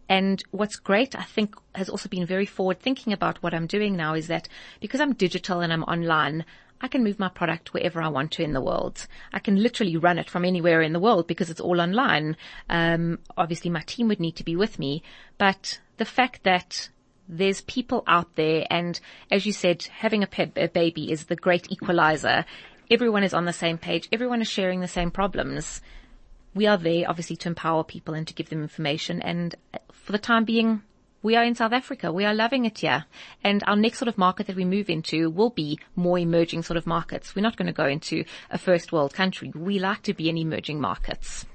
And 0.09 0.43
what's 0.53 0.77
great, 0.77 1.15
I 1.15 1.25
think, 1.25 1.55
has 1.75 1.91
also 1.91 2.09
been 2.09 2.25
very 2.25 2.47
forward 2.47 2.81
thinking 2.81 3.13
about 3.13 3.43
what 3.43 3.53
I'm 3.53 3.67
doing 3.67 3.95
now 3.95 4.15
is 4.15 4.29
that 4.29 4.49
because 4.81 5.01
I'm 5.01 5.13
digital 5.13 5.61
and 5.61 5.71
I'm 5.71 5.83
online, 5.83 6.47
I 6.81 6.89
can 6.89 7.03
move 7.03 7.19
my 7.19 7.29
product 7.29 7.75
wherever 7.75 8.01
I 8.01 8.09
want 8.09 8.33
to 8.33 8.43
in 8.43 8.53
the 8.53 8.61
world. 8.61 9.07
I 9.33 9.39
can 9.39 9.57
literally 9.57 9.97
run 9.97 10.19
it 10.19 10.31
from 10.31 10.45
anywhere 10.45 10.81
in 10.83 10.93
the 10.93 11.01
world 11.01 11.27
because 11.27 11.51
it's 11.51 11.61
all 11.61 11.81
online. 11.81 12.37
Um, 12.69 13.19
obviously 13.37 13.71
my 13.71 13.83
team 13.83 14.09
would 14.09 14.21
need 14.21 14.37
to 14.37 14.45
be 14.45 14.57
with 14.57 14.79
me, 14.79 15.03
but 15.39 15.81
the 15.97 16.05
fact 16.05 16.45
that 16.45 16.89
there's 17.29 17.61
people 17.63 18.05
out 18.07 18.37
there 18.37 18.67
and 18.71 18.99
as 19.31 19.45
you 19.45 19.53
said, 19.53 19.83
having 19.85 20.23
a 20.23 20.27
pet, 20.27 20.53
a 20.57 20.69
baby 20.69 21.11
is 21.11 21.27
the 21.27 21.37
great 21.37 21.71
equalizer. 21.71 22.45
Everyone 22.91 23.25
is 23.25 23.35
on 23.35 23.45
the 23.45 23.53
same 23.53 23.77
page. 23.77 24.09
Everyone 24.13 24.41
is 24.41 24.49
sharing 24.49 24.81
the 24.81 24.89
same 24.89 25.11
problems. 25.11 25.83
We 26.55 26.67
are 26.67 26.79
there 26.79 27.05
obviously 27.09 27.37
to 27.37 27.49
empower 27.49 27.85
people 27.85 28.15
and 28.15 28.27
to 28.27 28.35
give 28.35 28.49
them 28.49 28.63
information. 28.63 29.21
And 29.21 29.55
for 29.93 30.13
the 30.13 30.19
time 30.19 30.45
being, 30.45 30.83
we 31.23 31.37
are 31.37 31.45
in 31.45 31.55
South 31.55 31.73
Africa. 31.73 32.13
We 32.13 32.25
are 32.25 32.35
loving 32.35 32.65
it 32.65 32.79
here. 32.79 33.05
And 33.43 33.63
our 33.67 33.77
next 33.77 33.99
sort 33.99 34.09
of 34.09 34.19
market 34.19 34.47
that 34.47 34.57
we 34.57 34.65
move 34.65 34.89
into 34.89 35.31
will 35.31 35.51
be 35.51 35.79
more 35.97 36.19
emerging 36.19 36.63
sort 36.63 36.77
of 36.77 36.87
markets. 36.87 37.35
We're 37.35 37.43
not 37.43 37.57
going 37.57 37.67
to 37.67 37.73
go 37.73 37.87
into 37.87 38.25
a 38.51 38.59
first 38.59 38.93
world 38.93 39.15
country. 39.15 39.53
We 39.55 39.79
like 39.79 40.03
to 40.03 40.15
be 40.15 40.29
in 40.29 40.39
emerging 40.39 40.81
markets. 40.81 41.47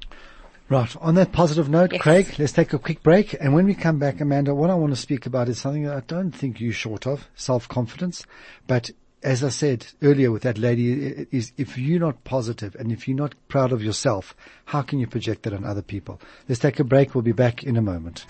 Right. 0.70 0.96
On 0.98 1.16
that 1.16 1.32
positive 1.32 1.70
note, 1.70 1.92
Yes. 1.92 2.02
Craig, 2.02 2.36
let's 2.40 2.52
take 2.52 2.74
a 2.74 2.80
quick 2.80 3.04
break. 3.04 3.36
And 3.40 3.54
when 3.54 3.66
we 3.66 3.76
come 3.76 4.00
back, 4.00 4.22
Amanda, 4.22 4.56
what 4.56 4.70
I 4.70 4.76
want 4.76 4.94
to 4.94 5.00
speak 5.00 5.26
about 5.26 5.50
is 5.50 5.60
something 5.60 5.84
that 5.84 5.96
I 5.96 6.00
don't 6.02 6.32
think 6.32 6.60
you're 6.60 6.74
short 6.74 7.06
of, 7.06 7.28
self-confidence. 7.36 8.26
But 8.66 8.90
as 9.24 9.44
I 9.44 9.50
said 9.50 9.86
earlier 10.02 10.32
with 10.32 10.44
that 10.44 10.58
lady, 10.58 11.28
is 11.32 11.54
if 11.58 11.78
you're 11.78 12.00
not 12.00 12.24
positive 12.24 12.76
and 12.76 12.92
if 12.92 13.08
you're 13.08 13.18
not 13.18 13.36
proud 13.48 13.72
of 13.72 13.84
yourself, 13.84 14.36
how 14.66 14.82
can 14.82 15.00
you 15.00 15.08
project 15.08 15.44
that 15.44 15.54
on 15.54 15.64
other 15.64 15.82
people? 15.82 16.20
Let's 16.50 16.60
take 16.60 16.80
a 16.80 16.84
break. 16.84 17.16
We'll 17.16 17.22
be 17.22 17.32
back 17.32 17.64
in 17.64 17.78
a 17.78 17.82
moment. 17.82 18.26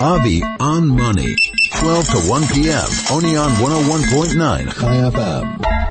Avi 0.00 0.42
on 0.60 0.88
Money. 0.88 1.34
12 1.78 2.06
to 2.06 2.18
1 2.28 2.46
p.m. 2.48 2.84
Only 3.10 3.36
on 3.36 3.50
101.9 3.52 4.74
Chai 4.74 4.96
FM. 5.10 5.82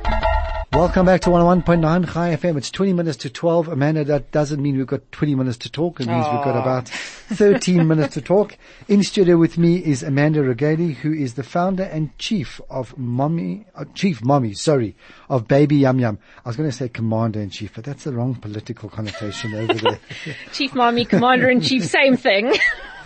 Welcome 0.74 1.06
back 1.06 1.20
to 1.22 1.30
101.9 1.30 2.12
Chai 2.12 2.36
FM. 2.36 2.56
It's 2.56 2.70
20 2.70 2.92
minutes 2.94 3.16
to 3.18 3.30
12. 3.30 3.68
Amanda, 3.68 4.04
that 4.04 4.30
doesn't 4.30 4.60
mean 4.62 4.76
we've 4.76 4.86
got 4.86 5.10
20 5.12 5.34
minutes 5.34 5.58
to 5.58 5.70
talk. 5.70 6.00
It 6.00 6.06
means 6.08 6.26
we've 6.32 6.44
got 6.44 6.58
about 6.60 6.88
13 6.88 7.86
minutes 7.86 8.14
to 8.14 8.20
talk. 8.20 8.56
In 8.88 9.02
studio 9.02 9.36
with 9.36 9.58
me 9.58 9.76
is 9.76 10.02
Amanda 10.02 10.40
Rogaly, 10.40 10.94
who 10.94 11.12
is 11.12 11.34
the 11.34 11.42
founder 11.42 11.84
and 11.84 12.16
chief 12.18 12.60
of 12.70 12.96
Mommy, 12.98 13.66
uh, 13.74 13.84
chief 13.94 14.22
mommy, 14.24 14.54
sorry, 14.54 14.96
of 15.28 15.46
Baby 15.48 15.76
Yum 15.76 15.98
Yum. 15.98 16.18
I 16.44 16.48
was 16.48 16.56
going 16.56 16.70
to 16.70 16.76
say 16.76 16.88
commander 16.88 17.40
in 17.40 17.50
chief, 17.50 17.74
but 17.74 17.84
that's 17.84 18.04
the 18.04 18.12
wrong 18.12 18.34
political 18.34 18.88
connotation 18.88 19.54
over 19.54 19.74
there. 19.74 20.00
Chief 20.52 20.74
Mommy, 20.74 21.04
Commander 21.04 21.48
in 21.50 21.60
Chief, 21.60 21.84
same 21.84 22.16
thing. 22.16 22.52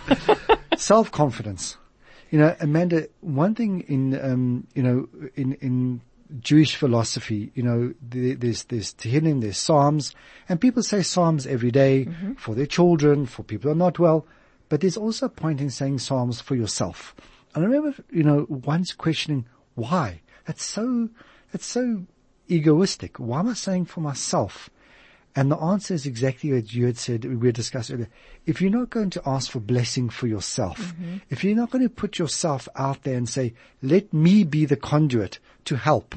Self-confidence. 0.77 1.77
You 2.31 2.39
know, 2.39 2.55
Amanda, 2.59 3.07
one 3.21 3.55
thing 3.55 3.81
in, 3.81 4.19
um, 4.19 4.67
you 4.73 4.83
know, 4.83 5.07
in, 5.35 5.53
in 5.53 6.01
Jewish 6.39 6.75
philosophy, 6.75 7.51
you 7.55 7.63
know, 7.63 7.93
there's, 8.01 8.65
there's 8.65 8.93
Tehillim, 8.93 9.41
there's 9.41 9.57
Psalms, 9.57 10.13
and 10.49 10.59
people 10.59 10.83
say 10.83 11.01
Psalms 11.01 11.47
every 11.47 11.71
day 11.71 12.05
Mm-hmm. 12.05 12.33
for 12.33 12.53
their 12.53 12.65
children, 12.65 13.25
for 13.25 13.43
people 13.43 13.69
who 13.69 13.75
are 13.75 13.77
not 13.77 13.97
well, 13.97 14.25
but 14.69 14.81
there's 14.81 14.97
also 14.97 15.27
a 15.27 15.29
point 15.29 15.61
in 15.61 15.69
saying 15.69 15.99
Psalms 15.99 16.41
for 16.41 16.55
yourself. 16.55 17.15
And 17.55 17.63
I 17.63 17.67
remember, 17.67 17.95
you 18.11 18.23
know, 18.23 18.45
once 18.49 18.91
questioning 18.91 19.45
why. 19.75 20.21
That's 20.45 20.63
so, 20.65 21.09
that's 21.51 21.65
so 21.65 22.03
egoistic. 22.49 23.17
Why 23.19 23.39
am 23.39 23.47
I 23.49 23.53
saying 23.53 23.85
for 23.85 24.01
myself? 24.01 24.69
And 25.37 25.51
the 25.51 25.57
answer 25.57 25.93
is 25.93 26.07
exactly 26.07 26.51
what 26.51 26.73
you 26.73 26.87
had 26.87 26.97
said, 26.97 27.23
we 27.23 27.47
had 27.47 27.55
discussed 27.55 27.91
earlier. 27.91 28.09
If 28.47 28.59
you're 28.59 28.71
not 28.71 28.89
going 28.89 29.11
to 29.11 29.21
ask 29.23 29.51
for 29.51 29.59
blessing 29.59 30.09
for 30.09 30.25
yourself, 30.25 30.79
mm-hmm. 30.79 31.17
if 31.29 31.43
you're 31.43 31.55
not 31.55 31.69
going 31.69 31.83
to 31.83 31.93
put 31.93 32.17
yourself 32.17 32.67
out 32.75 33.03
there 33.03 33.15
and 33.15 33.29
say, 33.29 33.53
let 33.83 34.11
me 34.11 34.43
be 34.43 34.65
the 34.65 34.75
conduit 34.75 35.37
to 35.65 35.75
help, 35.75 36.15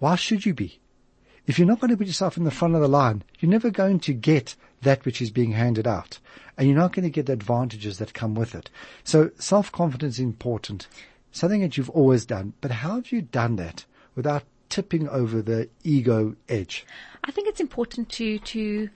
why 0.00 0.16
should 0.16 0.44
you 0.44 0.52
be? 0.52 0.80
If 1.46 1.60
you're 1.60 1.68
not 1.68 1.78
going 1.78 1.92
to 1.92 1.96
put 1.96 2.08
yourself 2.08 2.36
in 2.36 2.42
the 2.42 2.50
front 2.50 2.74
of 2.74 2.80
the 2.80 2.88
line, 2.88 3.22
you're 3.38 3.52
never 3.52 3.70
going 3.70 4.00
to 4.00 4.12
get 4.12 4.56
that 4.82 5.04
which 5.04 5.22
is 5.22 5.30
being 5.30 5.52
handed 5.52 5.86
out. 5.86 6.18
And 6.58 6.66
you're 6.66 6.76
not 6.76 6.92
going 6.92 7.04
to 7.04 7.10
get 7.10 7.26
the 7.26 7.34
advantages 7.34 7.98
that 7.98 8.14
come 8.14 8.34
with 8.34 8.56
it. 8.56 8.68
So 9.04 9.30
self-confidence 9.38 10.16
is 10.16 10.24
important. 10.24 10.88
Something 11.30 11.60
that 11.60 11.76
you've 11.76 11.90
always 11.90 12.24
done. 12.24 12.54
But 12.60 12.72
how 12.72 12.96
have 12.96 13.12
you 13.12 13.22
done 13.22 13.54
that 13.56 13.84
without 14.16 14.42
tipping 14.70 15.08
over 15.08 15.42
the 15.42 15.68
ego 15.84 16.36
edge? 16.48 16.86
I 17.24 17.30
think 17.30 17.48
it's 17.48 17.60
important 17.60 18.08
to, 18.10 18.38
to 18.38 18.88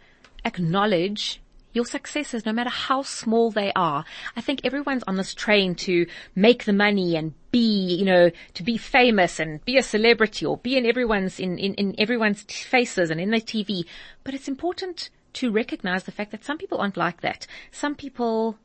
acknowledge 0.45 1.41
your 1.75 1.85
successes, 1.85 2.47
no 2.47 2.53
matter 2.53 2.71
how 2.71 3.03
small 3.03 3.51
they 3.51 3.73
are. 3.75 4.05
I 4.37 4.41
think 4.41 4.61
everyone's 4.65 5.03
on 5.07 5.17
this 5.17 5.35
train 5.35 5.75
to 5.75 6.07
make 6.35 6.65
the 6.65 6.73
money 6.73 7.17
and 7.17 7.35
be, 7.51 7.97
you 7.97 8.05
know, 8.05 8.31
to 8.55 8.63
be 8.63 8.79
famous 8.79 9.41
and 9.41 9.63
be 9.65 9.77
a 9.77 9.83
celebrity 9.83 10.47
or 10.47 10.57
be 10.57 10.77
in 10.77 10.87
everyone's, 10.87 11.39
in, 11.41 11.59
in, 11.59 11.75
in 11.75 11.95
everyone's 11.99 12.43
faces 12.43 13.11
and 13.11 13.21
in 13.21 13.31
their 13.31 13.41
TV. 13.41 13.85
But 14.23 14.35
it's 14.35 14.49
important 14.49 15.11
to 15.35 15.51
recognize 15.51 16.05
the 16.05 16.13
fact 16.13 16.31
that 16.31 16.45
some 16.45 16.59
people 16.59 16.79
aren't 16.79 16.97
like 16.97 17.21
that. 17.23 17.47
Some 17.73 17.97
people 17.97 18.57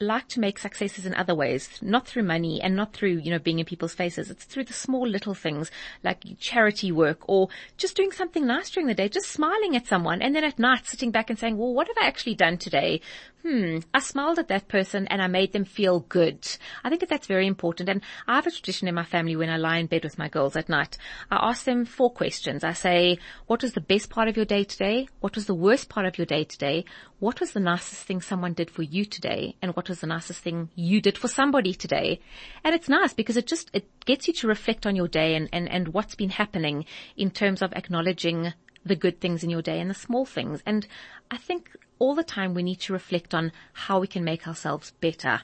like 0.00 0.28
to 0.28 0.40
make 0.40 0.58
successes 0.58 1.06
in 1.06 1.14
other 1.14 1.34
ways, 1.34 1.68
not 1.82 2.06
through 2.06 2.22
money 2.22 2.60
and 2.62 2.76
not 2.76 2.92
through, 2.92 3.18
you 3.18 3.30
know, 3.30 3.38
being 3.38 3.58
in 3.58 3.64
people's 3.64 3.94
faces. 3.94 4.30
It's 4.30 4.44
through 4.44 4.64
the 4.64 4.72
small 4.72 5.06
little 5.06 5.34
things 5.34 5.70
like 6.04 6.24
charity 6.38 6.92
work 6.92 7.28
or 7.28 7.48
just 7.76 7.96
doing 7.96 8.12
something 8.12 8.46
nice 8.46 8.70
during 8.70 8.86
the 8.86 8.94
day, 8.94 9.08
just 9.08 9.30
smiling 9.30 9.74
at 9.76 9.86
someone 9.86 10.22
and 10.22 10.34
then 10.34 10.44
at 10.44 10.58
night 10.58 10.86
sitting 10.86 11.10
back 11.10 11.30
and 11.30 11.38
saying, 11.38 11.56
well, 11.56 11.74
what 11.74 11.88
have 11.88 11.96
I 12.00 12.06
actually 12.06 12.34
done 12.34 12.58
today? 12.58 13.00
Hmm, 13.42 13.78
I 13.94 14.00
smiled 14.00 14.40
at 14.40 14.48
that 14.48 14.66
person 14.66 15.06
and 15.06 15.22
I 15.22 15.28
made 15.28 15.52
them 15.52 15.64
feel 15.64 16.00
good. 16.00 16.46
I 16.82 16.88
think 16.88 17.00
that 17.00 17.08
that's 17.08 17.28
very 17.28 17.46
important. 17.46 17.88
And 17.88 18.02
I 18.26 18.34
have 18.34 18.48
a 18.48 18.50
tradition 18.50 18.88
in 18.88 18.96
my 18.96 19.04
family 19.04 19.36
when 19.36 19.48
I 19.48 19.56
lie 19.56 19.78
in 19.78 19.86
bed 19.86 20.02
with 20.02 20.18
my 20.18 20.28
girls 20.28 20.56
at 20.56 20.68
night. 20.68 20.98
I 21.30 21.48
ask 21.48 21.64
them 21.64 21.84
four 21.84 22.10
questions. 22.10 22.64
I 22.64 22.72
say, 22.72 23.18
what 23.46 23.62
was 23.62 23.74
the 23.74 23.80
best 23.80 24.10
part 24.10 24.26
of 24.26 24.36
your 24.36 24.44
day 24.44 24.64
today? 24.64 25.08
What 25.20 25.36
was 25.36 25.46
the 25.46 25.54
worst 25.54 25.88
part 25.88 26.04
of 26.04 26.18
your 26.18 26.26
day 26.26 26.42
today? 26.42 26.84
What 27.20 27.38
was 27.38 27.52
the 27.52 27.60
nicest 27.60 28.02
thing 28.04 28.20
someone 28.20 28.54
did 28.54 28.70
for 28.70 28.82
you 28.82 29.04
today? 29.04 29.54
And 29.62 29.74
what 29.76 29.87
was 29.88 30.00
the 30.00 30.06
nicest 30.06 30.40
thing 30.40 30.70
you 30.74 31.00
did 31.00 31.18
for 31.18 31.28
somebody 31.28 31.74
today? 31.74 32.20
And 32.64 32.74
it's 32.74 32.88
nice 32.88 33.12
because 33.12 33.36
it 33.36 33.46
just, 33.46 33.70
it 33.72 33.88
gets 34.04 34.28
you 34.28 34.34
to 34.34 34.48
reflect 34.48 34.86
on 34.86 34.96
your 34.96 35.08
day 35.08 35.34
and, 35.34 35.48
and, 35.52 35.68
and 35.68 35.88
what's 35.88 36.14
been 36.14 36.30
happening 36.30 36.84
in 37.16 37.30
terms 37.30 37.62
of 37.62 37.72
acknowledging 37.72 38.52
the 38.84 38.96
good 38.96 39.20
things 39.20 39.44
in 39.44 39.50
your 39.50 39.62
day 39.62 39.80
and 39.80 39.90
the 39.90 39.94
small 39.94 40.24
things. 40.24 40.62
And 40.66 40.86
I 41.30 41.36
think 41.36 41.76
all 41.98 42.14
the 42.14 42.24
time 42.24 42.54
we 42.54 42.62
need 42.62 42.80
to 42.80 42.92
reflect 42.92 43.34
on 43.34 43.52
how 43.72 44.00
we 44.00 44.06
can 44.06 44.24
make 44.24 44.46
ourselves 44.46 44.92
better. 45.00 45.42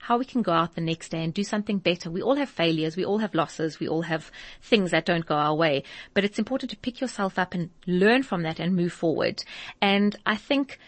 How 0.00 0.18
we 0.18 0.24
can 0.24 0.42
go 0.42 0.52
out 0.52 0.74
the 0.74 0.80
next 0.80 1.08
day 1.08 1.24
and 1.24 1.32
do 1.32 1.42
something 1.42 1.78
better. 1.78 2.10
We 2.10 2.22
all 2.22 2.36
have 2.36 2.48
failures. 2.48 2.96
We 2.96 3.04
all 3.04 3.18
have 3.18 3.34
losses. 3.34 3.80
We 3.80 3.88
all 3.88 4.02
have 4.02 4.30
things 4.60 4.90
that 4.90 5.06
don't 5.06 5.26
go 5.26 5.34
our 5.34 5.54
way. 5.54 5.84
But 6.14 6.24
it's 6.24 6.38
important 6.38 6.70
to 6.70 6.76
pick 6.76 7.00
yourself 7.00 7.38
up 7.38 7.54
and 7.54 7.70
learn 7.86 8.22
from 8.22 8.42
that 8.42 8.60
and 8.60 8.76
move 8.76 8.92
forward. 8.92 9.42
And 9.80 10.14
I 10.26 10.36
think 10.36 10.78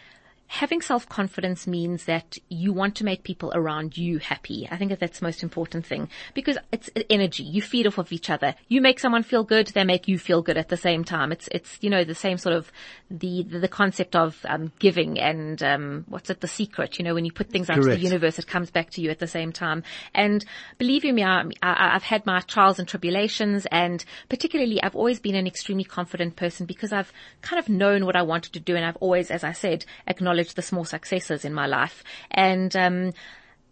having 0.54 0.80
self-confidence 0.80 1.66
means 1.66 2.04
that 2.04 2.38
you 2.48 2.72
want 2.72 2.94
to 2.94 3.04
make 3.04 3.24
people 3.24 3.50
around 3.56 3.98
you 3.98 4.18
happy. 4.18 4.68
I 4.70 4.76
think 4.76 4.90
that 4.90 5.00
that's 5.00 5.18
the 5.18 5.26
most 5.26 5.42
important 5.42 5.84
thing 5.84 6.08
because 6.32 6.56
it's 6.70 6.88
energy. 7.10 7.42
You 7.42 7.60
feed 7.60 7.88
off 7.88 7.98
of 7.98 8.12
each 8.12 8.30
other. 8.30 8.54
You 8.68 8.80
make 8.80 9.00
someone 9.00 9.24
feel 9.24 9.42
good, 9.42 9.66
they 9.66 9.82
make 9.82 10.06
you 10.06 10.16
feel 10.16 10.42
good 10.42 10.56
at 10.56 10.68
the 10.68 10.76
same 10.76 11.02
time. 11.02 11.32
It's, 11.32 11.48
it's, 11.50 11.76
you 11.80 11.90
know, 11.90 12.04
the 12.04 12.14
same 12.14 12.38
sort 12.38 12.54
of 12.54 12.70
the, 13.10 13.42
the, 13.42 13.66
concept 13.66 14.14
of, 14.14 14.38
um, 14.48 14.70
giving 14.78 15.18
and, 15.18 15.60
um, 15.60 16.04
what's 16.08 16.30
it, 16.30 16.40
the 16.40 16.46
secret, 16.46 16.98
you 16.98 17.04
know, 17.04 17.14
when 17.14 17.24
you 17.24 17.32
put 17.32 17.50
things 17.50 17.68
out 17.68 17.82
to 17.82 17.88
the 17.88 17.98
universe, 17.98 18.38
it 18.38 18.46
comes 18.46 18.70
back 18.70 18.90
to 18.90 19.00
you 19.00 19.10
at 19.10 19.18
the 19.18 19.26
same 19.26 19.50
time. 19.50 19.82
And 20.14 20.44
believe 20.78 21.04
you 21.04 21.12
me, 21.12 21.24
I, 21.24 21.42
I, 21.62 21.96
I've 21.96 22.04
had 22.04 22.26
my 22.26 22.38
trials 22.40 22.78
and 22.78 22.86
tribulations 22.86 23.66
and 23.72 24.04
particularly 24.28 24.80
I've 24.80 24.94
always 24.94 25.18
been 25.18 25.34
an 25.34 25.48
extremely 25.48 25.82
confident 25.82 26.36
person 26.36 26.64
because 26.64 26.92
I've 26.92 27.12
kind 27.42 27.58
of 27.58 27.68
known 27.68 28.06
what 28.06 28.14
I 28.14 28.22
wanted 28.22 28.52
to 28.52 28.60
do 28.60 28.76
and 28.76 28.84
I've 28.84 28.96
always, 28.96 29.32
as 29.32 29.42
I 29.42 29.50
said, 29.50 29.84
acknowledged 30.06 30.43
the 30.52 30.62
small 30.62 30.84
successes 30.84 31.44
in 31.44 31.54
my 31.54 31.66
life. 31.66 32.04
And, 32.30 32.76
um, 32.76 33.12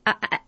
I, 0.06 0.38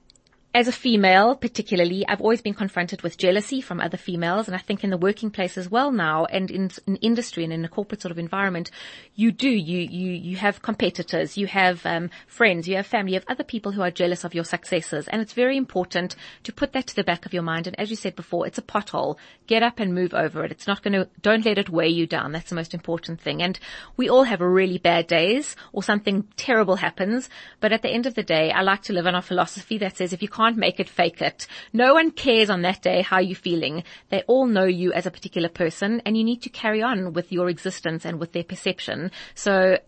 as 0.54 0.68
a 0.68 0.72
female, 0.72 1.34
particularly, 1.34 2.06
I've 2.06 2.20
always 2.20 2.40
been 2.40 2.54
confronted 2.54 3.02
with 3.02 3.18
jealousy 3.18 3.60
from 3.60 3.80
other 3.80 3.96
females, 3.96 4.46
and 4.46 4.54
I 4.54 4.60
think 4.60 4.84
in 4.84 4.90
the 4.90 4.96
working 4.96 5.32
place 5.32 5.58
as 5.58 5.68
well 5.68 5.90
now, 5.90 6.26
and 6.26 6.48
in, 6.48 6.70
in 6.86 6.94
industry 6.96 7.42
and 7.42 7.52
in 7.52 7.64
a 7.64 7.68
corporate 7.68 8.00
sort 8.00 8.12
of 8.12 8.20
environment, 8.20 8.70
you 9.16 9.32
do 9.32 9.48
you 9.48 9.80
you 9.80 10.12
you 10.12 10.36
have 10.36 10.62
competitors, 10.62 11.36
you 11.36 11.48
have 11.48 11.84
um, 11.84 12.08
friends, 12.28 12.68
you 12.68 12.76
have 12.76 12.86
family, 12.86 13.12
you 13.12 13.18
have 13.18 13.28
other 13.28 13.42
people 13.42 13.72
who 13.72 13.82
are 13.82 13.90
jealous 13.90 14.22
of 14.22 14.32
your 14.32 14.44
successes, 14.44 15.08
and 15.08 15.20
it's 15.20 15.32
very 15.32 15.56
important 15.56 16.14
to 16.44 16.52
put 16.52 16.72
that 16.72 16.86
to 16.86 16.94
the 16.94 17.02
back 17.02 17.26
of 17.26 17.34
your 17.34 17.42
mind. 17.42 17.66
And 17.66 17.78
as 17.80 17.90
you 17.90 17.96
said 17.96 18.14
before, 18.14 18.46
it's 18.46 18.58
a 18.58 18.62
pothole. 18.62 19.16
Get 19.48 19.64
up 19.64 19.80
and 19.80 19.92
move 19.92 20.14
over 20.14 20.44
it. 20.44 20.52
It's 20.52 20.68
not 20.68 20.84
going 20.84 20.94
to. 20.94 21.08
Don't 21.20 21.44
let 21.44 21.58
it 21.58 21.68
weigh 21.68 21.88
you 21.88 22.06
down. 22.06 22.30
That's 22.30 22.50
the 22.50 22.56
most 22.56 22.74
important 22.74 23.20
thing. 23.20 23.42
And 23.42 23.58
we 23.96 24.08
all 24.08 24.22
have 24.22 24.40
really 24.40 24.78
bad 24.78 25.08
days, 25.08 25.56
or 25.72 25.82
something 25.82 26.28
terrible 26.36 26.76
happens. 26.76 27.28
But 27.58 27.72
at 27.72 27.82
the 27.82 27.90
end 27.90 28.06
of 28.06 28.14
the 28.14 28.22
day, 28.22 28.52
I 28.52 28.62
like 28.62 28.82
to 28.82 28.92
live 28.92 29.08
on 29.08 29.16
a 29.16 29.22
philosophy 29.22 29.78
that 29.78 29.96
says 29.96 30.12
if 30.12 30.22
you 30.22 30.28
can't 30.28 30.43
make 30.50 30.80
it, 30.80 30.88
fake 30.88 31.22
it. 31.22 31.46
No 31.72 31.94
one 31.94 32.10
cares 32.10 32.50
on 32.50 32.62
that 32.62 32.82
day 32.82 33.02
how 33.02 33.18
you're 33.18 33.36
feeling. 33.36 33.84
They 34.10 34.22
all 34.26 34.46
know 34.46 34.64
you 34.64 34.92
as 34.92 35.06
a 35.06 35.10
particular 35.10 35.48
person 35.48 36.02
and 36.04 36.16
you 36.16 36.24
need 36.24 36.42
to 36.42 36.50
carry 36.50 36.82
on 36.82 37.12
with 37.12 37.32
your 37.32 37.48
existence 37.48 38.04
and 38.04 38.20
with 38.20 38.32
their 38.32 38.44
perception. 38.44 39.10
So 39.34 39.78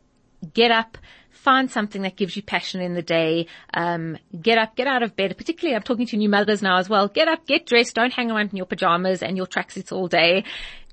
get 0.55 0.71
up, 0.71 0.99
find 1.31 1.71
something 1.71 2.03
that 2.03 2.16
gives 2.16 2.37
you 2.37 2.42
passion 2.42 2.81
in 2.81 2.95
the 2.95 3.03
day. 3.03 3.47
Um, 3.75 4.19
get 4.40 4.59
up, 4.59 4.77
get 4.77 4.87
out 4.87 5.03
of 5.03 5.16
bed. 5.16 5.37
Particularly, 5.37 5.77
I'm 5.77 5.83
talking 5.83 6.07
to 6.07 6.16
new 6.16 6.29
mothers 6.29 6.62
now 6.62 6.79
as 6.79 6.88
well. 6.88 7.09
Get 7.09 7.29
up, 7.29 7.47
get 7.47 7.66
dressed. 7.66 7.95
Don't 7.95 8.12
hang 8.12 8.31
around 8.31 8.51
in 8.51 8.57
your 8.57 8.66
pajamas 8.66 9.23
and 9.23 9.37
your 9.37 9.47
tracksuits 9.47 9.92
all 9.92 10.09
day. 10.09 10.45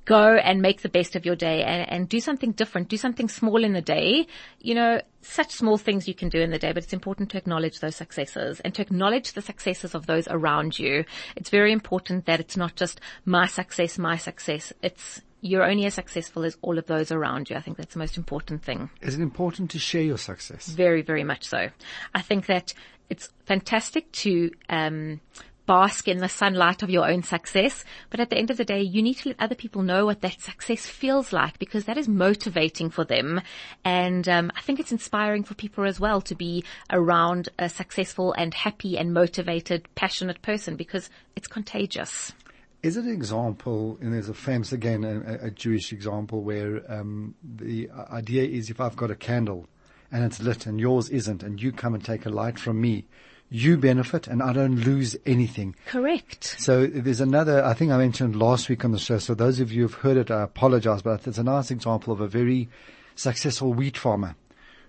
Go 0.06 0.36
and 0.36 0.62
make 0.62 0.82
the 0.82 0.90
best 0.90 1.16
of 1.16 1.26
your 1.26 1.36
day 1.36 1.64
and, 1.64 1.90
and 1.90 2.10
do 2.10 2.20
something 2.20 2.52
different. 2.52 2.90
Do 2.90 2.98
something 2.98 3.30
small 3.30 3.64
in 3.64 3.74
the 3.74 3.82
day. 3.82 4.28
You 4.60 4.76
know, 4.76 5.02
such 5.22 5.52
small 5.52 5.78
things 5.78 6.08
you 6.08 6.14
can 6.14 6.30
do 6.30 6.42
in 6.42 6.52
the 6.52 6.60
day, 6.60 6.74
but 6.74 6.84
it's 6.84 6.94
important 6.94 7.30
to 7.32 7.38
acknowledge 7.38 7.80
those 7.80 7.96
successes 7.96 8.60
and 8.62 8.76
to 8.76 8.82
acknowledge 8.82 9.34
the 9.34 9.42
successes 9.42 9.96
of 9.96 10.06
those 10.06 10.28
around 10.28 10.78
you. 10.78 11.06
It's 11.36 11.50
very 11.50 11.72
important 11.72 12.26
that 12.26 12.40
it's 12.40 12.58
not 12.58 12.76
just 12.76 13.00
my 13.26 13.48
success, 13.48 13.98
my 13.98 14.18
success. 14.18 14.74
It's 14.82 15.22
you're 15.44 15.70
only 15.70 15.86
as 15.86 15.94
successful 15.94 16.46
as 16.46 16.58
all 16.62 16.78
of 16.78 16.88
those 16.88 17.12
around 17.12 17.50
you. 17.50 17.58
I 17.58 17.62
think 17.62 17.76
that's 17.76 17.94
the 17.94 18.00
most 18.00 18.16
important 18.16 18.64
thing. 18.64 18.90
Is 19.02 19.16
it 19.16 19.22
important 19.22 19.72
to 19.72 19.80
share 19.80 20.02
your 20.02 20.18
success? 20.18 20.68
Very, 20.68 21.02
very 21.02 21.26
much 21.26 21.44
so. 21.44 21.68
I 22.16 22.22
think 22.22 22.46
that 22.46 22.74
it's 23.10 23.30
fantastic 23.46 24.10
to, 24.14 24.52
um, 24.70 25.20
bask 25.66 26.08
in 26.08 26.20
the 26.20 26.30
sunlight 26.30 26.84
of 26.84 26.90
your 26.90 27.10
own 27.10 27.24
success. 27.24 27.84
But 28.10 28.20
at 28.20 28.30
the 28.30 28.38
end 28.38 28.52
of 28.52 28.58
the 28.58 28.66
day, 28.66 28.82
you 28.82 29.02
need 29.02 29.16
to 29.16 29.30
let 29.30 29.40
other 29.40 29.56
people 29.56 29.82
know 29.82 30.06
what 30.06 30.22
that 30.22 30.42
success 30.42 30.86
feels 30.86 31.32
like 31.34 31.60
because 31.60 31.86
that 31.86 31.98
is 31.98 32.08
motivating 32.08 32.90
for 32.90 33.04
them. 33.06 33.42
And 33.84 34.28
um, 34.28 34.52
I 34.56 34.62
think 34.62 34.80
it's 34.80 34.92
inspiring 34.92 35.44
for 35.44 35.56
people 35.56 35.86
as 35.86 36.00
well 36.00 36.22
to 36.22 36.36
be 36.36 36.64
around 36.90 37.50
a 37.60 37.70
successful 37.70 38.34
and 38.34 38.54
happy 38.54 38.98
and 38.98 39.14
motivated, 39.14 39.88
passionate 39.96 40.42
person 40.42 40.76
because 40.76 41.10
it's 41.36 41.48
contagious. 41.48 42.34
Is 42.82 42.98
it 42.98 43.06
an 43.06 43.14
example, 43.14 43.98
and 44.02 44.14
there's 44.14 44.28
a 44.28 44.34
famous, 44.34 44.74
again, 44.74 45.06
a, 45.06 45.48
a 45.48 45.50
Jewish 45.50 45.94
example 45.94 46.44
where 46.44 46.84
um, 46.92 47.34
the 47.42 47.90
idea 48.12 48.44
is 48.44 48.70
if 48.70 48.82
I've 48.82 48.98
got 48.98 49.10
a 49.10 49.16
candle 49.16 49.68
and 50.12 50.26
it's 50.26 50.42
lit 50.42 50.66
and 50.66 50.82
yours 50.82 51.10
isn't 51.10 51.44
and 51.44 51.62
you 51.62 51.72
come 51.72 51.96
and 51.96 52.04
take 52.04 52.26
a 52.26 52.30
light 52.30 52.60
from 52.60 52.82
me, 52.82 53.06
you 53.54 53.78
benefit 53.78 54.26
and 54.26 54.42
I 54.42 54.52
don't 54.52 54.78
lose 54.78 55.16
anything. 55.28 55.76
Correct. 55.86 56.56
So 56.58 56.88
there's 56.88 57.22
another, 57.22 57.64
I 57.64 57.76
think 57.76 57.92
I 57.92 57.98
mentioned 57.98 58.36
last 58.36 58.68
week 58.68 58.84
on 58.84 58.92
the 58.92 58.98
show, 58.98 59.20
so 59.20 59.36
those 59.36 59.60
of 59.60 59.72
you 59.72 59.84
who've 59.84 59.94
heard 59.94 60.18
it, 60.18 60.32
I 60.32 60.42
apologize, 60.42 61.04
but 61.04 61.28
it's 61.28 61.38
a 61.38 61.44
nice 61.44 61.70
example 61.70 62.12
of 62.12 62.20
a 62.20 62.28
very 62.28 62.68
successful 63.16 63.72
wheat 63.72 63.96
farmer 63.96 64.36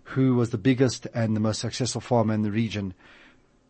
who 0.05 0.35
was 0.35 0.49
the 0.49 0.57
biggest 0.57 1.07
and 1.13 1.37
the 1.37 1.41
most 1.41 1.61
successful 1.61 2.01
farmer 2.01 2.33
in 2.33 2.41
the 2.41 2.51
region. 2.51 2.95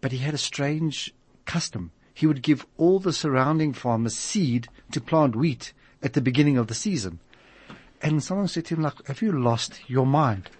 But 0.01 0.13
he 0.13 0.19
had 0.19 0.33
a 0.33 0.39
strange 0.39 1.13
custom. 1.45 1.91
He 2.15 2.29
would 2.29 2.43
give 2.43 2.65
all 2.77 3.01
the 3.01 3.13
surrounding 3.13 3.73
farmers 3.73 4.15
seed 4.15 4.69
to 4.93 5.01
plant 5.01 5.35
wheat 5.35 5.73
at 6.05 6.13
the 6.13 6.21
beginning 6.21 6.57
of 6.57 6.69
the 6.69 6.75
season. 6.75 7.19
And 8.01 8.23
someone 8.23 8.47
said 8.47 8.67
to 8.67 8.77
him, 8.77 8.83
like, 8.83 9.05
have 9.09 9.23
you 9.23 9.33
lost 9.33 9.81
your 9.89 10.07
mind? 10.07 10.51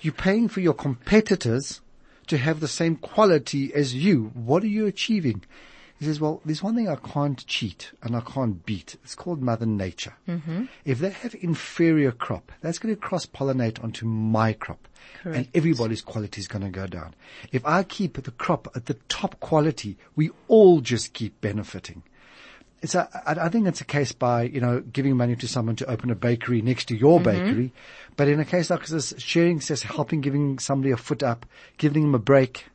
You're 0.00 0.12
paying 0.12 0.48
for 0.48 0.60
your 0.60 0.74
competitors 0.74 1.80
to 2.28 2.38
have 2.38 2.60
the 2.60 2.68
same 2.68 2.96
quality 2.96 3.74
as 3.74 3.94
you. 3.94 4.30
What 4.34 4.62
are 4.62 4.68
you 4.68 4.86
achieving? 4.86 5.44
He 5.98 6.04
says, 6.04 6.20
well, 6.20 6.40
there's 6.44 6.62
one 6.62 6.76
thing 6.76 6.88
I 6.88 6.94
can't 6.94 7.44
cheat 7.46 7.90
and 8.04 8.14
I 8.14 8.20
can't 8.20 8.64
beat. 8.64 8.96
It's 9.02 9.16
called 9.16 9.42
Mother 9.42 9.66
Nature. 9.66 10.14
Mm-hmm. 10.28 10.66
If 10.84 11.00
they 11.00 11.10
have 11.10 11.34
inferior 11.40 12.12
crop, 12.12 12.52
that's 12.60 12.78
going 12.78 12.94
to 12.94 13.00
cross-pollinate 13.00 13.82
onto 13.82 14.06
my 14.06 14.52
crop. 14.52 14.86
Correct. 15.22 15.36
And 15.36 15.48
everybody's 15.54 16.00
quality 16.00 16.40
is 16.40 16.46
going 16.46 16.62
to 16.62 16.70
go 16.70 16.86
down. 16.86 17.16
If 17.50 17.66
I 17.66 17.82
keep 17.82 18.22
the 18.22 18.30
crop 18.30 18.68
at 18.76 18.86
the 18.86 18.94
top 19.08 19.40
quality, 19.40 19.96
we 20.14 20.30
all 20.46 20.80
just 20.80 21.14
keep 21.14 21.40
benefiting. 21.40 22.04
It's 22.80 22.94
a, 22.94 23.08
I 23.26 23.46
I 23.46 23.48
think 23.48 23.66
it's 23.66 23.80
a 23.80 23.84
case 23.84 24.12
by, 24.12 24.44
you 24.44 24.60
know, 24.60 24.80
giving 24.80 25.16
money 25.16 25.36
to 25.36 25.48
someone 25.48 25.76
to 25.76 25.90
open 25.90 26.10
a 26.10 26.14
bakery 26.14 26.62
next 26.62 26.86
to 26.86 26.96
your 26.96 27.20
mm-hmm. 27.20 27.46
bakery. 27.46 27.72
But 28.16 28.28
in 28.28 28.40
a 28.40 28.44
case 28.44 28.70
like 28.70 28.86
this, 28.86 29.14
sharing 29.18 29.60
says 29.60 29.82
helping 29.82 30.20
giving 30.20 30.58
somebody 30.58 30.92
a 30.92 30.96
foot 30.96 31.22
up, 31.22 31.46
giving 31.76 32.02
them 32.02 32.14
a 32.14 32.18
break. 32.18 32.66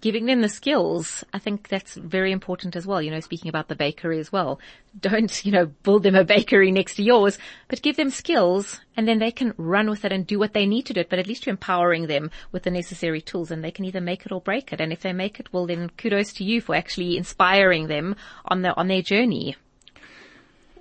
Giving 0.00 0.26
them 0.26 0.40
the 0.40 0.48
skills, 0.48 1.24
I 1.32 1.38
think 1.38 1.68
that's 1.68 1.94
very 1.94 2.32
important 2.32 2.76
as 2.76 2.86
well. 2.86 3.02
You 3.02 3.10
know, 3.10 3.20
speaking 3.20 3.48
about 3.48 3.68
the 3.68 3.74
bakery 3.74 4.18
as 4.18 4.32
well. 4.32 4.60
Don't, 4.98 5.44
you 5.44 5.52
know, 5.52 5.66
build 5.66 6.02
them 6.02 6.14
a 6.14 6.24
bakery 6.24 6.72
next 6.72 6.96
to 6.96 7.02
yours, 7.02 7.38
but 7.68 7.82
give 7.82 7.96
them 7.96 8.10
skills 8.10 8.80
and 8.96 9.06
then 9.06 9.18
they 9.18 9.30
can 9.30 9.54
run 9.56 9.88
with 9.88 10.04
it 10.04 10.12
and 10.12 10.26
do 10.26 10.38
what 10.38 10.52
they 10.52 10.66
need 10.66 10.86
to 10.86 10.92
do 10.92 11.00
it. 11.00 11.10
But 11.10 11.18
at 11.18 11.26
least 11.26 11.46
you're 11.46 11.52
empowering 11.52 12.06
them 12.06 12.30
with 12.52 12.64
the 12.64 12.70
necessary 12.70 13.20
tools 13.20 13.50
and 13.50 13.62
they 13.62 13.70
can 13.70 13.84
either 13.84 14.00
make 14.00 14.26
it 14.26 14.32
or 14.32 14.40
break 14.40 14.72
it. 14.72 14.80
And 14.80 14.92
if 14.92 15.00
they 15.00 15.12
make 15.12 15.38
it, 15.38 15.52
well 15.52 15.66
then 15.66 15.90
kudos 15.90 16.32
to 16.34 16.44
you 16.44 16.60
for 16.60 16.74
actually 16.74 17.16
inspiring 17.16 17.86
them 17.86 18.16
on 18.44 18.62
the, 18.62 18.74
on 18.76 18.88
their 18.88 19.02
journey. 19.02 19.56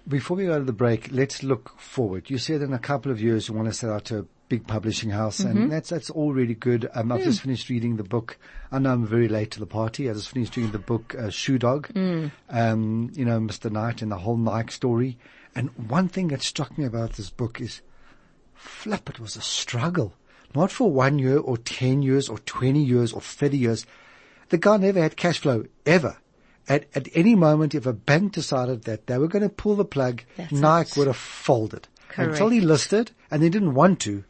Before 0.07 0.38
we 0.38 0.45
go 0.45 0.57
to 0.57 0.65
the 0.65 0.74
break, 0.74 1.09
let's 1.11 1.43
look 1.43 1.80
forward. 1.80 2.32
You 2.32 2.39
said 2.39 2.61
in 2.61 2.74
a 2.74 2.80
couple 2.80 3.11
of 3.11 3.22
years 3.22 3.47
you 3.47 3.53
want 3.53 3.67
to 3.67 3.74
set 3.74 3.91
out 3.91 4.05
to 4.05 4.28
big 4.50 4.68
publishing 4.68 5.12
house, 5.12 5.39
and 5.39 5.72
that's 5.72 5.89
that's 5.89 6.10
all 6.10 6.34
really 6.34 6.56
good. 6.56 6.89
Um, 6.93 7.12
I've 7.12 7.24
just 7.24 7.41
finished 7.41 7.70
reading 7.70 7.95
the 7.97 8.04
book. 8.04 8.38
I 8.72 8.80
know 8.80 8.91
I'm 8.91 9.06
very 9.06 9.28
late 9.28 9.52
to 9.52 9.60
the 9.60 9.66
party. 9.68 10.10
I 10.10 10.14
just 10.14 10.30
finished 10.30 10.58
reading 10.58 10.72
the 10.72 10.80
book 10.80 11.16
uh, 11.18 11.30
Shoe 11.30 11.58
Dog. 11.60 11.89
Um, 12.50 13.12
you 13.14 13.26
know, 13.26 13.39
Mr. 13.39 13.72
Knight 13.72 14.02
and 14.02 14.12
the 14.12 14.18
whole 14.18 14.38
Nike 14.38 14.72
story. 14.72 15.18
And 15.56 15.70
one 15.89 16.08
thing 16.08 16.28
that 16.30 16.41
struck 16.41 16.78
me 16.78 16.86
about 16.86 17.14
this 17.14 17.30
book 17.30 17.60
is, 17.62 17.82
flip, 18.54 19.10
it 19.10 19.20
was 19.20 19.36
a 19.36 19.41
struggle. 19.41 20.14
Not 20.56 20.72
for 20.72 20.91
one 20.91 21.20
year 21.20 21.38
or 21.38 21.58
ten 21.58 22.02
years 22.02 22.28
or 22.28 22.39
twenty 22.39 22.84
years 22.84 23.14
or 23.14 23.22
thirty 23.22 23.58
years. 23.58 23.86
The 24.50 24.58
guy 24.58 24.78
never 24.78 25.00
had 25.00 25.16
cash 25.16 25.39
flow 25.39 25.66
ever. 25.86 26.18
At, 26.68 26.86
at 26.95 27.08
any 27.16 27.34
moment, 27.36 27.74
if 27.74 27.86
a 27.88 27.93
bank 27.93 28.34
decided 28.34 28.84
that 28.84 29.08
they 29.08 29.18
were 29.18 29.28
going 29.28 29.41
to 29.43 29.50
pull 29.50 29.76
the 29.76 29.86
plug, 29.86 30.22
That's 30.38 30.52
Nike 30.52 30.91
it. 30.91 30.97
would 30.97 31.08
have 31.08 31.18
folded. 31.18 31.88
Until 32.16 32.50
he 32.50 32.60
listed 32.62 33.12
and 33.32 33.41
they 33.41 33.50
didn't 33.50 33.76
want 33.76 34.00
to, 34.02 34.24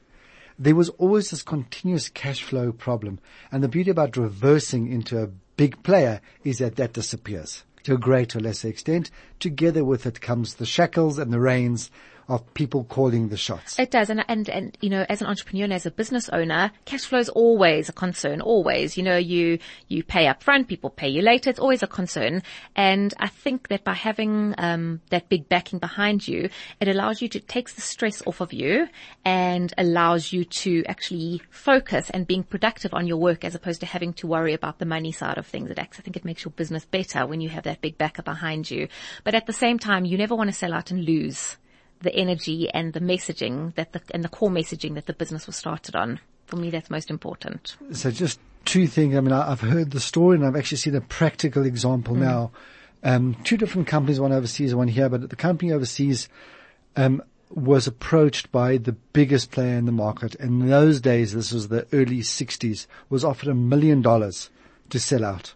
there 0.59 0.75
was 0.75 0.89
always 0.89 1.29
this 1.29 1.41
continuous 1.41 2.09
cash 2.09 2.43
flow 2.43 2.73
problem. 2.73 3.19
And 3.51 3.63
the 3.63 3.69
beauty 3.69 3.89
about 3.89 4.17
reversing 4.17 4.91
into 4.91 5.23
a 5.23 5.29
big 5.55 5.81
player 5.83 6.19
is 6.43 6.57
that 6.57 6.75
that 6.75 6.93
disappears 6.93 7.63
to 7.83 7.93
a 7.93 7.97
greater 7.97 8.39
or 8.39 8.41
lesser 8.41 8.67
extent. 8.67 9.09
Together 9.39 9.85
with 9.85 10.05
it 10.05 10.19
comes 10.19 10.55
the 10.55 10.65
shackles 10.65 11.17
and 11.17 11.31
the 11.31 11.39
reins 11.39 11.89
of 12.29 12.53
people 12.53 12.83
calling 12.85 13.29
the 13.29 13.37
shots. 13.37 13.77
It 13.79 13.91
does, 13.91 14.09
and, 14.09 14.23
and 14.27 14.47
and 14.49 14.77
you 14.81 14.89
know, 14.89 15.05
as 15.09 15.21
an 15.21 15.27
entrepreneur 15.27 15.63
and 15.63 15.73
as 15.73 15.85
a 15.85 15.91
business 15.91 16.29
owner, 16.29 16.71
cash 16.85 17.05
flow 17.05 17.19
is 17.19 17.29
always 17.29 17.89
a 17.89 17.93
concern. 17.93 18.39
Always, 18.39 18.95
you 18.95 19.03
know, 19.03 19.17
you 19.17 19.57
you 19.87 20.03
pay 20.03 20.27
up 20.27 20.43
front, 20.43 20.67
people 20.67 20.91
pay 20.91 21.09
you 21.09 21.21
later. 21.21 21.49
It's 21.49 21.59
always 21.59 21.83
a 21.83 21.87
concern, 21.87 22.43
and 22.75 23.13
I 23.19 23.27
think 23.27 23.69
that 23.69 23.83
by 23.83 23.93
having 23.93 24.53
um, 24.57 25.01
that 25.09 25.27
big 25.27 25.49
backing 25.49 25.79
behind 25.79 26.27
you, 26.27 26.49
it 26.79 26.87
allows 26.87 27.21
you 27.21 27.27
to 27.29 27.39
takes 27.39 27.73
the 27.73 27.81
stress 27.81 28.21
off 28.27 28.41
of 28.41 28.53
you 28.53 28.87
and 29.25 29.73
allows 29.77 30.31
you 30.31 30.45
to 30.45 30.83
actually 30.85 31.41
focus 31.49 32.09
and 32.11 32.27
being 32.27 32.43
productive 32.43 32.93
on 32.93 33.07
your 33.07 33.17
work 33.17 33.43
as 33.43 33.55
opposed 33.55 33.79
to 33.79 33.87
having 33.87 34.13
to 34.13 34.27
worry 34.27 34.53
about 34.53 34.77
the 34.77 34.85
money 34.85 35.11
side 35.11 35.37
of 35.37 35.47
things. 35.47 35.71
It 35.71 35.79
acts, 35.79 35.99
I 35.99 36.03
think 36.03 36.15
it 36.15 36.25
makes 36.25 36.45
your 36.45 36.51
business 36.51 36.85
better 36.85 37.25
when 37.25 37.41
you 37.41 37.49
have 37.49 37.63
that 37.63 37.81
big 37.81 37.97
backer 37.97 38.21
behind 38.21 38.69
you. 38.69 38.87
But 39.23 39.33
at 39.33 39.47
the 39.47 39.53
same 39.53 39.79
time, 39.79 40.05
you 40.05 40.17
never 40.17 40.35
want 40.35 40.49
to 40.49 40.55
sell 40.55 40.73
out 40.73 40.91
and 40.91 41.03
lose 41.03 41.57
the 42.01 42.15
energy 42.15 42.69
and 42.69 42.93
the 42.93 42.99
messaging 42.99 43.75
that 43.75 43.93
the, 43.93 44.01
and 44.11 44.23
the 44.23 44.29
core 44.29 44.49
messaging 44.49 44.95
that 44.95 45.05
the 45.05 45.13
business 45.13 45.47
was 45.47 45.55
started 45.55 45.95
on. 45.95 46.19
For 46.45 46.55
me, 46.55 46.69
that's 46.69 46.89
most 46.89 47.09
important. 47.09 47.75
So 47.91 48.09
just 48.09 48.39
two 48.65 48.87
things. 48.87 49.15
I 49.15 49.21
mean, 49.21 49.33
I, 49.33 49.51
I've 49.51 49.61
heard 49.61 49.91
the 49.91 49.99
story 49.99 50.37
and 50.37 50.45
I've 50.45 50.55
actually 50.55 50.77
seen 50.77 50.95
a 50.95 51.01
practical 51.01 51.65
example 51.65 52.15
now. 52.15 52.51
Um, 53.03 53.35
two 53.43 53.55
different 53.55 53.87
companies, 53.87 54.19
one 54.19 54.31
overseas, 54.31 54.73
one 54.75 54.87
here, 54.87 55.09
but 55.09 55.29
the 55.29 55.35
company 55.35 55.71
overseas, 55.71 56.27
um, 56.95 57.21
was 57.51 57.87
approached 57.87 58.51
by 58.51 58.77
the 58.77 58.91
biggest 58.91 59.51
player 59.51 59.75
in 59.75 59.85
the 59.85 59.91
market. 59.91 60.35
And 60.35 60.63
in 60.63 60.69
those 60.69 61.01
days, 61.01 61.33
this 61.33 61.51
was 61.51 61.69
the 61.69 61.87
early 61.93 62.21
sixties, 62.21 62.87
was 63.09 63.23
offered 63.23 63.49
a 63.49 63.55
million 63.55 64.01
dollars 64.01 64.49
to 64.89 64.99
sell 64.99 65.25
out. 65.25 65.53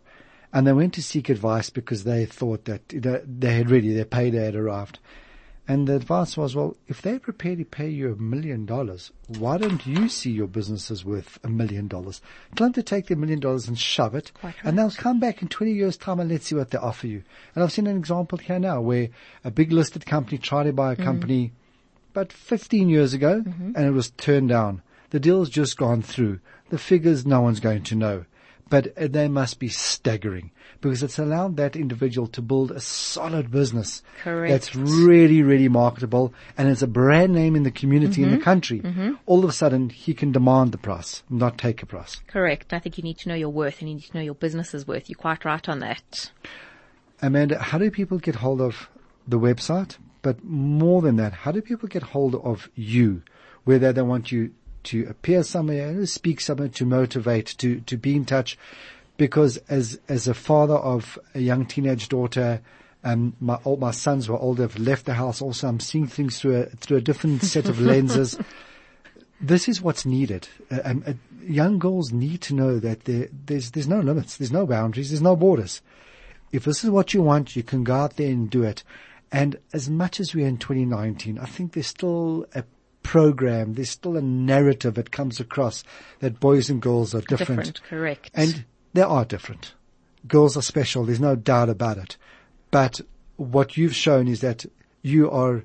And 0.52 0.66
they 0.66 0.74
went 0.74 0.94
to 0.94 1.04
seek 1.04 1.30
advice 1.30 1.70
because 1.70 2.04
they 2.04 2.26
thought 2.26 2.66
that 2.66 2.90
they 2.90 3.54
had 3.56 3.70
really, 3.70 3.94
their 3.94 4.06
payday 4.06 4.46
had 4.46 4.56
arrived. 4.56 5.00
And 5.66 5.88
the 5.88 5.96
advice 5.96 6.36
was, 6.36 6.56
well, 6.56 6.76
if 6.90 7.02
they're 7.02 7.20
prepared 7.20 7.60
to 7.60 7.66
pay 7.66 7.88
you 7.88 8.12
a 8.12 8.16
million 8.18 8.66
dollars, 8.66 9.12
why 9.28 9.58
don't 9.58 9.86
you 9.88 10.10
see 10.10 10.32
your 10.32 10.48
business 10.48 10.92
as 10.92 11.06
worth 11.06 11.40
a 11.42 11.48
million 11.48 11.88
dollars? 11.88 12.22
Tell 12.56 12.66
them 12.66 12.74
to 12.74 12.84
take 12.84 13.08
their 13.08 13.16
million 13.16 13.40
dollars 13.40 13.70
and 13.70 13.80
shove 13.80 14.14
it, 14.14 14.34
Quite 14.34 14.56
and 14.64 14.78
they'll 14.78 14.92
come 14.92 15.22
back 15.22 15.42
in 15.42 15.48
20 15.48 15.72
years' 15.72 15.96
time 15.96 16.20
and 16.20 16.30
let's 16.30 16.48
see 16.48 16.56
what 16.56 16.72
they 16.72 16.78
offer 16.78 17.08
you. 17.08 17.24
And 17.56 17.64
I've 17.64 17.72
seen 17.72 17.88
an 17.88 17.96
example 17.96 18.38
here 18.38 18.60
now 18.60 18.82
where 18.82 19.08
a 19.46 19.52
big 19.52 19.72
listed 19.72 20.06
company 20.06 20.38
tried 20.38 20.64
to 20.64 20.74
buy 20.74 20.92
a 20.92 20.96
mm-hmm. 20.96 21.06
company 21.06 21.54
about 22.12 22.34
15 22.34 22.90
years 22.90 23.14
ago 23.14 23.42
mm-hmm. 23.42 23.72
and 23.76 23.86
it 23.86 23.92
was 23.92 24.12
turned 24.12 24.50
down. 24.50 24.82
The 25.12 25.20
deal's 25.20 25.50
just 25.50 25.78
gone 25.78 26.02
through. 26.02 26.42
The 26.72 26.78
figures 26.78 27.26
no 27.26 27.40
one's 27.40 27.62
going 27.62 27.84
to 27.84 27.96
know. 27.96 28.26
But 28.70 28.98
uh, 28.98 29.08
they 29.08 29.28
must 29.28 29.60
be 29.60 29.70
staggering 29.70 30.52
because 30.82 31.04
it's 31.04 31.20
allowed 31.20 31.58
that 31.58 31.76
individual 31.76 32.28
to 32.28 32.42
build 32.42 32.72
a 32.72 32.80
solid 32.80 33.52
business 33.52 34.04
Correct. 34.22 34.52
that's 34.52 34.76
really, 34.76 35.42
really 35.42 35.70
marketable 35.70 36.34
and 36.58 36.70
it's 36.70 36.82
a 36.82 36.88
brand 36.88 37.34
name 37.34 37.56
in 37.56 37.64
the 37.64 37.72
community 37.72 38.22
in 38.24 38.32
the 38.32 38.38
country. 38.38 38.82
All 39.26 39.44
of 39.44 39.50
a 39.50 39.54
sudden 39.54 39.90
he 39.90 40.14
can 40.14 40.32
demand 40.32 40.72
the 40.72 40.78
price, 40.78 41.24
not 41.30 41.58
take 41.58 41.82
a 41.82 41.86
price. 41.86 42.22
Correct. 42.28 42.74
I 42.74 42.80
think 42.80 42.98
you 42.98 43.04
need 43.04 43.18
to 43.20 43.30
know 43.30 43.36
your 43.36 43.50
worth 43.50 43.80
and 43.80 43.90
you 43.90 43.96
need 43.96 44.06
to 44.06 44.18
know 44.18 44.24
your 44.24 44.36
business's 44.36 44.88
worth. 44.88 45.10
You're 45.10 45.18
quite 45.18 45.46
right 45.46 45.68
on 45.70 45.80
that. 45.80 46.32
Amanda, 47.22 47.60
how 47.60 47.78
do 47.78 47.90
people 47.90 48.18
get 48.18 48.36
hold 48.36 48.60
of 48.60 48.90
the 49.28 49.40
website? 49.40 49.98
But 50.22 50.44
more 50.44 51.02
than 51.02 51.18
that, 51.18 51.34
how 51.34 51.52
do 51.52 51.62
people 51.62 51.88
get 51.88 52.04
hold 52.04 52.36
of 52.36 52.70
you? 52.76 53.24
Whether 53.64 53.94
they 53.94 54.02
want 54.02 54.32
you 54.32 54.52
to 54.86 55.06
appear 55.10 55.44
somewhere, 55.44 55.94
to 55.94 56.08
speak 56.08 56.42
somewhere, 56.42 56.70
to 56.70 56.86
motivate, 56.86 57.56
to, 57.60 57.82
to 57.82 57.98
be 57.98 58.16
in 58.16 58.26
touch. 58.26 58.58
Because 59.18 59.58
as, 59.70 60.00
as 60.10 60.28
a 60.28 60.34
father 60.34 60.76
of 60.76 61.20
a 61.36 61.40
young 61.40 61.66
teenage 61.66 62.10
daughter, 62.10 62.62
um, 63.04 63.36
my, 63.40 63.56
all 63.64 63.78
my 63.78 63.92
sons 63.92 64.30
were 64.30 64.38
older, 64.38 64.64
have 64.64 64.80
left 64.80 65.06
the 65.06 65.14
house 65.14 65.42
also. 65.42 65.68
I'm 65.68 65.80
seeing 65.80 66.08
things 66.08 66.40
through 66.40 66.62
a, 66.62 66.66
through 66.66 66.98
a 66.98 67.02
different 67.02 67.44
set 67.44 67.68
of 67.68 67.80
lenses. 67.80 68.38
This 69.42 69.68
is 69.68 69.82
what's 69.82 70.06
needed. 70.06 70.48
Uh, 70.72 70.80
um, 70.86 71.04
uh, 71.06 71.14
young 71.42 71.78
girls 71.78 72.14
need 72.14 72.40
to 72.44 72.56
know 72.56 72.80
that 72.80 73.04
there, 73.04 73.28
there's, 73.46 73.72
there's 73.72 73.90
no 73.90 74.00
limits, 74.00 74.38
there's 74.38 74.54
no 74.54 74.66
boundaries, 74.66 75.10
there's 75.10 75.22
no 75.22 75.36
borders 75.36 75.82
if 76.54 76.66
this 76.66 76.84
is 76.84 76.90
what 76.92 77.14
you 77.14 77.22
want, 77.24 77.56
you 77.56 77.64
can 77.64 77.84
go 77.84 77.96
out 77.96 78.16
there 78.16 78.30
and 78.30 78.50
do 78.50 78.64
it. 78.64 78.84
And 79.32 79.58
as 79.74 79.90
much 79.90 80.20
as 80.20 80.34
we're 80.34 80.48
in 80.48 80.58
2019, 80.58 81.40
I 81.40 81.46
think 81.46 81.74
there's 81.74 81.88
still 81.88 82.46
a 82.54 82.64
program, 83.04 83.74
there's 83.74 83.90
still 83.90 84.18
a 84.18 84.22
narrative 84.22 84.96
that 84.96 85.12
comes 85.12 85.40
across 85.40 85.84
that 86.20 86.40
boys 86.40 86.70
and 86.70 86.82
girls 86.82 87.14
are 87.14 87.22
different. 87.22 87.48
Different. 87.48 87.84
Correct. 87.84 88.32
And 88.34 88.66
they 88.94 89.02
are 89.02 89.26
different. 89.26 89.74
Girls 90.28 90.56
are 90.58 90.62
special, 90.62 91.04
there's 91.04 91.20
no 91.20 91.36
doubt 91.36 91.70
about 91.70 91.98
it. 91.98 92.18
But 92.72 93.02
what 93.36 93.78
you've 93.78 93.96
shown 93.96 94.28
is 94.28 94.42
that 94.42 94.66
you 95.02 95.30
are 95.30 95.64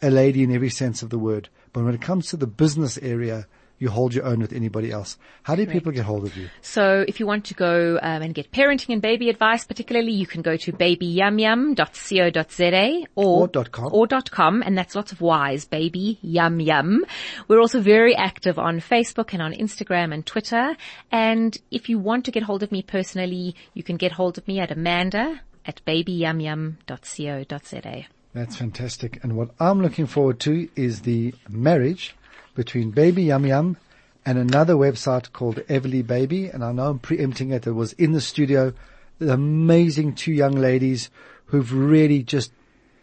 a 0.00 0.10
lady 0.10 0.42
in 0.42 0.52
every 0.52 0.70
sense 0.70 1.02
of 1.02 1.10
the 1.10 1.18
word. 1.18 1.48
But 1.72 1.84
when 1.84 1.94
it 1.94 2.00
comes 2.00 2.28
to 2.28 2.36
the 2.36 2.46
business 2.46 2.98
area, 2.98 3.46
you 3.80 3.88
hold 3.88 4.14
your 4.14 4.24
own 4.26 4.38
with 4.40 4.52
anybody 4.52 4.92
else. 4.92 5.16
How 5.42 5.56
do 5.56 5.66
people 5.66 5.90
get 5.90 6.04
hold 6.04 6.24
of 6.24 6.36
you? 6.36 6.48
So 6.60 7.04
if 7.08 7.18
you 7.18 7.26
want 7.26 7.46
to 7.46 7.54
go 7.54 7.98
um, 8.00 8.22
and 8.22 8.32
get 8.34 8.52
parenting 8.52 8.92
and 8.92 9.02
baby 9.02 9.28
advice, 9.30 9.64
particularly, 9.64 10.12
you 10.12 10.26
can 10.26 10.42
go 10.42 10.56
to 10.58 10.72
babyyumyum.co.za 10.72 13.06
or, 13.16 13.40
Or 13.40 13.48
dot 13.48 13.72
com. 13.72 13.88
or 13.92 14.06
dot 14.06 14.30
com, 14.30 14.62
and 14.62 14.78
that's 14.78 14.94
lots 14.94 15.10
of 15.12 15.20
Y's, 15.20 15.64
baby 15.64 16.18
yum 16.22 16.60
yum. 16.60 17.04
We're 17.48 17.60
also 17.60 17.80
very 17.80 18.14
active 18.14 18.58
on 18.58 18.80
Facebook 18.80 19.32
and 19.32 19.42
on 19.42 19.52
Instagram 19.54 20.12
and 20.14 20.24
Twitter. 20.24 20.76
And 21.10 21.56
if 21.70 21.88
you 21.88 21.98
want 21.98 22.24
to 22.26 22.30
get 22.30 22.42
hold 22.42 22.62
of 22.62 22.70
me 22.70 22.82
personally, 22.82 23.56
you 23.74 23.82
can 23.82 23.96
get 23.96 24.12
hold 24.12 24.36
of 24.38 24.46
me 24.46 24.60
at 24.60 24.70
Amanda 24.70 25.40
at 25.64 25.80
babyyumyum.co.za. 25.86 28.04
That's 28.32 28.56
fantastic. 28.56 29.18
And 29.24 29.36
what 29.36 29.50
I'm 29.58 29.82
looking 29.82 30.06
forward 30.06 30.38
to 30.40 30.68
is 30.76 31.00
the 31.00 31.34
marriage 31.48 32.14
between 32.60 32.90
Baby 32.90 33.22
Yum 33.22 33.46
Yum 33.46 33.78
and 34.26 34.36
another 34.36 34.74
website 34.74 35.32
called 35.32 35.56
Everly 35.70 36.06
Baby. 36.06 36.48
And 36.48 36.62
I 36.62 36.72
know 36.72 36.90
I'm 36.90 36.98
preempting 36.98 37.52
it. 37.52 37.66
It 37.66 37.72
was 37.72 37.94
in 37.94 38.12
the 38.12 38.20
studio. 38.20 38.74
The 39.18 39.32
amazing 39.32 40.14
two 40.14 40.32
young 40.32 40.52
ladies 40.52 41.08
who've 41.46 41.72
really 41.72 42.22
just 42.22 42.52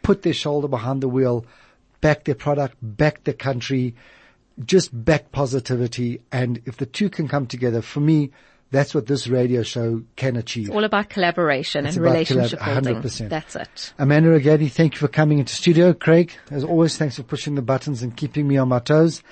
put 0.03 0.21
their 0.21 0.33
shoulder 0.33 0.67
behind 0.67 1.01
the 1.01 1.09
wheel, 1.09 1.43
backed 2.01 2.25
their 2.25 2.35
product, 2.35 2.75
backed 2.83 3.25
the 3.25 3.33
country, 3.33 3.95
just 4.63 4.91
back 4.93 5.31
positivity. 5.31 6.21
And 6.31 6.61
if 6.65 6.77
the 6.77 6.85
two 6.85 7.09
can 7.09 7.27
come 7.27 7.47
together, 7.47 7.81
for 7.81 7.99
me, 7.99 8.29
that's 8.71 8.93
what 8.93 9.05
this 9.07 9.27
radio 9.27 9.63
show 9.63 10.03
can 10.15 10.35
achieve. 10.35 10.67
It's 10.67 10.75
all 10.75 10.83
about 10.83 11.09
collaboration 11.09 11.85
It's 11.85 11.95
and 11.95 12.05
about 12.05 12.13
relationship 12.13 12.59
collab- 12.59 12.83
building. 12.83 13.01
100%. 13.01 13.29
That's 13.29 13.55
it. 13.55 13.93
Amanda 13.97 14.29
Rogaly, 14.37 14.71
thank 14.71 14.93
you 14.93 14.99
for 14.99 15.07
coming 15.07 15.39
into 15.39 15.53
studio. 15.55 15.93
Craig, 15.93 16.33
as 16.51 16.63
always, 16.63 16.97
thanks 16.97 17.15
for 17.15 17.23
pushing 17.23 17.55
the 17.55 17.61
buttons 17.61 18.01
and 18.03 18.15
keeping 18.15 18.47
me 18.47 18.57
on 18.57 18.67
my 18.67 18.79
toes. 18.79 19.23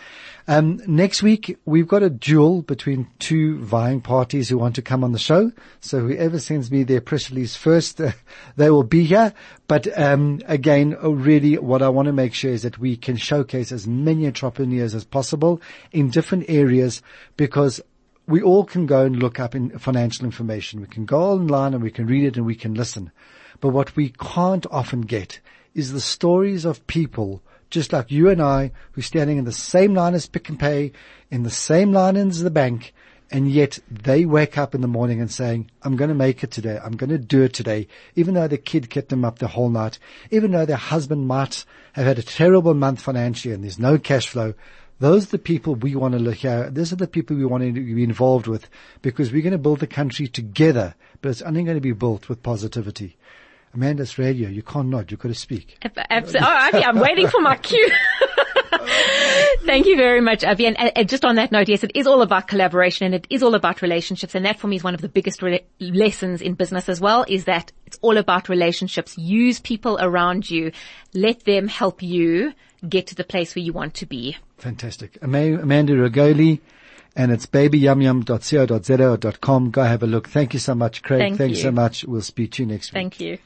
Um, 0.47 0.79
next 0.85 1.23
week, 1.23 1.57
we've 1.65 1.87
got 1.87 2.03
a 2.03 2.09
duel 2.09 2.61
between 2.61 3.07
two 3.17 3.57
vying 3.63 3.99
parties 3.99 4.47
who 4.47 4.59
want 4.59 4.75
to 4.75 4.81
come 4.83 5.03
on 5.03 5.11
the 5.11 5.17
show. 5.17 5.51
So 5.79 6.01
whoever 6.01 6.39
sends 6.39 6.69
me 6.69 6.83
their 6.83 7.01
press 7.01 7.31
release 7.31 7.55
first, 7.55 7.99
uh, 7.99 8.11
they 8.55 8.69
will 8.69 8.83
be 8.83 9.03
here. 9.05 9.33
But 9.67 9.87
um, 9.99 10.41
again, 10.45 10.95
really, 11.01 11.57
what 11.57 11.81
I 11.81 11.89
want 11.89 12.05
to 12.05 12.13
make 12.13 12.35
sure 12.35 12.51
is 12.51 12.61
that 12.61 12.77
we 12.77 12.95
can 12.95 13.17
showcase 13.17 13.71
as 13.71 13.87
many 13.87 14.27
entrepreneurs 14.27 14.93
as 14.93 15.03
possible 15.03 15.61
in 15.91 16.11
different 16.11 16.45
areas 16.47 17.01
because 17.37 17.81
we 18.27 18.41
all 18.41 18.65
can 18.65 18.85
go 18.85 19.05
and 19.05 19.17
look 19.17 19.39
up 19.39 19.55
in 19.55 19.77
financial 19.77 20.25
information. 20.25 20.81
We 20.81 20.87
can 20.87 21.05
go 21.05 21.21
online 21.21 21.73
and 21.73 21.83
we 21.83 21.91
can 21.91 22.07
read 22.07 22.25
it 22.25 22.37
and 22.37 22.45
we 22.45 22.55
can 22.55 22.73
listen. 22.73 23.11
But 23.59 23.69
what 23.69 23.95
we 23.95 24.09
can't 24.09 24.65
often 24.71 25.01
get 25.01 25.39
is 25.73 25.91
the 25.91 26.01
stories 26.01 26.65
of 26.65 26.85
people 26.87 27.41
just 27.69 27.91
like 27.91 28.11
you 28.11 28.29
and 28.29 28.41
I 28.41 28.71
who 28.91 28.99
are 28.99 29.03
standing 29.03 29.37
in 29.37 29.45
the 29.45 29.51
same 29.51 29.93
line 29.93 30.13
as 30.13 30.27
Pick 30.27 30.49
n 30.49 30.57
Pay, 30.57 30.91
in 31.29 31.43
the 31.43 31.49
same 31.49 31.91
line 31.91 32.15
as 32.15 32.41
the 32.41 32.49
bank, 32.49 32.93
and 33.31 33.49
yet 33.49 33.79
they 33.89 34.25
wake 34.25 34.57
up 34.57 34.75
in 34.75 34.81
the 34.81 34.87
morning 34.87 35.19
and 35.19 35.31
saying, 35.31 35.69
I'm 35.81 35.95
going 35.95 36.09
to 36.09 36.15
make 36.15 36.43
it 36.43 36.51
today. 36.51 36.79
I'm 36.81 36.95
going 36.95 37.09
to 37.09 37.17
do 37.17 37.41
it 37.41 37.53
today. 37.53 37.87
Even 38.15 38.35
though 38.35 38.47
the 38.47 38.57
kid 38.57 38.89
kept 38.89 39.09
them 39.09 39.25
up 39.25 39.39
the 39.39 39.47
whole 39.47 39.69
night, 39.69 39.99
even 40.31 40.51
though 40.51 40.65
their 40.65 40.77
husband 40.77 41.27
might 41.27 41.65
have 41.93 42.05
had 42.05 42.19
a 42.19 42.23
terrible 42.23 42.73
month 42.73 43.01
financially 43.01 43.53
and 43.53 43.63
there's 43.63 43.79
no 43.79 43.97
cash 43.97 44.27
flow, 44.27 44.53
those 44.99 45.27
are 45.27 45.31
the 45.31 45.39
people 45.39 45.75
we 45.75 45.95
want 45.95 46.13
to 46.13 46.19
look 46.19 46.45
at. 46.45 46.75
These 46.75 46.93
are 46.93 46.97
the 46.97 47.07
people 47.07 47.35
we 47.35 47.45
want 47.45 47.63
to 47.63 47.71
be 47.73 48.03
involved 48.03 48.47
with 48.47 48.69
because 49.01 49.31
we're 49.31 49.41
going 49.41 49.51
to 49.51 49.57
build 49.57 49.79
the 49.79 49.87
country 49.87 50.27
together, 50.27 50.95
but 51.21 51.29
it's 51.29 51.41
only 51.41 51.63
going 51.63 51.75
to 51.75 51.81
be 51.81 51.91
built 51.91 52.29
with 52.29 52.41
positivity. 52.41 53.17
Amanda's 53.73 54.17
radio. 54.17 54.47
You 54.47 54.63
can't 54.63 54.87
nod. 54.87 55.11
You've 55.11 55.19
got 55.19 55.29
to 55.29 55.35
speak. 55.35 55.77
Absolutely. 56.09 56.47
Oh, 56.47 56.81
I'm 56.85 56.99
waiting 56.99 57.27
for 57.27 57.41
my 57.41 57.57
cue. 57.61 57.91
Thank 59.65 59.85
you 59.85 59.97
very 59.97 60.21
much, 60.21 60.43
Avi. 60.45 60.67
And, 60.67 60.97
and 60.97 61.09
just 61.09 61.25
on 61.25 61.35
that 61.35 61.51
note, 61.51 61.67
yes, 61.67 61.83
it 61.83 61.91
is 61.93 62.07
all 62.07 62.21
about 62.21 62.47
collaboration 62.47 63.05
and 63.05 63.15
it 63.15 63.27
is 63.29 63.43
all 63.43 63.53
about 63.53 63.81
relationships. 63.81 64.33
And 64.33 64.45
that 64.45 64.59
for 64.59 64.67
me 64.67 64.77
is 64.77 64.83
one 64.83 64.93
of 64.93 65.01
the 65.01 65.09
biggest 65.09 65.41
re- 65.41 65.65
lessons 65.79 66.41
in 66.41 66.53
business 66.53 66.87
as 66.87 67.01
well 67.01 67.25
is 67.27 67.45
that 67.45 67.71
it's 67.85 67.99
all 68.01 68.17
about 68.17 68.47
relationships. 68.47 69.17
Use 69.17 69.59
people 69.59 69.97
around 69.99 70.49
you. 70.49 70.71
Let 71.13 71.43
them 71.43 71.67
help 71.67 72.01
you 72.01 72.53
get 72.87 73.07
to 73.07 73.15
the 73.15 73.23
place 73.23 73.55
where 73.55 73.63
you 73.63 73.73
want 73.73 73.95
to 73.95 74.05
be. 74.05 74.37
Fantastic. 74.57 75.17
Amanda 75.21 75.93
Rogaly, 75.93 76.61
and 77.15 77.31
it's 77.31 77.45
babyyumyum.co.za.com. 77.45 79.71
Go 79.71 79.83
have 79.83 80.03
a 80.03 80.07
look. 80.07 80.27
Thank 80.29 80.53
you 80.53 80.59
so 80.59 80.75
much, 80.75 81.01
Craig. 81.03 81.21
Thank 81.21 81.37
Thanks 81.37 81.57
you. 81.57 81.63
so 81.63 81.71
much. 81.71 82.03
We'll 82.05 82.21
speak 82.21 82.51
to 82.53 82.63
you 82.63 82.67
next 82.67 82.91
week. 82.91 82.93
Thank 82.93 83.19
you. 83.19 83.37